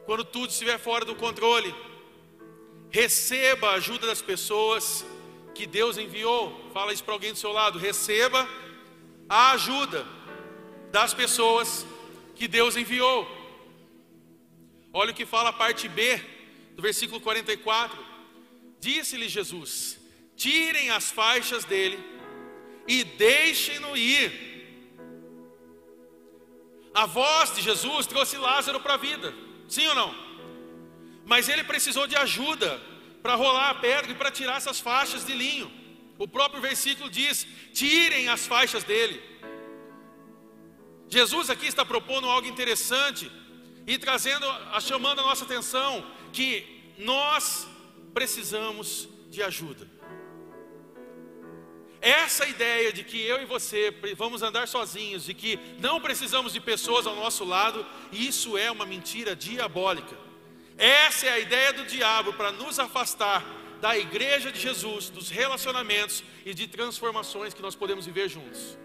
Quando 0.07 0.25
tudo 0.25 0.51
estiver 0.51 0.79
fora 0.79 1.05
do 1.05 1.15
controle, 1.15 1.75
receba 2.91 3.71
a 3.71 3.75
ajuda 3.75 4.07
das 4.07 4.21
pessoas 4.21 5.05
que 5.55 5.67
Deus 5.67 5.97
enviou. 5.97 6.71
Fala 6.73 6.93
isso 6.93 7.03
para 7.05 7.15
alguém 7.15 7.33
do 7.33 7.39
seu 7.39 7.53
lado. 7.53 7.79
Receba 7.79 8.49
a 9.29 9.53
ajuda 9.53 10.07
das 10.93 11.15
pessoas 11.15 11.87
que 12.35 12.47
Deus 12.47 12.77
enviou. 12.77 13.27
Olha 14.93 15.13
o 15.13 15.15
que 15.15 15.27
fala 15.27 15.49
a 15.49 15.53
parte 15.53 15.89
B 15.89 16.21
do 16.77 16.83
versículo 16.83 17.21
44. 17.21 18.14
Disse-lhe 18.87 19.29
Jesus: 19.39 19.99
Tirem 20.37 20.91
as 20.91 21.11
faixas 21.11 21.65
dele 21.65 21.99
e 22.87 23.03
deixem-no 23.03 23.97
ir. 23.97 24.27
A 27.03 27.07
voz 27.07 27.55
de 27.55 27.63
Jesus 27.69 28.07
trouxe 28.07 28.37
Lázaro 28.37 28.81
para 28.81 28.95
a 28.95 29.03
vida, 29.09 29.35
sim 29.75 29.87
ou 29.87 29.95
não? 29.95 30.11
Mas 31.25 31.49
ele 31.49 31.65
precisou 31.65 32.07
de 32.07 32.17
ajuda 32.25 32.71
para 33.23 33.35
rolar 33.35 33.71
a 33.71 33.81
pedra 33.87 34.13
e 34.13 34.21
para 34.21 34.31
tirar 34.31 34.59
essas 34.59 34.81
faixas 34.81 35.25
de 35.25 35.33
linho. 35.33 35.69
O 36.19 36.29
próprio 36.29 36.61
versículo 36.61 37.09
diz: 37.09 37.47
tirem 37.73 38.29
as 38.29 38.47
faixas 38.47 38.85
dele. 38.85 39.19
Jesus 41.09 41.49
aqui 41.49 41.67
está 41.67 41.85
propondo 41.87 42.29
algo 42.29 42.47
interessante 42.47 43.31
e 43.87 43.97
trazendo, 43.97 44.47
chamando 44.81 45.21
a 45.21 45.29
nossa 45.31 45.45
atenção 45.45 45.93
que 46.33 46.93
nós 46.99 47.74
precisamos 48.15 49.09
de 49.29 49.43
ajuda. 49.43 49.87
Essa 52.01 52.47
ideia 52.47 52.93
de 52.93 53.03
que 53.03 53.19
eu 53.19 53.41
e 53.43 53.47
você 53.47 53.91
vamos 54.17 54.43
andar 54.43 54.69
sozinhos 54.69 55.29
e 55.29 55.35
que 55.35 55.59
não 55.79 56.01
precisamos 56.01 56.53
de 56.53 56.61
pessoas 56.61 57.07
ao 57.07 57.17
nosso 57.17 57.45
lado, 57.45 57.85
isso 58.13 58.59
é 58.59 58.71
uma 58.71 58.87
mentira 58.87 59.35
diabólica. 59.35 60.17
Essa 60.77 61.27
é 61.27 61.33
a 61.33 61.39
ideia 61.39 61.73
do 61.73 61.87
diabo 61.87 62.35
para 62.35 62.53
nos 62.53 62.79
afastar 62.79 63.43
da 63.81 63.97
igreja 63.97 64.53
de 64.53 64.61
Jesus, 64.61 65.09
dos 65.09 65.31
relacionamentos 65.31 66.23
e 66.45 66.53
de 66.53 66.67
transformações 66.67 67.55
que 67.55 67.63
nós 67.63 67.75
podemos 67.75 68.07
viver 68.07 68.29
juntos. 68.29 68.79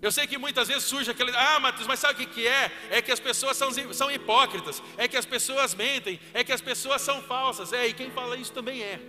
Eu 0.00 0.12
sei 0.12 0.26
que 0.26 0.36
muitas 0.36 0.68
vezes 0.68 0.84
surge 0.84 1.10
aquele, 1.10 1.32
ah, 1.34 1.58
Matheus, 1.58 1.86
mas 1.86 1.98
sabe 1.98 2.24
o 2.24 2.26
que, 2.28 2.46
é? 2.46 2.70
É 2.90 3.02
que 3.02 3.10
as 3.10 3.18
pessoas 3.18 3.56
são, 3.56 3.70
são 3.92 4.10
hipócritas, 4.10 4.82
é 4.96 5.08
que 5.08 5.16
as 5.16 5.24
pessoas 5.24 5.74
mentem, 5.74 6.20
é 6.34 6.44
que 6.44 6.52
as 6.52 6.60
pessoas 6.60 7.00
são 7.00 7.22
falsas. 7.22 7.72
É, 7.72 7.86
e 7.86 7.94
quem 7.94 8.10
fala 8.10 8.36
isso 8.36 8.52
também 8.52 8.82
é. 8.82 9.00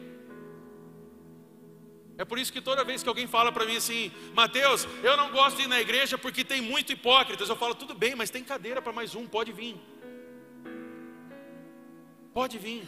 É 2.17 2.25
por 2.25 2.39
isso 2.39 2.51
que 2.51 2.61
toda 2.61 2.83
vez 2.83 3.03
que 3.03 3.09
alguém 3.09 3.27
fala 3.27 3.51
para 3.51 3.65
mim 3.65 3.75
assim, 3.75 4.11
Mateus, 4.33 4.87
eu 5.03 5.15
não 5.15 5.29
gosto 5.29 5.57
de 5.57 5.63
ir 5.63 5.67
na 5.67 5.79
igreja 5.79 6.17
porque 6.17 6.43
tem 6.43 6.61
muito 6.61 6.91
hipócritas, 6.91 7.47
eu 7.47 7.55
falo, 7.55 7.75
tudo 7.75 7.93
bem, 7.93 8.15
mas 8.15 8.31
tem 8.31 8.43
cadeira 8.43 8.81
para 8.81 8.91
mais 8.91 9.13
um, 9.13 9.27
pode 9.27 9.51
vir. 9.51 9.75
Pode 12.33 12.57
vir. 12.57 12.87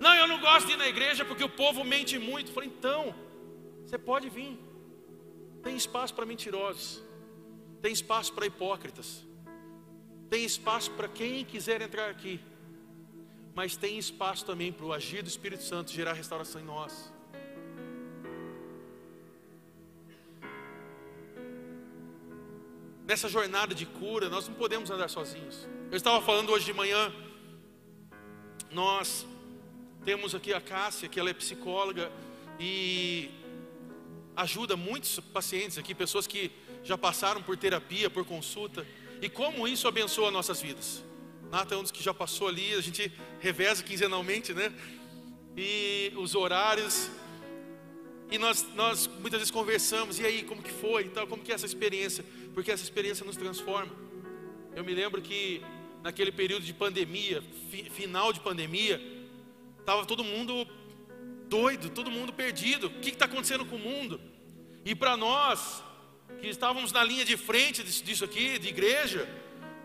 Não, 0.00 0.14
eu 0.14 0.26
não 0.26 0.40
gosto 0.40 0.66
de 0.66 0.72
ir 0.72 0.76
na 0.76 0.88
igreja 0.88 1.24
porque 1.24 1.44
o 1.44 1.48
povo 1.48 1.84
mente 1.84 2.18
muito. 2.18 2.50
Eu 2.50 2.54
falei, 2.54 2.68
então, 2.68 3.14
você 3.84 3.96
pode 3.96 4.28
vir. 4.28 4.58
Tem 5.64 5.76
espaço 5.76 6.14
para 6.14 6.26
mentirosos, 6.26 7.02
tem 7.82 7.92
espaço 7.92 8.32
para 8.32 8.46
hipócritas, 8.46 9.24
tem 10.28 10.44
espaço 10.44 10.90
para 10.92 11.08
quem 11.08 11.44
quiser 11.44 11.80
entrar 11.80 12.10
aqui 12.10 12.40
mas 13.54 13.76
tem 13.76 13.96
espaço 13.96 14.44
também 14.44 14.72
para 14.72 14.84
o 14.84 14.92
agir 14.92 15.22
do 15.22 15.28
Espírito 15.28 15.62
Santo 15.62 15.92
gerar 15.92 16.12
restauração 16.12 16.60
em 16.60 16.64
nós. 16.64 17.12
Nessa 23.06 23.28
jornada 23.28 23.74
de 23.74 23.86
cura, 23.86 24.28
nós 24.28 24.48
não 24.48 24.54
podemos 24.54 24.90
andar 24.90 25.08
sozinhos. 25.08 25.68
Eu 25.90 25.96
estava 25.96 26.20
falando 26.24 26.50
hoje 26.50 26.64
de 26.64 26.72
manhã, 26.72 27.14
nós 28.72 29.24
temos 30.04 30.34
aqui 30.34 30.52
a 30.52 30.60
Cássia, 30.60 31.08
que 31.08 31.20
ela 31.20 31.30
é 31.30 31.34
psicóloga 31.34 32.10
e 32.58 33.30
ajuda 34.36 34.76
muitos 34.76 35.20
pacientes 35.20 35.78
aqui, 35.78 35.94
pessoas 35.94 36.26
que 36.26 36.50
já 36.82 36.98
passaram 36.98 37.42
por 37.42 37.56
terapia, 37.56 38.10
por 38.10 38.24
consulta, 38.24 38.86
e 39.20 39.28
como 39.28 39.66
isso 39.66 39.86
abençoa 39.86 40.30
nossas 40.30 40.60
vidas. 40.60 41.04
Nata 41.50 41.74
é 41.74 41.78
um 41.78 41.82
dos 41.82 41.92
que 41.92 42.02
já 42.02 42.12
passou 42.12 42.48
ali, 42.48 42.74
a 42.74 42.80
gente 42.80 43.12
reveza 43.40 43.82
quinzenalmente, 43.82 44.52
né? 44.52 44.72
E 45.56 46.12
os 46.16 46.34
horários. 46.34 47.10
E 48.30 48.38
nós, 48.38 48.66
nós 48.74 49.06
muitas 49.06 49.38
vezes 49.38 49.50
conversamos, 49.50 50.18
e 50.18 50.26
aí, 50.26 50.42
como 50.42 50.62
que 50.62 50.72
foi 50.72 51.04
e 51.04 51.08
tal, 51.10 51.26
como 51.26 51.42
que 51.42 51.52
é 51.52 51.54
essa 51.54 51.66
experiência? 51.66 52.24
Porque 52.52 52.72
essa 52.72 52.82
experiência 52.82 53.24
nos 53.24 53.36
transforma. 53.36 53.92
Eu 54.74 54.82
me 54.82 54.92
lembro 54.92 55.22
que 55.22 55.62
naquele 56.02 56.32
período 56.32 56.64
de 56.64 56.74
pandemia, 56.74 57.42
fi, 57.70 57.88
final 57.88 58.32
de 58.32 58.40
pandemia, 58.40 59.00
estava 59.78 60.04
todo 60.04 60.24
mundo 60.24 60.66
doido, 61.56 61.88
todo 61.98 62.16
mundo 62.18 62.32
perdido. 62.42 62.86
O 62.88 62.94
que 63.02 63.10
está 63.10 63.26
acontecendo 63.30 63.64
com 63.70 63.76
o 63.76 63.84
mundo? 63.90 64.20
E 64.84 64.92
para 65.02 65.14
nós, 65.16 65.60
que 66.40 66.48
estávamos 66.56 66.90
na 66.96 67.02
linha 67.10 67.24
de 67.24 67.36
frente 67.48 67.82
disso, 67.86 68.02
disso 68.08 68.24
aqui, 68.28 68.46
de 68.58 68.68
igreja, 68.74 69.22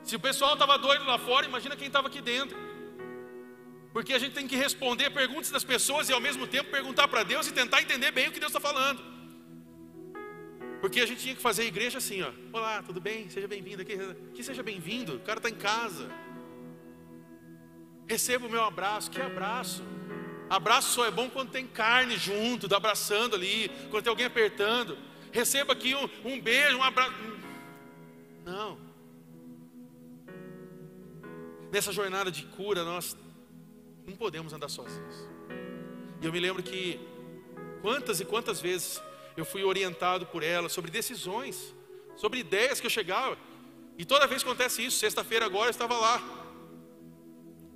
se 0.07 0.15
o 0.15 0.22
pessoal 0.28 0.53
estava 0.53 0.78
doido 0.88 1.05
lá 1.11 1.17
fora, 1.30 1.45
imagina 1.51 1.76
quem 1.76 1.88
estava 1.88 2.07
aqui 2.07 2.22
dentro. 2.34 2.57
Porque 3.93 4.13
a 4.13 4.20
gente 4.24 4.34
tem 4.38 4.47
que 4.47 4.55
responder 4.55 5.09
perguntas 5.22 5.51
das 5.51 5.65
pessoas 5.74 6.09
e 6.09 6.13
ao 6.13 6.22
mesmo 6.28 6.45
tempo 6.55 6.76
perguntar 6.80 7.07
para 7.07 7.24
Deus 7.24 7.47
e 7.47 7.51
tentar 7.61 7.82
entender 7.86 8.11
bem 8.11 8.28
o 8.28 8.32
que 8.32 8.41
Deus 8.43 8.53
está 8.53 8.63
falando. 8.70 9.01
Porque 10.82 10.99
a 11.01 11.05
gente 11.05 11.22
tinha 11.22 11.36
que 11.36 11.41
fazer 11.41 11.63
a 11.63 11.65
igreja 11.74 11.97
assim, 11.97 12.22
ó. 12.22 12.32
Olá, 12.57 12.82
tudo 12.89 12.99
bem? 13.01 13.30
Seja 13.30 13.47
bem-vindo 13.47 13.82
aqui. 13.82 13.95
Que 14.34 14.43
seja 14.49 14.63
bem-vindo. 14.63 15.15
O 15.17 15.20
cara 15.20 15.39
está 15.39 15.49
em 15.49 15.59
casa. 15.70 16.05
Receba 18.07 18.47
o 18.47 18.53
meu 18.55 18.63
abraço. 18.63 19.11
Que 19.11 19.22
abraço? 19.22 19.84
Abraço 20.50 20.89
só 20.93 21.06
é 21.06 21.12
bom 21.12 21.30
quando 21.30 21.52
tem 21.52 21.68
carne 21.68 22.18
junto, 22.18 22.74
abraçando 22.74 23.36
ali, 23.36 23.70
quando 23.91 24.04
tem 24.04 24.10
alguém 24.10 24.26
apertando. 24.26 24.97
Receba 25.32 25.74
aqui 25.74 25.93
um, 25.93 26.10
um 26.26 26.41
beijo, 26.41 26.78
um 26.78 26.84
abraço. 26.84 27.14
Não. 28.43 28.80
Nessa 31.72 31.91
jornada 31.91 32.32
de 32.32 32.43
cura, 32.45 32.84
nós 32.84 33.16
não 34.08 34.16
podemos 34.16 34.52
andar 34.52 34.70
sozinhos. 34.70 35.16
E 36.20 36.26
eu 36.26 36.34
me 36.34 36.39
lembro 36.39 36.64
que 36.64 37.00
quantas 37.82 38.20
e 38.20 38.26
quantas 38.26 38.60
vezes 38.60 39.02
eu 39.38 39.45
fui 39.45 39.64
orientado 39.64 40.26
por 40.26 40.41
ela 40.41 40.68
sobre 40.68 40.89
decisões, 40.89 41.76
sobre 42.18 42.39
ideias 42.39 42.80
que 42.80 42.88
eu 42.88 42.91
chegava. 42.91 43.38
E 43.97 44.06
toda 44.06 44.26
vez 44.26 44.41
que 44.41 44.50
acontece 44.50 44.84
isso, 44.84 44.97
sexta-feira 44.97 45.45
agora 45.45 45.68
eu 45.68 45.72
estava 45.72 45.97
lá, 45.97 46.39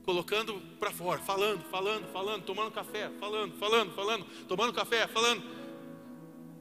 colocando 0.03 0.61
para 0.79 0.91
fora, 0.91 1.21
falando, 1.21 1.63
falando, 1.65 2.11
falando, 2.11 2.43
tomando 2.43 2.71
café, 2.71 3.09
falando, 3.19 3.57
falando, 3.57 3.93
falando, 3.93 4.25
tomando 4.47 4.73
café, 4.73 5.07
falando. 5.07 5.43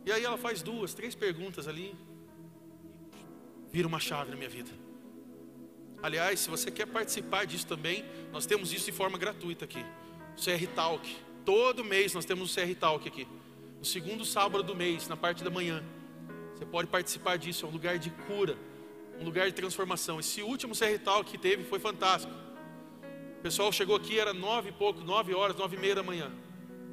E 0.05 0.13
aí 0.13 0.25
ela 0.25 0.39
faz 0.39 0.63
duas, 0.63 0.95
três 0.95 1.15
perguntas 1.15 1.69
ali, 1.69 1.95
vira 3.71 3.87
uma 3.87 4.01
chave 4.01 4.31
na 4.31 4.37
minha 4.37 4.49
vida. 4.49 4.71
Aliás, 6.03 6.41
se 6.41 6.51
você 6.51 6.71
quer 6.71 6.87
participar 6.87 7.47
disso 7.47 7.67
também, 7.67 8.05
nós 8.33 8.45
temos 8.45 8.73
isso 8.73 8.87
de 8.87 8.93
forma 8.93 9.17
gratuita 9.17 9.65
aqui. 9.65 9.85
O 10.37 10.41
CR 10.41 10.67
Talk. 10.75 11.17
Todo 11.45 11.85
mês 11.85 12.13
nós 12.13 12.25
temos 12.25 12.51
o 12.51 12.55
CR 12.55 12.75
Talk 12.79 13.07
aqui. 13.07 13.27
No 13.79 13.85
segundo 13.85 14.25
sábado 14.25 14.65
do 14.65 14.75
mês, 14.75 15.07
na 15.09 15.17
parte 15.17 15.45
da 15.45 15.51
manhã. 15.51 15.83
Você 16.55 16.67
pode 16.67 16.89
participar 16.89 17.37
disso, 17.37 17.67
é 17.67 17.69
um 17.69 17.73
lugar 17.73 17.99
de 17.99 18.11
cura, 18.11 18.57
um 19.19 19.25
lugar 19.25 19.47
de 19.47 19.55
transformação. 19.55 20.19
Esse 20.19 20.43
último 20.43 20.75
CR 20.75 20.99
Talk 21.03 21.31
que 21.31 21.39
teve 21.39 21.65
foi 21.65 21.79
fantástico. 21.79 22.33
O 23.43 23.49
pessoal 23.51 23.73
chegou 23.73 23.97
aqui, 23.97 24.21
era 24.21 24.33
nove 24.33 24.69
e 24.69 24.73
pouco, 24.73 25.01
nove 25.01 25.35
horas, 25.35 25.57
nove 25.57 25.77
e 25.77 25.81
meia 25.81 25.97
da 25.97 26.03
manhã. 26.05 26.31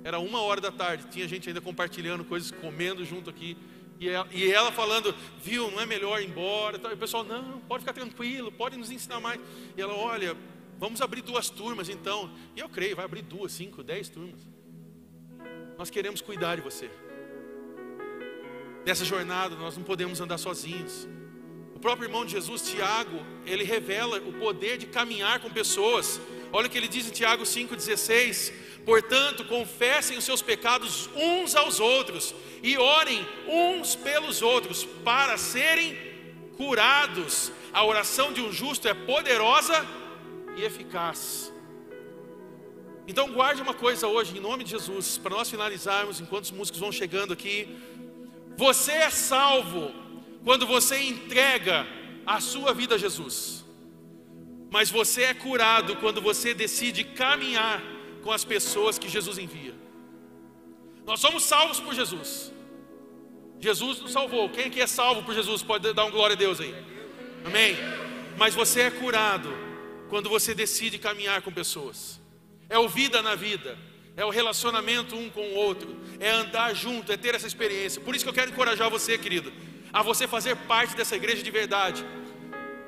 Era 0.03 0.17
uma 0.17 0.41
hora 0.41 0.59
da 0.59 0.71
tarde, 0.71 1.05
tinha 1.11 1.27
gente 1.27 1.47
ainda 1.47 1.61
compartilhando 1.61 2.25
coisas, 2.25 2.49
comendo 2.49 3.05
junto 3.05 3.29
aqui. 3.29 3.55
E 3.99 4.09
ela, 4.09 4.27
e 4.31 4.51
ela, 4.51 4.71
falando, 4.71 5.13
viu, 5.43 5.69
não 5.69 5.79
é 5.79 5.85
melhor 5.85 6.19
ir 6.19 6.27
embora. 6.27 6.81
E 6.89 6.93
o 6.95 6.97
pessoal, 6.97 7.23
não, 7.23 7.59
pode 7.67 7.83
ficar 7.83 7.93
tranquilo, 7.93 8.51
pode 8.51 8.77
nos 8.77 8.89
ensinar 8.89 9.19
mais. 9.19 9.39
E 9.77 9.79
ela, 9.79 9.93
olha, 9.93 10.35
vamos 10.79 11.01
abrir 11.01 11.21
duas 11.21 11.51
turmas 11.51 11.87
então. 11.87 12.31
E 12.55 12.61
eu 12.61 12.67
creio, 12.67 12.95
vai 12.95 13.05
abrir 13.05 13.21
duas, 13.21 13.51
cinco, 13.51 13.83
dez 13.83 14.09
turmas. 14.09 14.41
Nós 15.77 15.91
queremos 15.91 16.19
cuidar 16.19 16.55
de 16.55 16.63
você. 16.63 16.89
Nessa 18.87 19.05
jornada 19.05 19.55
nós 19.55 19.77
não 19.77 19.83
podemos 19.83 20.19
andar 20.19 20.39
sozinhos. 20.39 21.07
O 21.75 21.79
próprio 21.79 22.07
irmão 22.07 22.25
de 22.25 22.31
Jesus, 22.31 22.63
Tiago, 22.63 23.23
ele 23.45 23.63
revela 23.63 24.17
o 24.17 24.33
poder 24.33 24.79
de 24.79 24.87
caminhar 24.87 25.39
com 25.41 25.49
pessoas. 25.51 26.19
Olha 26.51 26.67
o 26.67 26.69
que 26.69 26.77
ele 26.77 26.87
diz 26.87 27.07
em 27.07 27.11
Tiago 27.11 27.43
5,16: 27.43 28.51
Portanto, 28.85 29.45
confessem 29.45 30.17
os 30.17 30.23
seus 30.23 30.41
pecados 30.41 31.09
uns 31.15 31.55
aos 31.55 31.79
outros 31.79 32.33
e 32.63 32.77
orem 32.77 33.25
uns 33.47 33.95
pelos 33.95 34.41
outros 34.41 34.83
para 35.03 35.37
serem 35.37 35.97
curados. 36.57 37.51
A 37.71 37.85
oração 37.85 38.33
de 38.33 38.41
um 38.41 38.51
justo 38.51 38.87
é 38.87 38.93
poderosa 38.93 39.85
e 40.57 40.63
eficaz. 40.63 41.53
Então, 43.07 43.31
guarde 43.31 43.61
uma 43.61 43.73
coisa 43.73 44.07
hoje, 44.07 44.37
em 44.37 44.39
nome 44.39 44.63
de 44.63 44.71
Jesus, 44.71 45.17
para 45.17 45.35
nós 45.35 45.49
finalizarmos, 45.49 46.19
enquanto 46.19 46.43
os 46.43 46.51
músicos 46.51 46.79
vão 46.79 46.91
chegando 46.91 47.33
aqui. 47.33 47.67
Você 48.55 48.91
é 48.91 49.09
salvo 49.09 49.91
quando 50.43 50.67
você 50.67 51.01
entrega 51.01 51.87
a 52.25 52.39
sua 52.39 52.73
vida 52.73 52.95
a 52.95 52.97
Jesus, 52.97 53.58
mas 54.69 54.89
você 54.89 55.23
é 55.23 55.33
curado 55.33 55.95
quando 55.97 56.21
você 56.21 56.53
decide 56.53 57.03
caminhar 57.03 57.81
com 58.23 58.31
as 58.31 58.43
pessoas 58.43 58.99
que 58.99 59.09
Jesus 59.09 59.37
envia. 59.37 59.73
Nós 61.05 61.19
somos 61.19 61.43
salvos 61.43 61.79
por 61.79 61.93
Jesus. 61.93 62.51
Jesus 63.59 63.99
nos 63.99 64.11
salvou. 64.11 64.49
Quem 64.49 64.65
aqui 64.65 64.79
é 64.79 64.87
salvo 64.87 65.23
por 65.23 65.33
Jesus 65.33 65.63
pode 65.63 65.91
dar 65.93 66.05
um 66.05 66.11
glória 66.11 66.35
a 66.35 66.37
Deus 66.37 66.61
aí. 66.61 66.73
Amém. 67.43 67.75
Mas 68.37 68.53
você 68.53 68.81
é 68.81 68.91
curado 68.91 69.51
quando 70.09 70.29
você 70.29 70.53
decide 70.53 70.97
caminhar 70.97 71.41
com 71.41 71.51
pessoas. 71.51 72.21
É 72.69 72.77
o 72.77 72.87
vida 72.87 73.21
na 73.21 73.35
vida, 73.35 73.77
é 74.15 74.23
o 74.23 74.29
relacionamento 74.29 75.15
um 75.15 75.29
com 75.29 75.41
o 75.41 75.55
outro, 75.55 75.99
é 76.19 76.29
andar 76.29 76.73
junto, 76.73 77.11
é 77.11 77.17
ter 77.17 77.33
essa 77.33 77.47
experiência. 77.47 78.01
Por 78.01 78.15
isso 78.15 78.23
que 78.23 78.29
eu 78.29 78.33
quero 78.33 78.51
encorajar 78.51 78.89
você, 78.89 79.17
querido, 79.17 79.51
a 79.91 80.03
você 80.03 80.27
fazer 80.27 80.55
parte 80.55 80.95
dessa 80.95 81.15
igreja 81.15 81.41
de 81.41 81.51
verdade. 81.51 82.05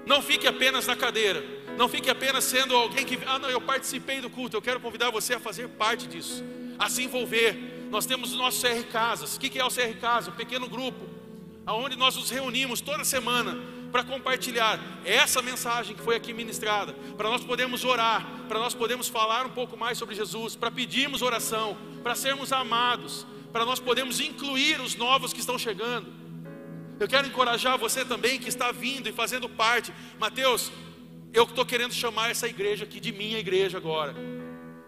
Não 0.05 0.21
fique 0.21 0.47
apenas 0.47 0.87
na 0.87 0.95
cadeira, 0.95 1.43
não 1.77 1.87
fique 1.89 2.09
apenas 2.09 2.43
sendo 2.43 2.75
alguém 2.75 3.05
que, 3.05 3.19
ah, 3.25 3.39
não, 3.39 3.49
eu 3.49 3.61
participei 3.61 4.21
do 4.21 4.29
culto. 4.29 4.57
Eu 4.57 4.61
quero 4.61 4.79
convidar 4.79 5.09
você 5.09 5.33
a 5.35 5.39
fazer 5.39 5.67
parte 5.69 6.07
disso, 6.07 6.43
a 6.77 6.89
se 6.89 7.03
envolver. 7.03 7.87
Nós 7.89 8.05
temos 8.05 8.33
o 8.33 8.37
nosso 8.37 8.61
CR 8.61 8.83
Casas. 8.91 9.35
O 9.35 9.39
que 9.39 9.59
é 9.59 9.65
o 9.65 9.69
CR 9.69 9.97
Casa? 9.99 10.31
Um 10.31 10.35
pequeno 10.35 10.67
grupo, 10.67 11.09
aonde 11.65 11.95
nós 11.95 12.15
nos 12.15 12.29
reunimos 12.29 12.81
toda 12.81 13.03
semana 13.03 13.57
para 13.91 14.03
compartilhar 14.03 14.79
essa 15.03 15.41
mensagem 15.41 15.95
que 15.95 16.01
foi 16.01 16.15
aqui 16.15 16.33
ministrada, 16.33 16.93
para 17.17 17.29
nós 17.29 17.43
podermos 17.43 17.83
orar, 17.83 18.25
para 18.47 18.57
nós 18.57 18.73
podermos 18.73 19.09
falar 19.09 19.45
um 19.45 19.49
pouco 19.49 19.75
mais 19.75 19.97
sobre 19.97 20.15
Jesus, 20.15 20.55
para 20.55 20.71
pedirmos 20.71 21.21
oração, 21.21 21.77
para 22.01 22.15
sermos 22.15 22.53
amados, 22.53 23.27
para 23.51 23.65
nós 23.65 23.79
podermos 23.79 24.21
incluir 24.21 24.79
os 24.79 24.95
novos 24.95 25.33
que 25.33 25.41
estão 25.41 25.59
chegando. 25.59 26.07
Eu 26.99 27.07
quero 27.07 27.27
encorajar 27.27 27.77
você 27.77 28.05
também 28.05 28.39
que 28.39 28.47
está 28.47 28.71
vindo 28.71 29.09
e 29.09 29.11
fazendo 29.11 29.49
parte. 29.49 29.91
Mateus, 30.19 30.71
eu 31.33 31.43
estou 31.43 31.65
querendo 31.65 31.93
chamar 31.93 32.29
essa 32.29 32.47
igreja 32.47 32.83
aqui 32.83 32.99
de 32.99 33.11
minha 33.11 33.39
igreja 33.39 33.77
agora. 33.77 34.15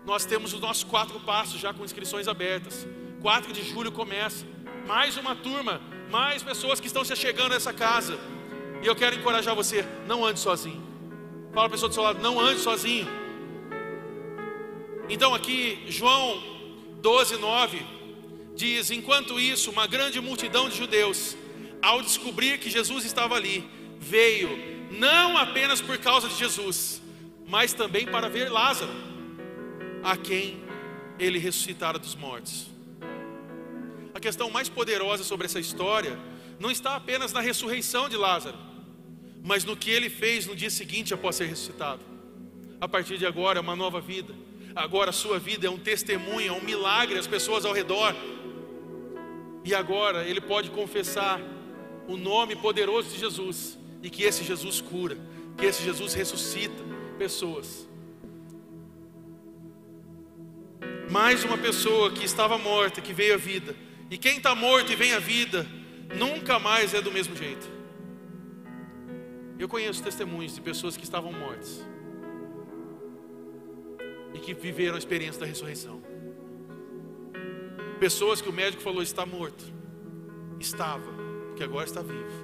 Nós 0.05 0.25
temos 0.25 0.53
os 0.53 0.59
nossos 0.59 0.83
quatro 0.83 1.19
passos 1.21 1.59
já 1.59 1.73
com 1.73 1.85
inscrições 1.85 2.27
abertas. 2.27 2.85
4 3.21 3.53
de 3.53 3.63
julho 3.63 3.91
começa. 3.91 4.45
Mais 4.85 5.15
uma 5.15 5.33
turma, 5.35 5.81
mais 6.11 6.43
pessoas 6.43 6.79
que 6.79 6.87
estão 6.87 7.05
se 7.05 7.15
chegando 7.15 7.53
a 7.53 7.55
essa 7.55 7.71
casa. 7.71 8.19
E 8.81 8.87
eu 8.87 8.95
quero 8.95 9.15
encorajar 9.15 9.55
você, 9.55 9.85
não 10.05 10.25
ande 10.25 10.41
sozinho. 10.41 10.83
Fala 11.53 11.67
a 11.67 11.69
pessoa 11.69 11.87
do 11.87 11.93
seu 11.93 12.03
lado, 12.03 12.21
não 12.21 12.37
ande 12.39 12.59
sozinho. 12.59 13.07
Então 15.07 15.33
aqui, 15.33 15.85
João 15.87 16.43
12, 17.01 17.37
9, 17.37 17.81
diz: 18.55 18.91
Enquanto 18.91 19.39
isso, 19.39 19.71
uma 19.71 19.87
grande 19.87 20.19
multidão 20.19 20.67
de 20.67 20.77
judeus, 20.77 21.37
ao 21.81 22.01
descobrir 22.01 22.57
que 22.57 22.69
Jesus 22.69 23.05
estava 23.05 23.35
ali, 23.35 23.63
veio, 23.99 24.72
não 24.97 25.37
apenas 25.37 25.81
por 25.81 25.97
causa 25.97 26.27
de 26.27 26.35
Jesus, 26.35 27.01
mas 27.47 27.73
também 27.73 28.05
para 28.05 28.29
ver 28.29 28.49
Lázaro, 28.49 28.91
a 30.03 30.15
quem 30.15 30.61
ele 31.19 31.39
ressuscitara 31.39 31.97
dos 31.97 32.15
mortos. 32.15 32.67
A 34.13 34.19
questão 34.19 34.49
mais 34.49 34.69
poderosa 34.69 35.23
sobre 35.23 35.45
essa 35.45 35.59
história 35.59 36.17
não 36.59 36.69
está 36.69 36.95
apenas 36.95 37.33
na 37.33 37.41
ressurreição 37.41 38.07
de 38.07 38.15
Lázaro, 38.15 38.57
mas 39.43 39.65
no 39.65 39.75
que 39.75 39.89
ele 39.89 40.09
fez 40.09 40.45
no 40.45 40.55
dia 40.55 40.69
seguinte 40.69 41.13
após 41.13 41.35
ser 41.35 41.45
ressuscitado. 41.45 42.01
A 42.79 42.87
partir 42.87 43.17
de 43.17 43.25
agora 43.25 43.59
é 43.59 43.61
uma 43.61 43.75
nova 43.75 43.99
vida. 43.99 44.33
Agora 44.75 45.09
a 45.09 45.13
sua 45.13 45.39
vida 45.39 45.67
é 45.67 45.69
um 45.69 45.77
testemunho, 45.77 46.47
é 46.47 46.51
um 46.51 46.63
milagre 46.63 47.17
às 47.17 47.27
pessoas 47.27 47.65
ao 47.65 47.73
redor. 47.73 48.15
E 49.65 49.73
agora 49.73 50.25
ele 50.25 50.41
pode 50.41 50.69
confessar 50.69 51.39
o 52.07 52.17
nome 52.17 52.55
poderoso 52.55 53.09
de 53.09 53.19
Jesus 53.19 53.77
e 54.03 54.09
que 54.09 54.23
esse 54.23 54.43
Jesus 54.43 54.81
cura, 54.81 55.17
que 55.57 55.65
esse 55.65 55.81
Jesus 55.81 56.13
ressuscita 56.13 56.83
pessoas. 57.17 57.87
Mais 61.09 61.43
uma 61.45 61.57
pessoa 61.57 62.11
que 62.11 62.25
estava 62.25 62.57
morta, 62.57 62.99
que 62.99 63.13
veio 63.13 63.35
à 63.35 63.37
vida. 63.37 63.75
E 64.11 64.17
quem 64.17 64.37
está 64.37 64.53
morto 64.53 64.91
e 64.91 64.95
vem 64.95 65.13
à 65.13 65.19
vida, 65.19 65.65
nunca 66.17 66.59
mais 66.59 66.93
é 66.93 67.01
do 67.01 67.11
mesmo 67.11 67.35
jeito. 67.35 67.71
Eu 69.57 69.69
conheço 69.69 70.03
testemunhos 70.03 70.53
de 70.53 70.61
pessoas 70.61 70.97
que 70.97 71.03
estavam 71.03 71.31
mortas 71.31 71.87
e 74.33 74.39
que 74.39 74.53
viveram 74.53 74.95
a 74.95 74.97
experiência 74.97 75.39
da 75.39 75.45
ressurreição. 75.45 76.01
Pessoas 77.99 78.41
que 78.41 78.49
o 78.49 78.53
médico 78.53 78.83
falou 78.83 79.01
está 79.01 79.25
morto, 79.25 79.63
estava, 80.59 81.09
que 81.55 81.63
agora 81.63 81.85
está 81.85 82.01
vivo. 82.01 82.42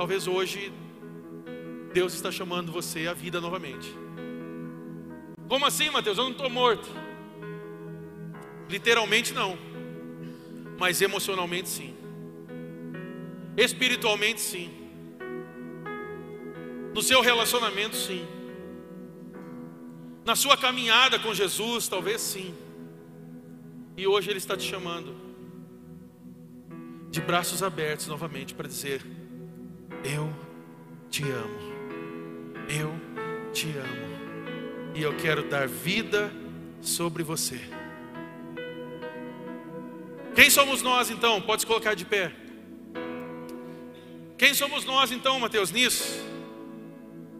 Talvez 0.00 0.26
hoje 0.26 0.72
Deus 1.92 2.14
está 2.14 2.32
chamando 2.32 2.72
você 2.72 3.06
à 3.06 3.12
vida 3.12 3.38
novamente. 3.38 3.86
Como 5.46 5.66
assim, 5.66 5.90
Mateus? 5.90 6.16
Eu 6.16 6.24
não 6.24 6.30
estou 6.30 6.48
morto. 6.48 6.88
Literalmente 8.66 9.34
não, 9.34 9.58
mas 10.78 11.02
emocionalmente 11.02 11.68
sim. 11.68 11.94
Espiritualmente, 13.58 14.40
sim. 14.40 14.70
No 16.94 17.02
seu 17.02 17.20
relacionamento, 17.20 17.94
sim. 17.94 18.26
Na 20.24 20.34
sua 20.34 20.56
caminhada 20.56 21.18
com 21.18 21.34
Jesus, 21.34 21.88
talvez 21.88 22.22
sim. 22.22 22.54
E 23.98 24.06
hoje 24.06 24.30
Ele 24.30 24.38
está 24.38 24.56
te 24.56 24.64
chamando, 24.64 25.14
de 27.10 27.20
braços 27.20 27.62
abertos 27.62 28.06
novamente, 28.06 28.54
para 28.54 28.66
dizer: 28.66 29.19
Eu 30.04 30.32
te 31.10 31.22
amo. 31.24 31.58
Eu 32.68 33.52
te 33.52 33.66
amo. 33.66 34.94
E 34.94 35.02
eu 35.02 35.16
quero 35.16 35.48
dar 35.48 35.68
vida 35.68 36.32
sobre 36.80 37.22
você. 37.22 37.60
Quem 40.34 40.48
somos 40.48 40.82
nós 40.82 41.10
então? 41.10 41.40
Pode 41.40 41.62
se 41.62 41.66
colocar 41.66 41.94
de 41.94 42.04
pé. 42.04 42.32
Quem 44.38 44.54
somos 44.54 44.84
nós 44.84 45.12
então, 45.12 45.38
Mateus, 45.38 45.70
nisso? 45.70 46.24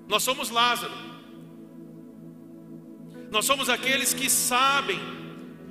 Nós 0.07 0.23
somos 0.23 0.51
Lázaro. 0.51 0.93
Nós 3.31 3.45
somos 3.45 3.69
aqueles 3.69 4.13
que 4.13 4.29
sabem 4.29 4.99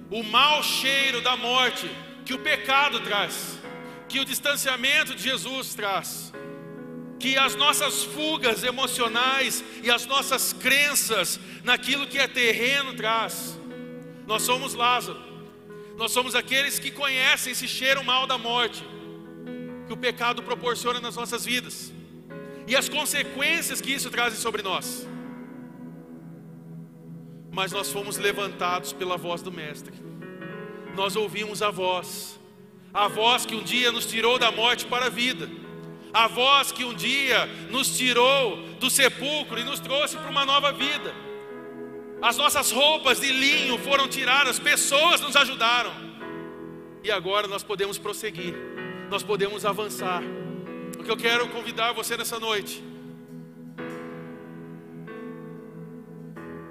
o 0.09 0.23
mau 0.23 0.63
cheiro 0.63 1.21
da 1.21 1.35
morte 1.35 1.89
que 2.25 2.33
o 2.33 2.39
pecado 2.39 2.99
traz, 3.01 3.59
que 4.07 4.19
o 4.19 4.25
distanciamento 4.25 5.13
de 5.13 5.21
Jesus 5.21 5.75
traz, 5.75 6.33
que 7.19 7.37
as 7.37 7.55
nossas 7.55 8.03
fugas 8.03 8.63
emocionais 8.63 9.63
e 9.83 9.91
as 9.91 10.05
nossas 10.05 10.53
crenças 10.53 11.39
naquilo 11.63 12.07
que 12.07 12.17
é 12.17 12.27
terreno 12.27 12.93
traz. 12.93 13.59
Nós 14.25 14.43
somos 14.43 14.73
Lázaro. 14.73 15.19
Nós 15.97 16.13
somos 16.13 16.33
aqueles 16.33 16.79
que 16.79 16.91
conhecem 16.91 17.51
esse 17.51 17.67
cheiro 17.67 18.03
mal 18.05 18.25
da 18.25 18.37
morte 18.37 18.85
que 19.85 19.91
o 19.91 19.97
pecado 19.97 20.41
proporciona 20.43 21.01
nas 21.01 21.15
nossas 21.15 21.43
vidas 21.43 21.91
e 22.67 22.75
as 22.75 22.87
consequências 22.87 23.81
que 23.81 23.91
isso 23.91 24.09
traz 24.09 24.35
sobre 24.35 24.61
nós. 24.61 25.05
Mas 27.51 27.71
nós 27.71 27.91
fomos 27.91 28.17
levantados 28.17 28.93
pela 28.93 29.17
voz 29.17 29.41
do 29.41 29.51
Mestre, 29.51 29.93
nós 30.95 31.15
ouvimos 31.15 31.63
a 31.63 31.71
voz, 31.71 32.39
a 32.93 33.07
voz 33.07 33.45
que 33.45 33.55
um 33.55 33.63
dia 33.63 33.91
nos 33.91 34.05
tirou 34.05 34.37
da 34.37 34.51
morte 34.51 34.85
para 34.85 35.07
a 35.07 35.09
vida, 35.09 35.49
a 36.13 36.27
voz 36.27 36.71
que 36.71 36.83
um 36.83 36.93
dia 36.93 37.45
nos 37.69 37.97
tirou 37.97 38.57
do 38.79 38.89
sepulcro 38.89 39.59
e 39.59 39.63
nos 39.63 39.79
trouxe 39.79 40.17
para 40.17 40.29
uma 40.29 40.45
nova 40.45 40.71
vida. 40.71 41.13
As 42.21 42.37
nossas 42.37 42.71
roupas 42.71 43.19
de 43.19 43.31
linho 43.31 43.77
foram 43.77 44.07
tiradas, 44.07 44.59
pessoas 44.59 45.21
nos 45.21 45.35
ajudaram, 45.35 45.91
e 47.03 47.09
agora 47.11 47.47
nós 47.47 47.63
podemos 47.63 47.97
prosseguir 47.97 48.53
nós 49.09 49.23
podemos 49.23 49.65
avançar. 49.65 50.21
O 50.97 51.03
que 51.03 51.09
eu 51.11 51.17
quero 51.17 51.47
convidar 51.49 51.91
você 51.93 52.15
nessa 52.15 52.39
noite 52.39 52.83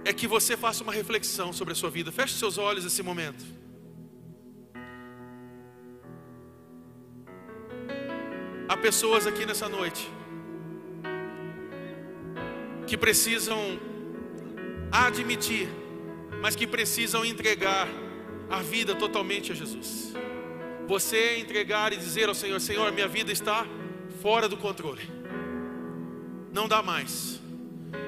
é 0.05 0.13
que 0.13 0.27
você 0.27 0.57
faça 0.57 0.83
uma 0.83 0.93
reflexão 0.93 1.53
sobre 1.53 1.73
a 1.73 1.75
sua 1.75 1.91
vida. 1.91 2.13
Feche 2.13 2.35
seus 2.35 2.57
olhos 2.57 2.85
nesse 2.85 3.03
momento. 3.03 3.45
Há 8.69 8.77
pessoas 8.77 9.27
aqui 9.27 9.47
nessa 9.47 9.69
noite 9.69 10.11
que 12.87 12.97
precisam 12.97 13.59
admitir, 14.91 15.69
mas 16.41 16.55
que 16.55 16.67
precisam 16.67 17.25
entregar 17.25 17.89
a 18.51 18.61
vida 18.61 18.95
totalmente 18.95 19.53
a 19.53 19.55
Jesus 19.55 20.15
você 20.89 21.37
entregar 21.37 21.93
e 21.93 21.97
dizer 21.97 22.29
ao 22.29 22.35
Senhor: 22.35 22.59
Senhor, 22.59 22.91
minha 22.91 23.07
vida 23.07 23.31
está 23.31 23.67
fora 24.23 24.49
do 24.49 24.57
controle. 24.57 25.03
Não 26.51 26.67
dá 26.67 26.83
mais. 26.83 27.41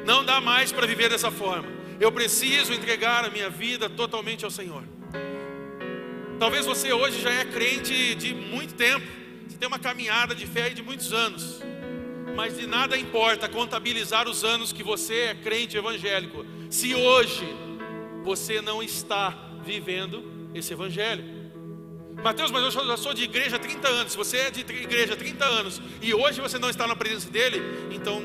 Não 0.07 0.25
dá 0.25 0.41
mais 0.41 0.73
para 0.73 0.87
viver 0.87 1.11
dessa 1.11 1.31
forma. 1.31 1.69
Eu 2.01 2.11
preciso 2.11 2.73
entregar 2.73 3.23
a 3.27 3.31
minha 3.31 3.51
vida 3.51 3.91
totalmente 3.91 4.47
ao 4.47 4.51
Senhor. 4.51 4.83
Talvez 6.39 6.65
você 6.65 6.91
hoje 6.91 7.21
já 7.21 7.31
é 7.31 7.45
crente 7.45 8.15
de 8.15 8.35
muito 8.35 8.75
tempo. 8.75 9.07
Tem 9.61 9.69
uma 9.69 9.79
caminhada 9.79 10.35
de 10.35 10.47
fé 10.47 10.71
de 10.71 10.83
muitos 10.83 11.13
anos. 11.13 11.61
Mas 12.35 12.57
de 12.57 12.67
nada 12.67 12.97
importa 12.97 13.47
contabilizar 13.47 14.27
os 14.27 14.43
anos 14.43 14.73
que 14.73 14.83
você 14.83 15.15
é 15.15 15.35
crente 15.35 15.77
evangélico, 15.77 16.47
se 16.71 16.95
hoje 16.95 17.47
você 18.25 18.63
não 18.63 18.83
está 18.83 19.31
vivendo 19.63 20.25
esse 20.55 20.73
evangelho. 20.73 21.23
Mateus, 22.25 22.51
mas 22.51 22.63
eu 22.63 22.87
já 22.87 22.97
sou 22.97 23.13
de 23.13 23.25
igreja 23.25 23.57
há 23.57 23.59
30 23.59 23.89
anos. 23.89 24.13
Se 24.13 24.19
você 24.19 24.39
é 24.39 24.51
de 24.51 24.61
igreja 24.61 25.13
há 25.13 25.17
30 25.17 25.45
anos 25.45 25.83
e 26.01 26.15
hoje 26.15 26.41
você 26.41 26.59
não 26.59 26.71
está 26.71 26.87
na 26.87 26.97
presença 26.97 27.29
dele, 27.29 27.61
então 27.91 28.21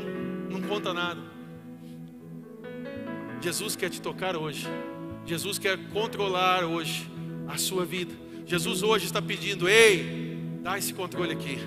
não 0.49 0.61
conta 0.61 0.93
nada. 0.93 1.19
Jesus 3.41 3.75
quer 3.75 3.89
te 3.89 4.01
tocar 4.01 4.37
hoje. 4.37 4.65
Jesus 5.25 5.59
quer 5.59 5.77
controlar 5.89 6.63
hoje 6.63 7.09
a 7.47 7.57
sua 7.57 7.83
vida. 7.83 8.13
Jesus 8.45 8.83
hoje 8.83 9.05
está 9.05 9.21
pedindo: 9.21 9.67
ei, 9.67 10.24
dá 10.65 10.79
esse 10.79 10.95
controle 10.95 11.31
aqui. 11.31 11.59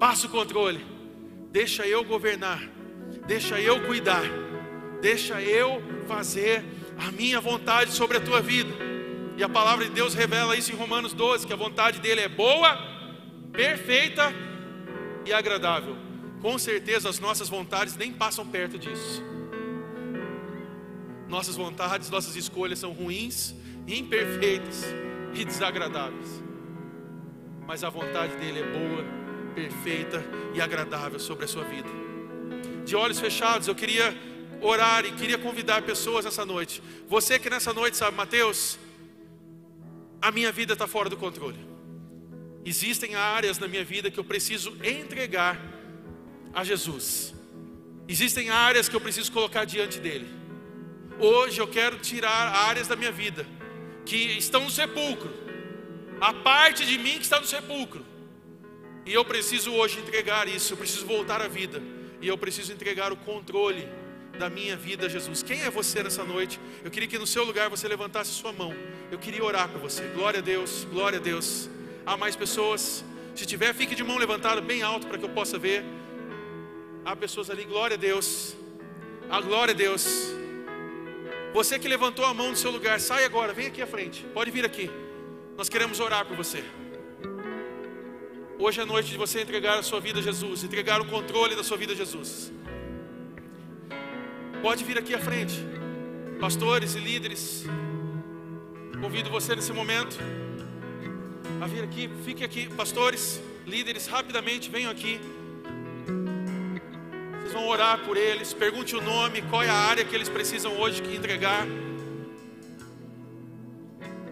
Passa 0.00 0.26
o 0.26 0.30
controle. 0.30 0.84
Deixa 1.52 1.86
eu 1.86 2.02
governar. 2.02 2.60
Deixa 3.24 3.60
eu 3.60 3.86
cuidar. 3.86 4.24
Deixa 5.00 5.40
eu 5.40 5.80
fazer 6.08 6.64
a 6.98 7.12
minha 7.12 7.40
vontade 7.40 7.92
sobre 7.92 8.16
a 8.16 8.20
tua 8.20 8.42
vida. 8.42 8.74
E 9.36 9.44
a 9.44 9.48
palavra 9.48 9.84
de 9.84 9.92
Deus 9.92 10.12
revela 10.12 10.56
isso 10.56 10.72
em 10.72 10.74
Romanos 10.74 11.12
12, 11.12 11.46
que 11.46 11.52
a 11.52 11.56
vontade 11.56 12.00
dele 12.00 12.20
é 12.20 12.28
boa, 12.28 12.76
perfeita 13.52 14.32
e 15.24 15.32
agradável. 15.32 15.96
Com 16.42 16.58
certeza 16.58 17.08
as 17.08 17.20
nossas 17.20 17.48
vontades 17.48 17.96
nem 17.96 18.12
passam 18.12 18.44
perto 18.44 18.76
disso. 18.76 19.22
Nossas 21.28 21.54
vontades, 21.54 22.10
nossas 22.10 22.34
escolhas 22.34 22.80
são 22.80 22.90
ruins, 22.92 23.54
imperfeitas 23.86 24.84
e 25.32 25.44
desagradáveis. 25.44 26.42
Mas 27.66 27.82
a 27.82 27.90
vontade 27.90 28.36
dele 28.36 28.60
é 28.60 28.62
boa, 28.62 29.04
perfeita 29.54 30.24
e 30.54 30.60
agradável 30.60 31.18
sobre 31.18 31.44
a 31.44 31.48
sua 31.48 31.64
vida. 31.64 31.88
De 32.84 32.94
olhos 32.94 33.18
fechados, 33.18 33.66
eu 33.66 33.74
queria 33.74 34.16
orar 34.60 35.04
e 35.04 35.12
queria 35.12 35.36
convidar 35.36 35.82
pessoas 35.82 36.24
nessa 36.24 36.44
noite. 36.44 36.82
Você 37.08 37.38
que 37.38 37.50
nessa 37.50 37.72
noite 37.72 37.96
sabe, 37.96 38.16
Mateus, 38.16 38.78
a 40.22 40.30
minha 40.30 40.52
vida 40.52 40.72
está 40.74 40.86
fora 40.86 41.08
do 41.08 41.16
controle. 41.16 41.58
Existem 42.64 43.14
áreas 43.14 43.58
na 43.58 43.68
minha 43.68 43.84
vida 43.84 44.10
que 44.10 44.18
eu 44.18 44.24
preciso 44.24 44.76
entregar 44.82 45.60
a 46.52 46.64
Jesus. 46.64 47.34
Existem 48.08 48.50
áreas 48.50 48.88
que 48.88 48.96
eu 48.96 49.00
preciso 49.00 49.30
colocar 49.30 49.64
diante 49.64 49.98
dele. 49.98 50.26
Hoje 51.18 51.60
eu 51.60 51.68
quero 51.68 51.98
tirar 51.98 52.54
áreas 52.68 52.88
da 52.88 52.96
minha 52.96 53.12
vida 53.12 53.46
que 54.04 54.16
estão 54.16 54.64
no 54.64 54.70
sepulcro, 54.70 55.32
a 56.20 56.32
parte 56.32 56.84
de 56.86 56.98
mim 56.98 57.18
que 57.18 57.22
está 57.24 57.40
no 57.40 57.46
sepulcro, 57.46 58.04
e 59.04 59.12
eu 59.12 59.24
preciso 59.24 59.72
hoje 59.72 60.00
entregar 60.00 60.48
isso, 60.48 60.72
eu 60.72 60.76
preciso 60.76 61.06
voltar 61.06 61.40
à 61.40 61.48
vida, 61.48 61.82
e 62.20 62.28
eu 62.28 62.36
preciso 62.36 62.72
entregar 62.72 63.12
o 63.12 63.16
controle 63.16 63.88
da 64.38 64.50
minha 64.50 64.76
vida 64.76 65.06
a 65.06 65.08
Jesus. 65.08 65.42
Quem 65.42 65.62
é 65.62 65.70
você 65.70 66.02
nessa 66.02 66.24
noite? 66.24 66.60
Eu 66.84 66.90
queria 66.90 67.08
que 67.08 67.18
no 67.18 67.26
seu 67.26 67.44
lugar 67.44 67.68
você 67.70 67.88
levantasse 67.88 68.30
sua 68.30 68.52
mão. 68.52 68.74
Eu 69.10 69.18
queria 69.18 69.42
orar 69.42 69.68
por 69.68 69.80
você. 69.80 70.02
Glória 70.14 70.40
a 70.40 70.42
Deus, 70.42 70.86
glória 70.90 71.18
a 71.18 71.22
Deus. 71.22 71.70
Há 72.04 72.16
mais 72.16 72.36
pessoas? 72.36 73.04
Se 73.34 73.46
tiver, 73.46 73.74
fique 73.74 73.94
de 73.94 74.04
mão 74.04 74.18
levantada 74.18 74.60
bem 74.60 74.82
alto 74.82 75.06
para 75.06 75.18
que 75.18 75.24
eu 75.24 75.28
possa 75.30 75.58
ver. 75.58 75.84
Há 77.04 77.14
pessoas 77.14 77.48
ali, 77.50 77.64
glória 77.64 77.94
a 77.94 77.98
Deus. 77.98 78.56
A 79.30 79.40
glória 79.40 79.72
a 79.72 79.76
Deus. 79.76 80.06
Você 81.54 81.78
que 81.78 81.88
levantou 81.88 82.24
a 82.24 82.34
mão 82.34 82.52
do 82.52 82.58
seu 82.58 82.70
lugar, 82.70 83.00
sai 83.00 83.24
agora, 83.24 83.52
vem 83.52 83.68
aqui 83.68 83.80
à 83.80 83.86
frente. 83.86 84.24
Pode 84.34 84.50
vir 84.50 84.64
aqui. 84.64 84.90
Nós 85.56 85.70
queremos 85.70 86.00
orar 86.00 86.26
por 86.26 86.36
você. 86.36 86.62
Hoje 88.58 88.78
é 88.80 88.84
noite 88.84 89.08
de 89.10 89.16
você 89.16 89.40
entregar 89.40 89.78
a 89.78 89.82
sua 89.82 90.00
vida 90.00 90.18
a 90.18 90.22
Jesus, 90.22 90.62
entregar 90.62 91.00
o 91.00 91.06
controle 91.06 91.56
da 91.56 91.64
sua 91.64 91.78
vida 91.78 91.94
a 91.94 91.96
Jesus. 91.96 92.52
Pode 94.60 94.84
vir 94.84 94.98
aqui 94.98 95.14
à 95.14 95.18
frente, 95.18 95.54
pastores 96.38 96.94
e 96.94 96.98
líderes. 96.98 97.64
Convido 99.00 99.30
você 99.30 99.56
nesse 99.56 99.72
momento 99.72 100.18
a 101.62 101.66
vir 101.66 101.84
aqui, 101.84 102.10
fique 102.22 102.44
aqui, 102.44 102.68
pastores, 102.68 103.40
líderes, 103.66 104.06
rapidamente 104.06 104.68
venham 104.68 104.90
aqui. 104.90 105.18
Vocês 107.40 107.52
vão 107.54 107.66
orar 107.68 108.04
por 108.04 108.18
eles, 108.18 108.52
pergunte 108.52 108.94
o 108.94 109.00
nome, 109.00 109.40
qual 109.42 109.62
é 109.62 109.70
a 109.70 109.74
área 109.74 110.04
que 110.04 110.14
eles 110.14 110.28
precisam 110.28 110.78
hoje 110.78 111.02
entregar. 111.14 111.66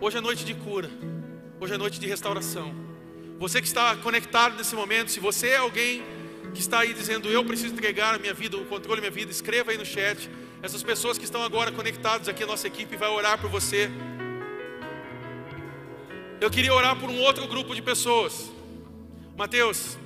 Hoje 0.01 0.19
é 0.19 0.21
noite 0.21 0.45
de 0.45 0.53
cura, 0.53 0.91
hoje 1.65 1.73
é 1.73 1.79
noite 1.79 1.99
de 1.99 2.07
restauração. 2.07 2.75
Você 3.39 3.59
que 3.59 3.67
está 3.67 3.97
conectado 3.97 4.55
nesse 4.55 4.75
momento, 4.75 5.11
se 5.11 5.19
você 5.19 5.49
é 5.49 5.57
alguém 5.57 6.03
que 6.53 6.61
está 6.61 6.81
aí 6.81 6.93
dizendo 6.93 7.31
eu 7.31 7.43
preciso 7.43 7.73
entregar 7.73 8.15
a 8.15 8.19
minha 8.19 8.35
vida, 8.35 8.55
o 8.59 8.67
controle 8.67 9.01
da 9.01 9.09
minha 9.09 9.11
vida, 9.11 9.33
escreva 9.33 9.71
aí 9.71 9.79
no 9.79 9.87
chat. 9.87 10.29
Essas 10.61 10.83
pessoas 10.83 11.17
que 11.17 11.25
estão 11.25 11.43
agora 11.43 11.73
conectadas 11.73 12.29
aqui, 12.29 12.43
a 12.43 12.47
nossa 12.47 12.67
equipe 12.67 12.99
vai 12.99 13.09
orar 13.09 13.41
por 13.41 13.49
você. 13.49 13.91
Eu 16.39 16.51
queria 16.51 16.75
orar 16.75 17.01
por 17.01 17.09
um 17.09 17.19
outro 17.21 17.47
grupo 17.49 17.75
de 17.75 17.81
pessoas. 17.81 18.53
Mateus, 19.35 19.97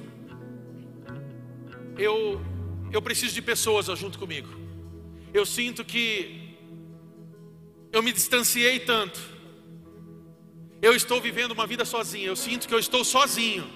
eu 1.98 2.40
eu 2.92 3.02
preciso 3.02 3.34
de 3.34 3.42
pessoas 3.42 3.86
junto 3.98 4.16
comigo. 4.16 4.48
Eu 5.34 5.44
sinto 5.44 5.84
que 5.84 6.54
eu 7.90 8.00
me 8.00 8.12
distanciei 8.12 8.78
tanto. 8.78 9.37
Eu 10.80 10.94
estou 10.94 11.20
vivendo 11.20 11.52
uma 11.52 11.66
vida 11.66 11.84
sozinho. 11.84 12.26
Eu 12.26 12.36
sinto 12.36 12.68
que 12.68 12.74
eu 12.74 12.78
estou 12.78 13.04
sozinho. 13.04 13.68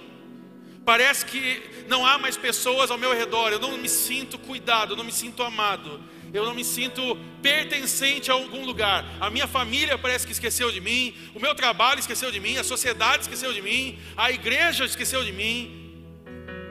Parece 0.85 1.25
que 1.25 1.63
não 1.87 2.05
há 2.05 2.17
mais 2.17 2.37
pessoas 2.37 2.91
ao 2.91 2.97
meu 2.97 3.13
redor. 3.13 3.51
Eu 3.51 3.59
não 3.59 3.77
me 3.77 3.89
sinto 3.89 4.37
cuidado, 4.37 4.93
eu 4.93 4.97
não 4.97 5.03
me 5.03 5.11
sinto 5.11 5.43
amado. 5.43 6.01
Eu 6.33 6.45
não 6.45 6.55
me 6.55 6.63
sinto 6.63 7.15
pertencente 7.41 8.31
a 8.31 8.33
algum 8.33 8.65
lugar. 8.65 9.05
A 9.19 9.29
minha 9.29 9.47
família 9.47 9.97
parece 9.97 10.25
que 10.25 10.31
esqueceu 10.31 10.71
de 10.71 10.81
mim, 10.81 11.13
o 11.35 11.39
meu 11.39 11.53
trabalho 11.53 11.99
esqueceu 11.99 12.31
de 12.31 12.39
mim, 12.39 12.57
a 12.57 12.63
sociedade 12.63 13.23
esqueceu 13.23 13.53
de 13.53 13.61
mim, 13.61 13.99
a 14.17 14.31
igreja 14.31 14.83
esqueceu 14.83 15.23
de 15.23 15.31
mim. 15.31 15.93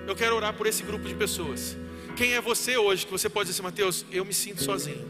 Eu 0.05 0.17
quero 0.17 0.35
orar 0.35 0.53
por 0.55 0.67
esse 0.67 0.83
grupo 0.83 1.07
de 1.07 1.15
pessoas. 1.15 1.77
Quem 2.17 2.33
é 2.33 2.41
você 2.41 2.77
hoje 2.77 3.07
que 3.07 3.13
você 3.13 3.29
pode 3.29 3.51
dizer, 3.51 3.61
assim, 3.61 3.63
Mateus, 3.63 4.05
eu 4.11 4.25
me 4.25 4.35
sinto 4.35 4.65
sozinho. 4.65 5.09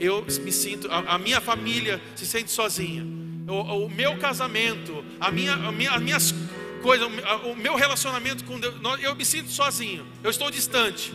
Eu 0.00 0.22
me 0.22 0.50
sinto, 0.50 0.90
a, 0.90 1.14
a 1.14 1.18
minha 1.18 1.40
família 1.40 2.02
se 2.16 2.26
sente 2.26 2.50
sozinha. 2.50 3.21
O, 3.46 3.86
o 3.86 3.90
meu 3.90 4.16
casamento, 4.18 5.04
a 5.20 5.30
minha, 5.30 5.52
a 5.54 5.72
minha, 5.72 5.90
as 5.92 6.02
minhas 6.02 6.34
coisa, 6.82 7.06
o 7.06 7.54
meu 7.54 7.76
relacionamento 7.76 8.44
com 8.44 8.58
Deus, 8.58 8.74
eu 9.00 9.14
me 9.14 9.24
sinto 9.24 9.50
sozinho, 9.50 10.04
eu 10.22 10.30
estou 10.30 10.50
distante. 10.50 11.12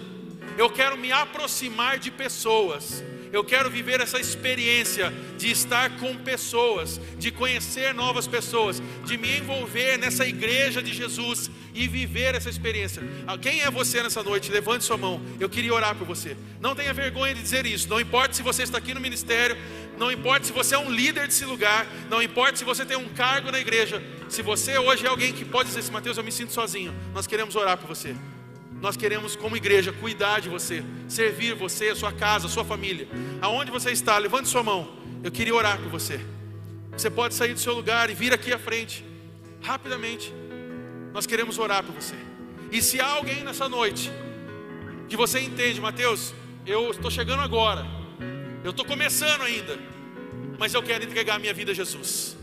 Eu 0.57 0.69
quero 0.71 0.97
me 0.97 1.11
aproximar 1.11 1.99
de 1.99 2.09
pessoas. 2.09 3.03
Eu 3.31 3.43
quero 3.43 3.69
viver 3.69 3.99
essa 3.99 4.19
experiência 4.19 5.13
de 5.37 5.51
estar 5.51 5.97
com 5.99 6.15
pessoas, 6.15 6.99
de 7.17 7.29
conhecer 7.29 7.93
novas 7.93 8.25
pessoas, 8.25 8.81
de 9.05 9.17
me 9.17 9.37
envolver 9.37 9.97
nessa 9.97 10.25
igreja 10.25 10.81
de 10.81 10.93
Jesus 10.93 11.51
e 11.75 11.87
viver 11.87 12.33
essa 12.33 12.49
experiência. 12.49 13.03
Ah, 13.27 13.37
quem 13.37 13.61
é 13.61 13.69
você 13.69 14.01
nessa 14.01 14.23
noite? 14.23 14.51
Levante 14.51 14.85
sua 14.85 14.97
mão. 14.97 15.21
Eu 15.39 15.49
queria 15.49 15.73
orar 15.73 15.95
por 15.95 16.07
você. 16.07 16.35
Não 16.59 16.73
tenha 16.73 16.93
vergonha 16.93 17.35
de 17.35 17.41
dizer 17.41 17.65
isso. 17.65 17.87
Não 17.89 17.99
importa 17.99 18.33
se 18.33 18.41
você 18.41 18.63
está 18.63 18.77
aqui 18.77 18.93
no 18.93 19.01
ministério, 19.01 19.57
não 19.97 20.11
importa 20.11 20.45
se 20.45 20.51
você 20.51 20.75
é 20.75 20.77
um 20.77 20.91
líder 20.91 21.27
desse 21.27 21.43
lugar, 21.43 21.87
não 22.09 22.21
importa 22.21 22.55
se 22.55 22.63
você 22.63 22.85
tem 22.85 22.95
um 22.95 23.09
cargo 23.09 23.51
na 23.51 23.59
igreja. 23.59 24.01
Se 24.29 24.41
você 24.41 24.77
hoje 24.77 25.05
é 25.05 25.09
alguém 25.09 25.33
que 25.33 25.43
pode 25.43 25.69
dizer 25.69 25.79
assim, 25.79 25.91
Mateus, 25.91 26.17
eu 26.17 26.23
me 26.23 26.31
sinto 26.31 26.53
sozinho. 26.53 26.93
Nós 27.13 27.25
queremos 27.25 27.55
orar 27.55 27.77
por 27.77 27.87
você. 27.87 28.15
Nós 28.79 28.95
queremos, 28.95 29.35
como 29.35 29.57
igreja, 29.57 29.91
cuidar 29.91 30.39
de 30.39 30.49
você, 30.49 30.83
servir 31.07 31.55
você, 31.55 31.89
a 31.89 31.95
sua 31.95 32.11
casa, 32.11 32.45
a 32.45 32.49
sua 32.49 32.63
família. 32.63 33.07
Aonde 33.41 33.71
você 33.71 33.91
está, 33.91 34.17
levante 34.19 34.47
sua 34.47 34.61
mão. 34.61 34.95
Eu 35.23 35.31
queria 35.31 35.55
orar 35.55 35.79
por 35.79 35.89
você. 35.89 36.19
Você 36.91 37.09
pode 37.09 37.33
sair 37.33 37.53
do 37.53 37.59
seu 37.59 37.73
lugar 37.73 38.09
e 38.11 38.13
vir 38.13 38.31
aqui 38.31 38.53
à 38.53 38.59
frente, 38.59 39.03
rapidamente. 39.63 40.31
Nós 41.11 41.25
queremos 41.25 41.57
orar 41.57 41.83
por 41.83 41.95
você. 41.95 42.15
E 42.71 42.81
se 42.81 43.01
há 43.01 43.07
alguém 43.07 43.43
nessa 43.43 43.67
noite 43.67 44.11
que 45.09 45.17
você 45.17 45.39
entende, 45.39 45.81
Mateus, 45.81 46.35
eu 46.65 46.91
estou 46.91 47.09
chegando 47.09 47.41
agora, 47.41 47.96
eu 48.67 48.71
estou 48.71 48.85
começando 48.85 49.43
ainda, 49.43 49.79
mas 50.59 50.73
eu 50.73 50.83
quero 50.83 51.05
entregar 51.05 51.35
a 51.35 51.39
minha 51.39 51.53
vida 51.53 51.71
a 51.71 51.73
Jesus. 51.73 52.35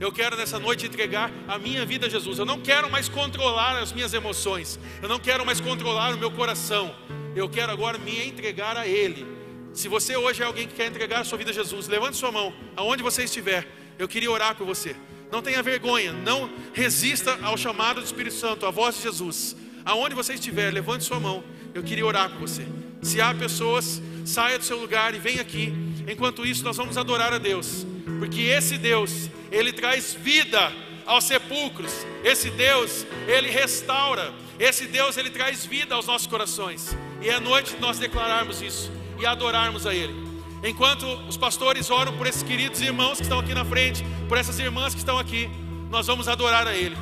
Eu 0.00 0.10
quero 0.10 0.36
nessa 0.36 0.58
noite 0.58 0.86
entregar 0.86 1.30
a 1.46 1.56
minha 1.56 1.86
vida 1.86 2.06
a 2.06 2.08
Jesus. 2.08 2.36
Eu 2.36 2.44
não 2.44 2.60
quero 2.60 2.90
mais 2.90 3.08
controlar 3.08 3.78
as 3.78 3.92
minhas 3.92 4.12
emoções. 4.12 4.76
Eu 5.00 5.08
não 5.08 5.20
quero 5.20 5.46
mais 5.46 5.60
controlar 5.60 6.16
o 6.16 6.18
meu 6.18 6.32
coração. 6.32 6.92
Eu 7.36 7.48
quero 7.48 7.70
agora 7.70 7.96
me 7.96 8.26
entregar 8.26 8.76
a 8.76 8.88
Ele. 8.88 9.24
Se 9.72 9.86
você 9.86 10.16
hoje 10.16 10.42
é 10.42 10.46
alguém 10.46 10.66
que 10.66 10.74
quer 10.74 10.88
entregar 10.88 11.20
a 11.20 11.24
sua 11.24 11.38
vida 11.38 11.52
a 11.52 11.54
Jesus, 11.54 11.86
levante 11.86 12.16
sua 12.16 12.32
mão, 12.32 12.52
aonde 12.76 13.00
você 13.00 13.22
estiver. 13.22 13.64
Eu 13.96 14.08
queria 14.08 14.32
orar 14.32 14.56
por 14.56 14.66
você. 14.66 14.96
Não 15.30 15.40
tenha 15.40 15.62
vergonha, 15.62 16.12
não 16.12 16.50
resista 16.72 17.38
ao 17.40 17.56
chamado 17.56 18.00
do 18.00 18.04
Espírito 18.04 18.34
Santo, 18.34 18.66
à 18.66 18.72
voz 18.72 18.96
de 18.96 19.02
Jesus. 19.02 19.54
Aonde 19.84 20.16
você 20.16 20.34
estiver, 20.34 20.72
levante 20.72 21.04
sua 21.04 21.20
mão. 21.20 21.44
Eu 21.72 21.84
queria 21.84 22.04
orar 22.04 22.30
por 22.30 22.40
você. 22.40 22.66
Se 23.00 23.20
há 23.20 23.32
pessoas, 23.32 24.02
saia 24.28 24.58
do 24.58 24.64
seu 24.64 24.78
lugar 24.78 25.14
e 25.14 25.18
venha 25.18 25.40
aqui. 25.40 25.72
Enquanto 26.06 26.46
isso, 26.46 26.62
nós 26.62 26.76
vamos 26.76 26.96
adorar 26.96 27.32
a 27.32 27.38
Deus, 27.38 27.86
porque 28.18 28.42
esse 28.42 28.76
Deus 28.76 29.30
ele 29.50 29.72
traz 29.72 30.14
vida 30.14 30.72
aos 31.06 31.24
sepulcros. 31.24 32.06
Esse 32.22 32.50
Deus, 32.50 33.06
ele 33.26 33.50
restaura. 33.50 34.32
Esse 34.58 34.86
Deus, 34.86 35.16
ele 35.16 35.30
traz 35.30 35.64
vida 35.64 35.94
aos 35.94 36.06
nossos 36.06 36.26
corações. 36.26 36.96
E 37.22 37.30
é 37.30 37.40
noite 37.40 37.74
de 37.74 37.80
nós 37.80 37.98
declararmos 37.98 38.60
isso 38.60 38.92
e 39.18 39.24
adorarmos 39.24 39.86
a 39.86 39.94
Ele. 39.94 40.14
Enquanto 40.62 41.06
os 41.26 41.36
pastores 41.36 41.88
oram 41.90 42.16
por 42.16 42.26
esses 42.26 42.42
queridos 42.42 42.80
irmãos 42.80 43.16
que 43.16 43.22
estão 43.22 43.38
aqui 43.38 43.54
na 43.54 43.64
frente, 43.64 44.04
por 44.28 44.36
essas 44.36 44.58
irmãs 44.58 44.92
que 44.92 45.00
estão 45.00 45.18
aqui, 45.18 45.48
nós 45.88 46.06
vamos 46.06 46.28
adorar 46.28 46.66
a 46.66 46.76
Ele. 46.76 46.96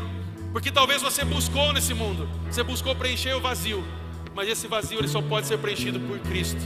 Porque 0.53 0.70
talvez 0.70 1.03
você 1.03 1.24
buscou 1.24 1.72
nesse 1.72 1.93
mundo, 1.93 2.29
você 2.49 2.62
buscou 2.62 2.95
preencher 2.95 3.35
o 3.35 3.41
vazio, 3.41 3.85
mas 4.35 4.49
esse 4.49 4.66
vazio 4.66 4.99
ele 4.99 5.09
só 5.09 5.20
pode 5.20 5.47
ser 5.47 5.59
preenchido 5.59 5.99
por 6.01 6.18
Cristo. 6.20 6.61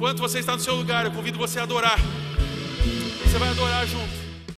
Enquanto 0.00 0.20
você 0.20 0.38
está 0.38 0.54
no 0.56 0.62
seu 0.62 0.74
lugar, 0.74 1.04
eu 1.04 1.12
convido 1.12 1.36
você 1.36 1.60
a 1.60 1.64
adorar. 1.64 1.98
Você 3.22 3.36
vai 3.36 3.50
adorar 3.50 3.86
junto. 3.86 4.29